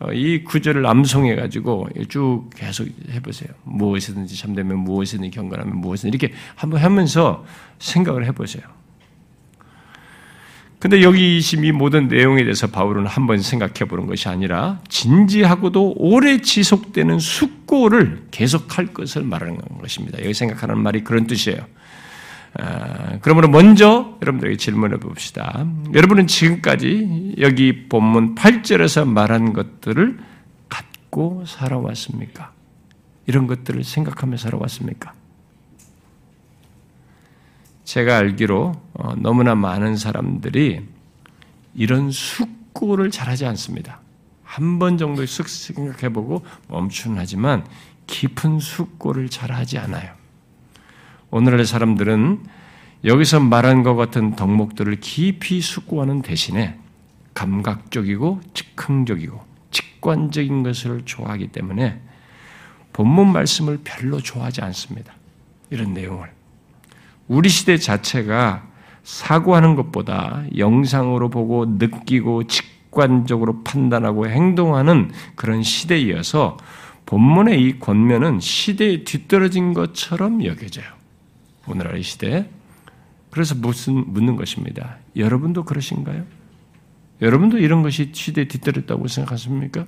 어, 0.00 0.12
이 0.12 0.42
구절을 0.44 0.86
암송해 0.86 1.36
가지고 1.36 1.88
쭉 2.08 2.48
계속 2.56 2.88
해보세요. 3.10 3.50
무엇이든지 3.64 4.36
참되면 4.36 4.78
무엇이든지 4.78 5.30
경건하면 5.30 5.76
무엇이든 5.76 6.08
이렇게 6.08 6.32
한번 6.54 6.80
하면서 6.80 7.44
생각을 7.78 8.24
해보세요. 8.26 8.62
근데 10.78 11.02
여기 11.02 11.38
이 11.38 11.72
모든 11.72 12.08
내용에 12.08 12.42
대해서 12.42 12.66
바울은 12.66 13.06
한번 13.06 13.42
생각해 13.42 13.86
보는 13.86 14.06
것이 14.06 14.30
아니라 14.30 14.80
진지하고도 14.88 15.96
오래 15.98 16.40
지속되는 16.40 17.18
숙고를 17.18 18.28
계속할 18.30 18.94
것을 18.94 19.22
말하는 19.22 19.58
것입니다. 19.78 20.18
여기 20.20 20.32
생각하는 20.32 20.78
말이 20.78 21.04
그런 21.04 21.26
뜻이에요. 21.26 21.58
아, 22.58 23.18
그러므로 23.20 23.48
먼저 23.48 24.16
여러분들에게 24.22 24.56
질문해 24.56 24.96
봅시다. 24.98 25.64
여러분은 25.94 26.26
지금까지 26.26 27.36
여기 27.38 27.88
본문 27.88 28.34
8절에서 28.34 29.06
말한 29.06 29.52
것들을 29.52 30.18
갖고 30.68 31.44
살아왔습니까? 31.46 32.52
이런 33.26 33.46
것들을 33.46 33.84
생각하며 33.84 34.36
살아왔습니까? 34.36 35.12
제가 37.84 38.16
알기로 38.18 38.72
어, 38.94 39.14
너무나 39.16 39.54
많은 39.54 39.96
사람들이 39.96 40.80
이런 41.74 42.10
숙고를 42.10 43.10
잘하지 43.10 43.46
않습니다. 43.46 44.00
한 44.44 44.80
번 44.80 44.98
정도 44.98 45.22
쓱 45.22 45.46
생각해보고 45.46 46.44
멈추는 46.68 47.18
하지만 47.18 47.64
깊은 48.08 48.58
숙고를 48.58 49.28
잘하지 49.28 49.78
않아요. 49.78 50.19
오늘의 51.30 51.64
사람들은 51.64 52.40
여기서 53.04 53.40
말한 53.40 53.82
것 53.82 53.94
같은 53.94 54.36
덕목들을 54.36 54.96
깊이 55.00 55.60
숙고하는 55.60 56.22
대신에 56.22 56.76
감각적이고 57.34 58.40
즉흥적이고 58.52 59.40
직관적인 59.70 60.62
것을 60.62 61.02
좋아하기 61.04 61.48
때문에 61.48 62.00
본문 62.92 63.32
말씀을 63.32 63.80
별로 63.84 64.20
좋아하지 64.20 64.60
않습니다. 64.62 65.14
이런 65.70 65.94
내용을. 65.94 66.30
우리 67.28 67.48
시대 67.48 67.76
자체가 67.76 68.66
사고하는 69.04 69.76
것보다 69.76 70.42
영상으로 70.56 71.30
보고 71.30 71.64
느끼고 71.64 72.48
직관적으로 72.48 73.62
판단하고 73.62 74.28
행동하는 74.28 75.10
그런 75.36 75.62
시대이어서 75.62 76.58
본문의 77.06 77.62
이 77.62 77.78
권면은 77.78 78.40
시대에 78.40 79.04
뒤떨어진 79.04 79.72
것처럼 79.72 80.44
여겨져요. 80.44 80.99
오늘날의 81.70 82.02
시대. 82.02 82.48
그래서 83.30 83.54
무슨 83.54 84.12
묻는 84.12 84.36
것입니다. 84.36 84.96
여러분도 85.16 85.64
그러신가요? 85.64 86.24
여러분도 87.22 87.58
이런 87.58 87.82
것이 87.82 88.10
시대에 88.12 88.48
뒤떨어졌다고 88.48 89.06
생각하십니까? 89.08 89.84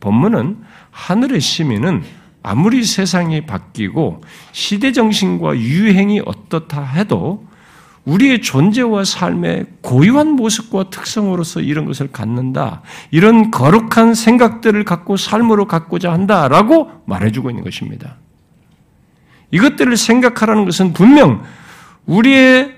본문은 0.00 0.62
하늘의 0.90 1.40
시민은 1.40 2.02
아무리 2.42 2.84
세상이 2.84 3.44
바뀌고 3.46 4.22
시대 4.52 4.92
정신과 4.92 5.58
유행이 5.58 6.22
어떻다 6.24 6.82
해도 6.82 7.46
우리의 8.06 8.40
존재와 8.40 9.04
삶의 9.04 9.66
고유한 9.82 10.30
모습과 10.30 10.88
특성으로서 10.88 11.60
이런 11.60 11.84
것을 11.84 12.10
갖는다. 12.10 12.80
이런 13.10 13.50
거룩한 13.50 14.14
생각들을 14.14 14.84
갖고 14.84 15.18
삶으로 15.18 15.66
갖고자 15.66 16.10
한다라고 16.10 16.90
말해주고 17.04 17.50
있는 17.50 17.62
것입니다. 17.62 18.16
이것들을 19.50 19.96
생각하라는 19.96 20.64
것은 20.64 20.92
분명 20.92 21.42
우리의 22.06 22.74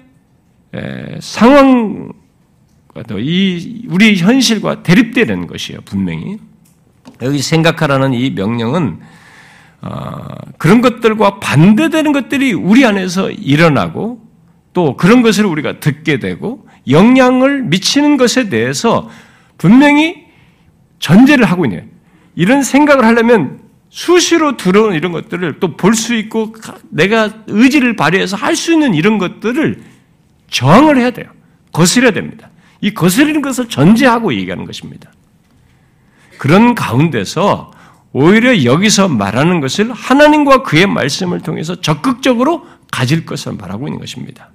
상황, 1.20 2.12
이 3.18 3.86
우리 3.88 4.16
현실과 4.16 4.82
대립되는 4.82 5.46
것이에요. 5.46 5.80
분명히 5.84 6.38
여기 7.22 7.38
생각하라는 7.38 8.14
이 8.14 8.30
명령은 8.30 9.00
어, 9.82 10.28
그런 10.58 10.80
것들과 10.80 11.40
반대되는 11.40 12.12
것들이 12.12 12.52
우리 12.52 12.84
안에서 12.86 13.30
일어나고 13.32 14.24
또 14.72 14.96
그런 14.96 15.22
것을 15.22 15.44
우리가 15.44 15.80
듣게 15.80 16.18
되고 16.18 16.66
영향을 16.88 17.62
미치는 17.64 18.16
것에 18.16 18.48
대해서 18.48 19.10
분명히 19.58 20.24
전제를 21.00 21.44
하고 21.44 21.64
있네요. 21.66 21.82
이런 22.36 22.62
생각을 22.62 23.04
하려면 23.04 23.61
수시로 23.92 24.56
들어온 24.56 24.94
이런 24.94 25.12
것들을 25.12 25.60
또 25.60 25.76
볼 25.76 25.94
수 25.94 26.14
있고 26.14 26.54
내가 26.88 27.30
의지를 27.46 27.94
발휘해서 27.94 28.36
할 28.36 28.56
수 28.56 28.72
있는 28.72 28.94
이런 28.94 29.18
것들을 29.18 29.82
저항을 30.50 30.96
해야 30.96 31.10
돼요. 31.10 31.26
거스려야 31.72 32.10
됩니다. 32.12 32.48
이 32.80 32.94
거스리는 32.94 33.42
것을 33.42 33.68
전제하고 33.68 34.34
얘기하는 34.34 34.64
것입니다. 34.64 35.10
그런 36.38 36.74
가운데서 36.74 37.70
오히려 38.12 38.64
여기서 38.64 39.08
말하는 39.08 39.60
것을 39.60 39.92
하나님과 39.92 40.62
그의 40.62 40.86
말씀을 40.86 41.40
통해서 41.40 41.80
적극적으로 41.80 42.66
가질 42.90 43.26
것을 43.26 43.52
말하고 43.52 43.88
있는 43.88 44.00
것입니다. 44.00 44.50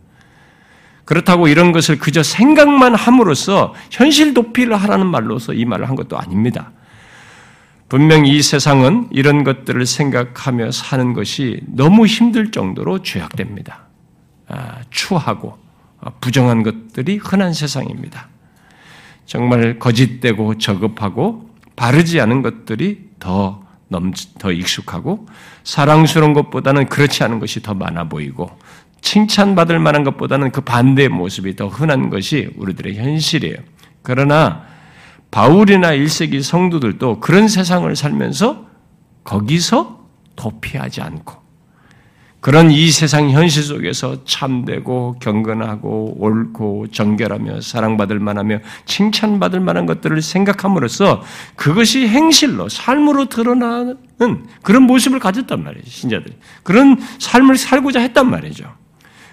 그렇다고 1.06 1.48
이런 1.48 1.72
것을 1.72 2.00
그저 2.00 2.22
생각만 2.24 2.96
함으로써 2.96 3.74
현실 3.92 4.34
도피를 4.34 4.76
하라는 4.76 5.06
말로서 5.06 5.54
이 5.54 5.64
말을 5.64 5.88
한 5.88 5.96
것도 5.96 6.18
아닙니다. 6.18 6.72
분명히 7.90 8.36
이 8.36 8.42
세상은 8.42 9.08
이런 9.12 9.44
것들을 9.44 9.86
생각하며 9.86 10.72
사는 10.72 11.14
것이 11.14 11.62
너무 11.68 12.06
힘들 12.06 12.52
정도로 12.52 13.02
죄악됩니다. 13.02 13.88
아, 14.48 14.82
추하고 14.90 15.58
부정한 16.20 16.64
것들이 16.64 17.18
흔한 17.18 17.54
세상입니다. 17.54 18.28
정말 19.26 19.80
거짓되고 19.80 20.58
저급하고 20.58 21.50
바르지 21.76 22.20
않은 22.22 22.42
것들이 22.42 23.10
더 23.20 23.64
넘, 23.90 24.12
더 24.38 24.52
익숙하고 24.52 25.28
사랑스러운 25.64 26.34
것보다는 26.34 26.88
그렇지 26.88 27.24
않은 27.24 27.40
것이 27.40 27.62
더 27.62 27.74
많아 27.74 28.10
보이고 28.10 28.58
칭찬받을 29.02 29.80
만한 29.80 30.04
것보다는 30.04 30.52
그 30.52 30.62
반대의 30.62 31.10
모습이 31.10 31.56
더 31.56 31.68
흔한 31.68 32.10
것이 32.10 32.50
우리들의 32.58 32.98
현실이에요. 32.98 33.58
그러나 34.02 34.66
바울이나 35.32 35.91
1세기 35.91 36.41
성도들도 36.41 37.19
그런 37.19 37.47
세상을 37.47 37.93
살면서 37.95 38.65
거기서 39.23 40.07
도피하지 40.36 41.01
않고 41.01 41.47
그런 42.39 42.71
이 42.71 42.91
세상 42.91 43.30
현실 43.32 43.63
속에서 43.63 44.23
참되고 44.23 45.17
경건하고 45.19 46.15
옳고 46.19 46.88
정결하며 46.91 47.61
사랑받을 47.61 48.19
만하며 48.19 48.59
칭찬받을 48.86 49.59
만한 49.59 49.86
것들을 49.86 50.21
생각함으로써 50.21 51.23
그것이 51.55 52.07
행실로 52.07 52.69
삶으로 52.69 53.25
드러나는 53.25 53.97
그런 54.61 54.84
모습을 54.84 55.19
가졌단 55.19 55.63
말이죠 55.63 55.89
신자들이 55.89 56.38
그런 56.63 56.97
삶을 57.19 57.57
살고자 57.57 57.99
했단 57.99 58.30
말이죠. 58.30 58.71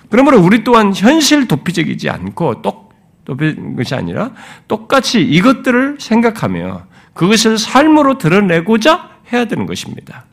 그러므로 0.08 0.40
우리 0.40 0.64
또한 0.64 0.92
현실 0.94 1.46
도피적이지 1.46 2.08
않고 2.08 2.62
똑 2.62 2.83
도피는 3.24 3.76
것이 3.76 3.94
아니라 3.94 4.32
똑같이 4.68 5.22
이것들을 5.22 5.96
생각하며 5.98 6.86
그것을 7.14 7.58
삶으로 7.58 8.18
드러내고자 8.18 9.10
해야 9.32 9.44
되는 9.46 9.66
것입니다. 9.66 10.24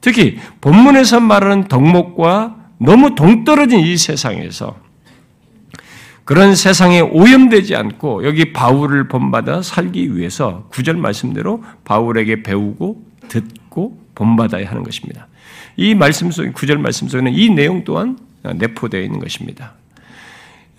특히 0.00 0.38
본문에서 0.60 1.20
말하는 1.20 1.68
덕목과 1.68 2.56
너무 2.78 3.14
동떨어진 3.14 3.80
이 3.80 3.96
세상에서 3.96 4.76
그런 6.24 6.54
세상에 6.54 7.00
오염되지 7.00 7.76
않고 7.76 8.24
여기 8.24 8.52
바울을 8.52 9.08
본받아 9.08 9.62
살기 9.62 10.16
위해서 10.16 10.66
구절 10.70 10.96
말씀대로 10.96 11.62
바울에게 11.84 12.42
배우고 12.42 13.02
듣고 13.28 13.98
본받아야 14.14 14.68
하는 14.68 14.82
것입니다. 14.82 15.28
이 15.76 15.94
말씀 15.94 16.30
속 16.30 16.50
구절 16.54 16.78
말씀 16.78 17.08
속에는 17.08 17.32
이 17.32 17.50
내용 17.50 17.84
또한 17.84 18.18
내포되어 18.42 19.00
있는 19.00 19.18
것입니다. 19.18 19.74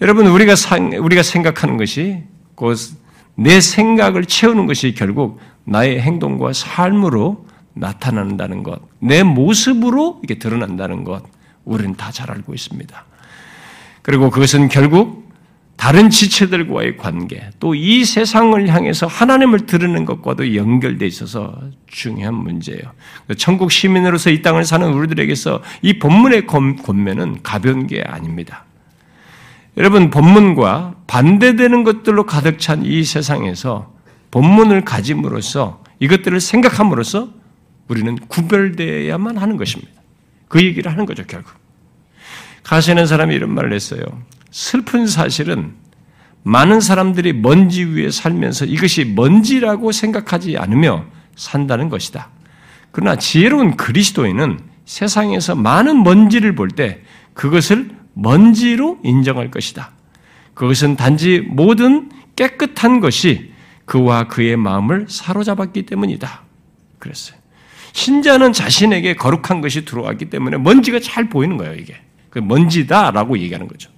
여러분 0.02 0.28
우리가 0.28 0.56
상, 0.56 0.92
우리가 0.92 1.24
생각하는 1.24 1.78
것이 1.78 2.24
곧 2.56 2.78
내 3.36 3.60
생각을 3.60 4.26
채우는 4.26 4.66
것이 4.66 4.94
결국 4.94 5.40
나의 5.66 6.02
행동과 6.02 6.54
삶으로 6.54 7.46
나타난다는 7.74 8.64
것, 8.64 8.80
내 9.00 9.24
모습으로 9.24 10.22
이게 10.24 10.40
드러난다는 10.40 11.04
것, 11.04 11.24
우리는 11.66 11.96
다 11.96 12.12
잘 12.12 12.32
알고 12.32 12.54
있습니다. 12.54 13.06
그리고 14.02 14.30
그것은 14.30 14.70
결국 14.70 15.26
다른 15.76 16.10
지체들과의 16.10 16.96
관계, 16.96 17.50
또 17.60 17.76
이 17.76 18.06
세상을 18.06 18.66
향해서 18.70 19.08
하나님을 19.08 19.66
들으는 19.66 20.06
것과도 20.06 20.56
연결되어 20.56 21.06
있어서 21.06 21.60
중요한 21.88 22.36
문제예요. 22.36 22.84
천국 23.38 23.72
시민으로서 23.72 24.30
이 24.30 24.42
땅을 24.42 24.64
사는 24.64 24.88
우리들에게서 24.88 25.62
이 25.82 26.00
본문의 26.00 26.48
권면은 26.48 27.44
가벼운 27.44 27.88
게 27.88 28.02
아닙니다. 28.02 28.64
여러분, 29.78 30.10
본문과 30.10 30.96
반대되는 31.08 31.84
것들로 31.84 32.26
가득 32.26 32.60
찬 32.60 32.86
이 32.86 33.04
세상에서 33.04 33.94
본문을 34.32 34.86
가짐으로써 34.86 35.84
이것들을 36.00 36.40
생각함으로써 36.40 37.30
우리는 37.88 38.16
구별되어야만 38.28 39.38
하는 39.38 39.58
것입니다. 39.58 39.92
그 40.48 40.62
얘기를 40.64 40.92
하는 40.92 41.06
거죠, 41.06 41.24
결국. 41.28 41.52
가시는 42.64 43.06
사람이 43.06 43.36
이런 43.36 43.54
말을 43.54 43.74
했어요. 43.74 44.02
슬픈 44.52 45.08
사실은 45.08 45.74
많은 46.44 46.80
사람들이 46.80 47.34
먼지 47.34 47.84
위에 47.84 48.12
살면서 48.12 48.66
이것이 48.66 49.06
먼지라고 49.06 49.92
생각하지 49.92 50.58
않으며 50.58 51.06
산다는 51.36 51.90
것이다. 51.90 52.30
그러나 52.92 53.16
지혜로운 53.18 53.76
그리스도인은 53.78 54.60
세상에서 54.86 55.56
많은 55.56 56.04
먼지를 56.04 56.56
볼 56.56 56.70
때 56.70 57.02
그것을 57.34 57.95
먼지로 58.16 59.00
인정할 59.04 59.52
것이다. 59.52 59.92
그것은 60.54 60.96
단지 60.96 61.42
모든 61.42 62.10
깨끗한 62.36 63.02
것이 63.02 63.54
그와 63.86 64.28
그의 64.28 64.58
마음을 64.58 65.06
사로잡았기 65.08 65.84
때문이다. 65.84 66.42
그랬어요. 66.98 67.38
신자는 67.94 68.52
자신에게 68.52 69.16
거룩한 69.16 69.62
것이 69.62 69.86
들어왔기 69.86 70.26
때문에 70.30 70.58
먼지가 70.58 71.00
잘 71.00 71.30
보이는 71.30 71.56
거예요, 71.58 71.76
이게. 71.76 71.96
그 72.30 72.40
먼지다라고 72.40 73.38
얘기하는 73.38 73.68
거죠. 73.68 73.90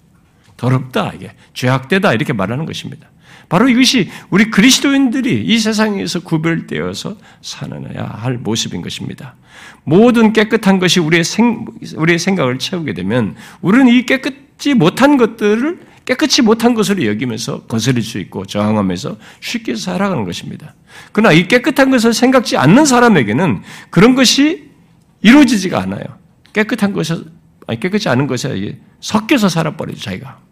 더럽다, 0.57 1.13
이게. 1.15 1.31
죄악되다, 1.53 2.13
이렇게 2.13 2.33
말하는 2.33 2.65
것입니다. 2.65 3.09
바로 3.49 3.69
이것이 3.69 4.09
우리 4.29 4.49
그리스도인들이 4.49 5.43
이 5.45 5.59
세상에서 5.59 6.21
구별되어서 6.21 7.17
살아야 7.41 8.03
할 8.03 8.37
모습인 8.37 8.81
것입니다. 8.81 9.35
모든 9.83 10.33
깨끗한 10.33 10.79
것이 10.79 10.99
우리의, 10.99 11.23
생, 11.23 11.65
우리의 11.95 12.19
생각을 12.19 12.59
채우게 12.59 12.93
되면 12.93 13.35
우리는 13.61 13.87
이 13.87 14.05
깨끗지 14.05 14.73
못한 14.73 15.17
것들을 15.17 15.79
깨끗이 16.03 16.41
못한 16.41 16.73
것으로 16.73 17.05
여기면서 17.05 17.63
거스릴 17.63 18.01
수 18.01 18.17
있고 18.19 18.45
저항하면서 18.45 19.17
쉽게 19.41 19.75
살아가는 19.75 20.23
것입니다. 20.23 20.73
그러나 21.11 21.33
이 21.33 21.47
깨끗한 21.47 21.89
것을 21.89 22.13
생각지 22.13 22.55
않는 22.55 22.85
사람에게는 22.85 23.61
그런 23.89 24.15
것이 24.15 24.69
이루어지지가 25.21 25.81
않아요. 25.81 26.03
깨끗한 26.53 26.93
것을, 26.93 27.25
아니, 27.67 27.79
깨끗지 27.79 28.07
않은 28.09 28.27
것에 28.27 28.77
섞여서 29.01 29.49
살아버리죠, 29.49 30.01
자기가. 30.01 30.46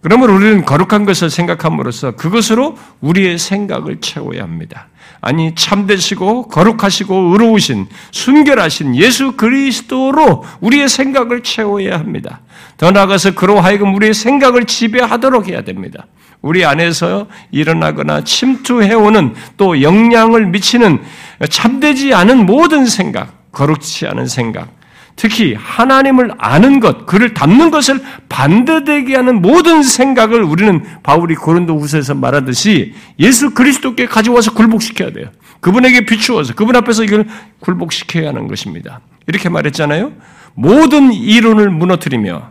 그러므로 0.00 0.34
우리는 0.36 0.64
거룩한 0.64 1.04
것을 1.04 1.30
생각함으로써 1.30 2.12
그것으로 2.12 2.76
우리의 3.00 3.38
생각을 3.38 4.00
채워야 4.00 4.42
합니다. 4.42 4.88
아니 5.20 5.54
참되시고 5.54 6.48
거룩하시고 6.48 7.32
의로우신 7.32 7.86
순결하신 8.12 8.96
예수 8.96 9.32
그리스도로 9.32 10.44
우리의 10.60 10.88
생각을 10.88 11.42
채워야 11.42 11.98
합니다. 11.98 12.40
더 12.76 12.90
나아가서 12.90 13.34
그로 13.34 13.60
하여금 13.60 13.94
우리의 13.94 14.14
생각을 14.14 14.66
지배하도록 14.66 15.48
해야 15.48 15.62
됩니다. 15.62 16.06
우리 16.42 16.64
안에서 16.64 17.26
일어나거나 17.50 18.22
침투해오는 18.22 19.34
또 19.56 19.82
영향을 19.82 20.46
미치는 20.46 21.02
참되지 21.48 22.14
않은 22.14 22.46
모든 22.46 22.86
생각, 22.86 23.50
거룩치 23.52 24.06
않은 24.06 24.26
생각, 24.26 24.68
특히 25.16 25.54
하나님을 25.54 26.32
아는 26.36 26.78
것, 26.78 27.06
그를 27.06 27.32
담는 27.32 27.70
것을 27.70 28.02
반대되게 28.28 29.16
하는 29.16 29.40
모든 29.40 29.82
생각을 29.82 30.42
우리는 30.42 30.84
바울이 31.02 31.34
고린도 31.34 31.78
후서에서 31.78 32.14
말하듯이 32.14 32.94
예수 33.18 33.54
그리스도께 33.54 34.06
가져와서 34.06 34.52
굴복시켜야 34.52 35.12
돼요. 35.12 35.30
그분에게 35.60 36.04
비추어서 36.04 36.54
그분 36.54 36.76
앞에서 36.76 37.02
이걸 37.02 37.26
굴복시켜야 37.60 38.28
하는 38.28 38.46
것입니다. 38.46 39.00
이렇게 39.26 39.48
말했잖아요. 39.48 40.12
모든 40.54 41.12
이론을 41.12 41.70
무너뜨리며 41.70 42.50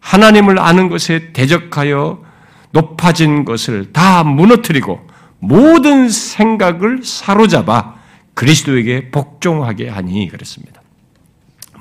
하나님을 0.00 0.58
아는 0.58 0.88
것에 0.88 1.32
대적하여 1.32 2.20
높아진 2.72 3.44
것을 3.44 3.92
다 3.92 4.24
무너뜨리고 4.24 5.06
모든 5.38 6.08
생각을 6.08 7.00
사로잡아 7.04 7.94
그리스도에게 8.34 9.10
복종하게 9.10 9.88
하니 9.88 10.28
그랬습니다. 10.28 10.81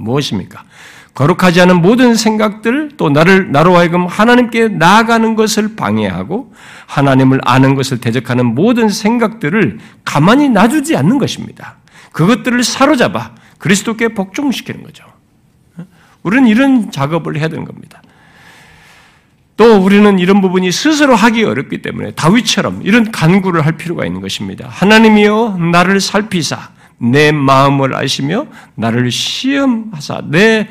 무엇입니까? 0.03 0.63
거룩하지 1.13 1.61
않은 1.61 1.81
모든 1.81 2.15
생각들 2.15 2.91
또 2.95 3.09
나를 3.09 3.51
나로 3.51 3.77
하여금 3.77 4.05
하나님께 4.05 4.69
나아가는 4.69 5.35
것을 5.35 5.75
방해하고 5.75 6.53
하나님을 6.85 7.41
아는 7.43 7.75
것을 7.75 7.99
대적하는 7.99 8.45
모든 8.45 8.89
생각들을 8.89 9.79
가만히 10.05 10.49
놔두지 10.49 10.95
않는 10.95 11.17
것입니다. 11.17 11.77
그것들을 12.13 12.63
사로잡아 12.63 13.31
그리스도께 13.57 14.09
복종시키는 14.09 14.83
거죠. 14.83 15.03
우리는 16.23 16.47
이런 16.47 16.91
작업을 16.91 17.37
해야 17.37 17.47
되는 17.47 17.65
겁니다. 17.65 18.01
또 19.57 19.77
우리는 19.77 20.17
이런 20.17 20.41
부분이 20.41 20.71
스스로 20.71 21.15
하기 21.15 21.43
어렵기 21.43 21.81
때문에 21.81 22.11
다윗처럼 22.11 22.81
이런 22.83 23.11
간구를 23.11 23.65
할 23.65 23.73
필요가 23.73 24.05
있는 24.05 24.21
것입니다. 24.21 24.67
하나님이여 24.69 25.57
나를 25.71 25.99
살피사 25.99 26.69
내 27.01 27.31
마음을 27.31 27.95
아시며 27.95 28.45
나를 28.75 29.09
시험하사 29.09 30.23
내 30.29 30.67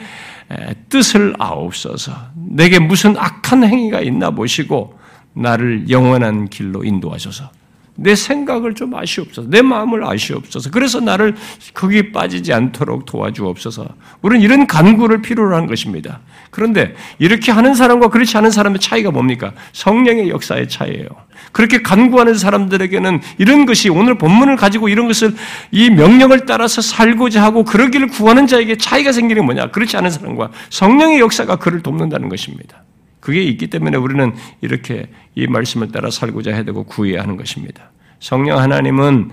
뜻을 0.88 1.34
아옵소서. 1.38 2.12
내게 2.34 2.78
무슨 2.78 3.16
악한 3.16 3.64
행위가 3.64 4.00
있나 4.00 4.30
보시고 4.30 4.98
나를 5.34 5.90
영원한 5.90 6.48
길로 6.48 6.84
인도하소서. 6.84 7.50
내 7.96 8.14
생각을 8.14 8.74
좀 8.74 8.94
아시옵소서. 8.94 9.48
내 9.50 9.62
마음을 9.62 10.04
아시옵소서. 10.04 10.70
그래서 10.70 11.00
나를 11.00 11.34
거기에 11.74 12.12
빠지지 12.12 12.52
않도록 12.52 13.04
도와주옵소서. 13.04 13.86
우리는 14.22 14.42
이런 14.42 14.66
간구를 14.66 15.22
필요로 15.22 15.54
하는 15.54 15.66
것입니다. 15.66 16.20
그런데 16.50 16.94
이렇게 17.18 17.52
하는 17.52 17.74
사람과 17.74 18.08
그렇지 18.08 18.36
않은 18.38 18.50
사람의 18.50 18.80
차이가 18.80 19.10
뭡니까? 19.10 19.52
성령의 19.72 20.30
역사의 20.30 20.68
차이예요. 20.68 21.08
그렇게 21.52 21.82
간구하는 21.82 22.34
사람들에게는 22.34 23.20
이런 23.38 23.66
것이 23.66 23.88
오늘 23.88 24.16
본문을 24.18 24.56
가지고 24.56 24.88
이런 24.88 25.06
것을 25.06 25.34
이 25.70 25.90
명령을 25.90 26.46
따라서 26.46 26.80
살고자 26.80 27.42
하고 27.42 27.64
그러기를 27.64 28.08
구하는 28.08 28.46
자에게 28.46 28.76
차이가 28.78 29.12
생기는 29.12 29.44
뭐냐? 29.44 29.70
그렇지 29.70 29.96
않은 29.96 30.10
사람과 30.10 30.50
성령의 30.70 31.20
역사가 31.20 31.56
그를 31.56 31.82
돕는다는 31.82 32.28
것입니다. 32.28 32.84
그게 33.20 33.42
있기 33.42 33.68
때문에 33.68 33.96
우리는 33.96 34.34
이렇게 34.60 35.10
이 35.34 35.46
말씀을 35.46 35.92
따라 35.92 36.10
살고자 36.10 36.52
해야 36.52 36.62
되고 36.62 36.84
구해야 36.84 37.22
하는 37.22 37.36
것입니다. 37.36 37.90
성령 38.18 38.58
하나님은 38.58 39.30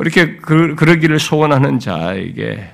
이렇게 0.00 0.36
그, 0.36 0.74
그러기를 0.76 1.18
소원하는 1.18 1.78
자에게 1.78 2.70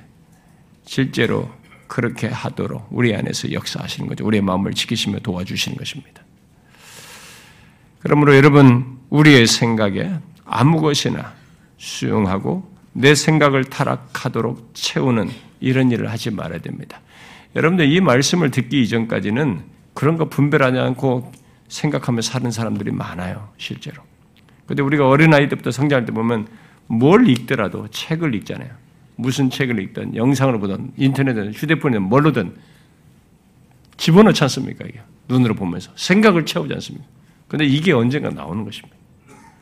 실제로 0.85 1.51
그렇게 1.87 2.29
하도록 2.29 2.87
우리 2.91 3.15
안에서 3.15 3.53
역사하시는 3.53 4.09
거죠. 4.09 4.27
우리의 4.27 4.43
마음을 4.43 4.73
지키시며 4.75 5.21
도와주시는 5.21 5.79
것입니다. 5.79 6.23
그러므로 8.01 8.37
여러분, 8.37 8.99
우리의 9.09 9.47
생각에 9.47 10.11
아무 10.45 10.81
것이나 10.81 11.33
수용하고 11.79 12.71
내 12.93 13.15
생각을 13.15 13.65
타락하도록 13.65 14.71
채우는 14.75 15.31
이런 15.61 15.91
일을 15.91 16.11
하지 16.11 16.31
말아야 16.31 16.61
됩니다. 16.61 17.01
여러분들 17.57 17.91
이 17.91 18.01
말씀을 18.01 18.51
듣기 18.51 18.83
이전까지는 18.83 19.74
그런 19.95 20.17
거 20.17 20.29
분별하지 20.29 20.79
않고 20.79 21.33
생각하며 21.69 22.21
사는 22.21 22.51
사람들이 22.51 22.91
많아요, 22.91 23.51
실제로. 23.57 24.03
근데 24.67 24.83
우리가 24.83 25.09
어린아이 25.09 25.49
때부터 25.49 25.71
성장할 25.71 26.05
때 26.07 26.13
보면 26.13 26.49
뭘 26.87 27.29
읽더라도 27.29 27.89
책을 27.89 28.35
읽잖아요. 28.37 28.71
무슨 29.17 29.51
책을 29.51 29.79
읽든 29.81 30.17
영상을 30.17 30.59
보든 30.59 30.93
인터넷에 30.97 31.51
휴대폰에 31.53 31.99
뭘로든 31.99 32.55
집어넣지 33.97 34.43
않습니까? 34.45 34.85
이게 34.87 35.01
눈으로 35.29 35.55
보면서 35.55 35.91
생각을 35.95 36.45
채우지 36.45 36.75
않습니까? 36.75 37.07
근데 37.47 37.65
이게 37.65 37.93
언젠가 37.93 38.31
나오는 38.31 38.65
것입니다. 38.65 38.97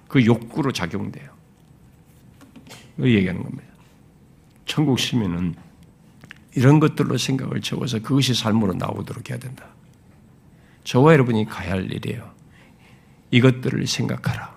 그 0.09 0.25
욕구로 0.25 0.73
작용돼요. 0.73 1.31
이 2.99 3.15
얘기하는 3.15 3.43
겁니다. 3.43 3.65
천국 4.65 4.99
시민은 4.99 5.55
이런 6.55 6.81
것들로 6.81 7.19
생각을 7.19 7.61
채워서 7.61 7.99
그것이 8.01 8.35
삶으로 8.35 8.75
나오도록 8.75 9.31
해야 9.31 9.39
된다. 9.39 9.67
저와 10.85 11.13
여러분이 11.13 11.47
가야 11.47 11.73
할 11.73 11.91
일이에요. 11.93 12.31
이것들을 13.31 13.87
생각하라. 13.87 14.53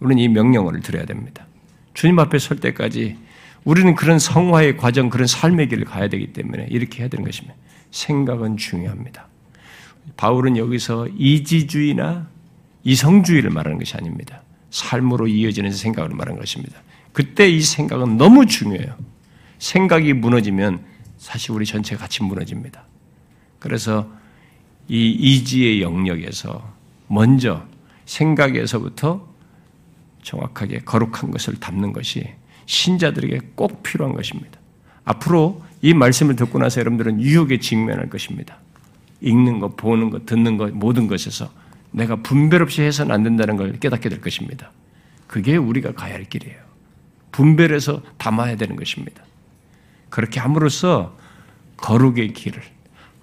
우리는 0.00 0.22
이 0.22 0.28
명령어를 0.28 0.80
들어야 0.80 1.04
됩니다. 1.04 1.46
주님 1.94 2.18
앞에 2.18 2.38
설 2.38 2.58
때까지 2.58 3.18
우리는 3.64 3.94
그런 3.94 4.18
성화의 4.18 4.76
과정, 4.76 5.10
그런 5.10 5.26
삶의 5.26 5.68
길을 5.68 5.84
가야 5.84 6.08
되기 6.08 6.32
때문에 6.32 6.66
이렇게 6.70 7.00
해야 7.00 7.08
되는 7.08 7.24
것입니다. 7.24 7.54
생각은 7.90 8.56
중요합니다. 8.56 9.28
바울은 10.16 10.56
여기서 10.56 11.08
이지주의나 11.16 12.28
이성주의를 12.84 13.50
말하는 13.50 13.78
것이 13.78 13.96
아닙니다. 13.96 14.42
삶으로 14.70 15.26
이어지는 15.26 15.72
생각을 15.72 16.10
말하는 16.10 16.38
것입니다. 16.40 16.80
그때 17.12 17.48
이 17.48 17.60
생각은 17.60 18.16
너무 18.16 18.46
중요해요. 18.46 18.96
생각이 19.58 20.14
무너지면 20.14 20.82
사실 21.18 21.52
우리 21.52 21.66
전체가 21.66 22.02
같이 22.02 22.22
무너집니다. 22.22 22.84
그래서 23.58 24.10
이 24.90 25.10
이지의 25.12 25.82
영역에서 25.82 26.68
먼저 27.06 27.64
생각에서부터 28.06 29.24
정확하게 30.24 30.80
거룩한 30.80 31.30
것을 31.30 31.54
담는 31.60 31.92
것이 31.92 32.28
신자들에게 32.66 33.52
꼭 33.54 33.84
필요한 33.84 34.16
것입니다. 34.16 34.58
앞으로 35.04 35.62
이 35.80 35.94
말씀을 35.94 36.34
듣고 36.34 36.58
나서 36.58 36.80
여러분들은 36.80 37.20
유혹에 37.20 37.60
직면할 37.60 38.10
것입니다. 38.10 38.58
읽는 39.20 39.60
것, 39.60 39.76
보는 39.76 40.10
것, 40.10 40.26
듣는 40.26 40.56
것, 40.56 40.72
모든 40.72 41.06
것에서 41.06 41.52
내가 41.92 42.16
분별 42.16 42.60
없이 42.60 42.82
해서는 42.82 43.14
안 43.14 43.22
된다는 43.22 43.56
걸 43.56 43.78
깨닫게 43.78 44.08
될 44.08 44.20
것입니다. 44.20 44.72
그게 45.28 45.56
우리가 45.56 45.92
가야 45.92 46.14
할 46.14 46.24
길이에요. 46.24 46.58
분별해서 47.30 48.02
담아야 48.18 48.56
되는 48.56 48.74
것입니다. 48.74 49.22
그렇게 50.08 50.40
함으로써 50.40 51.16
거룩의 51.76 52.32
길을, 52.32 52.60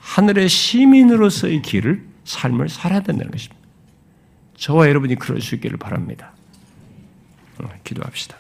하늘의 0.08 0.48
시민으로서의 0.48 1.62
길을, 1.62 2.02
삶을 2.24 2.70
살아야 2.70 3.02
된다는 3.02 3.30
것입니다. 3.30 3.62
저와 4.56 4.88
여러분이 4.88 5.16
그럴 5.16 5.42
수 5.42 5.56
있기를 5.56 5.78
바랍니다. 5.78 6.32
어, 7.60 7.70
기도합시다. 7.84 8.38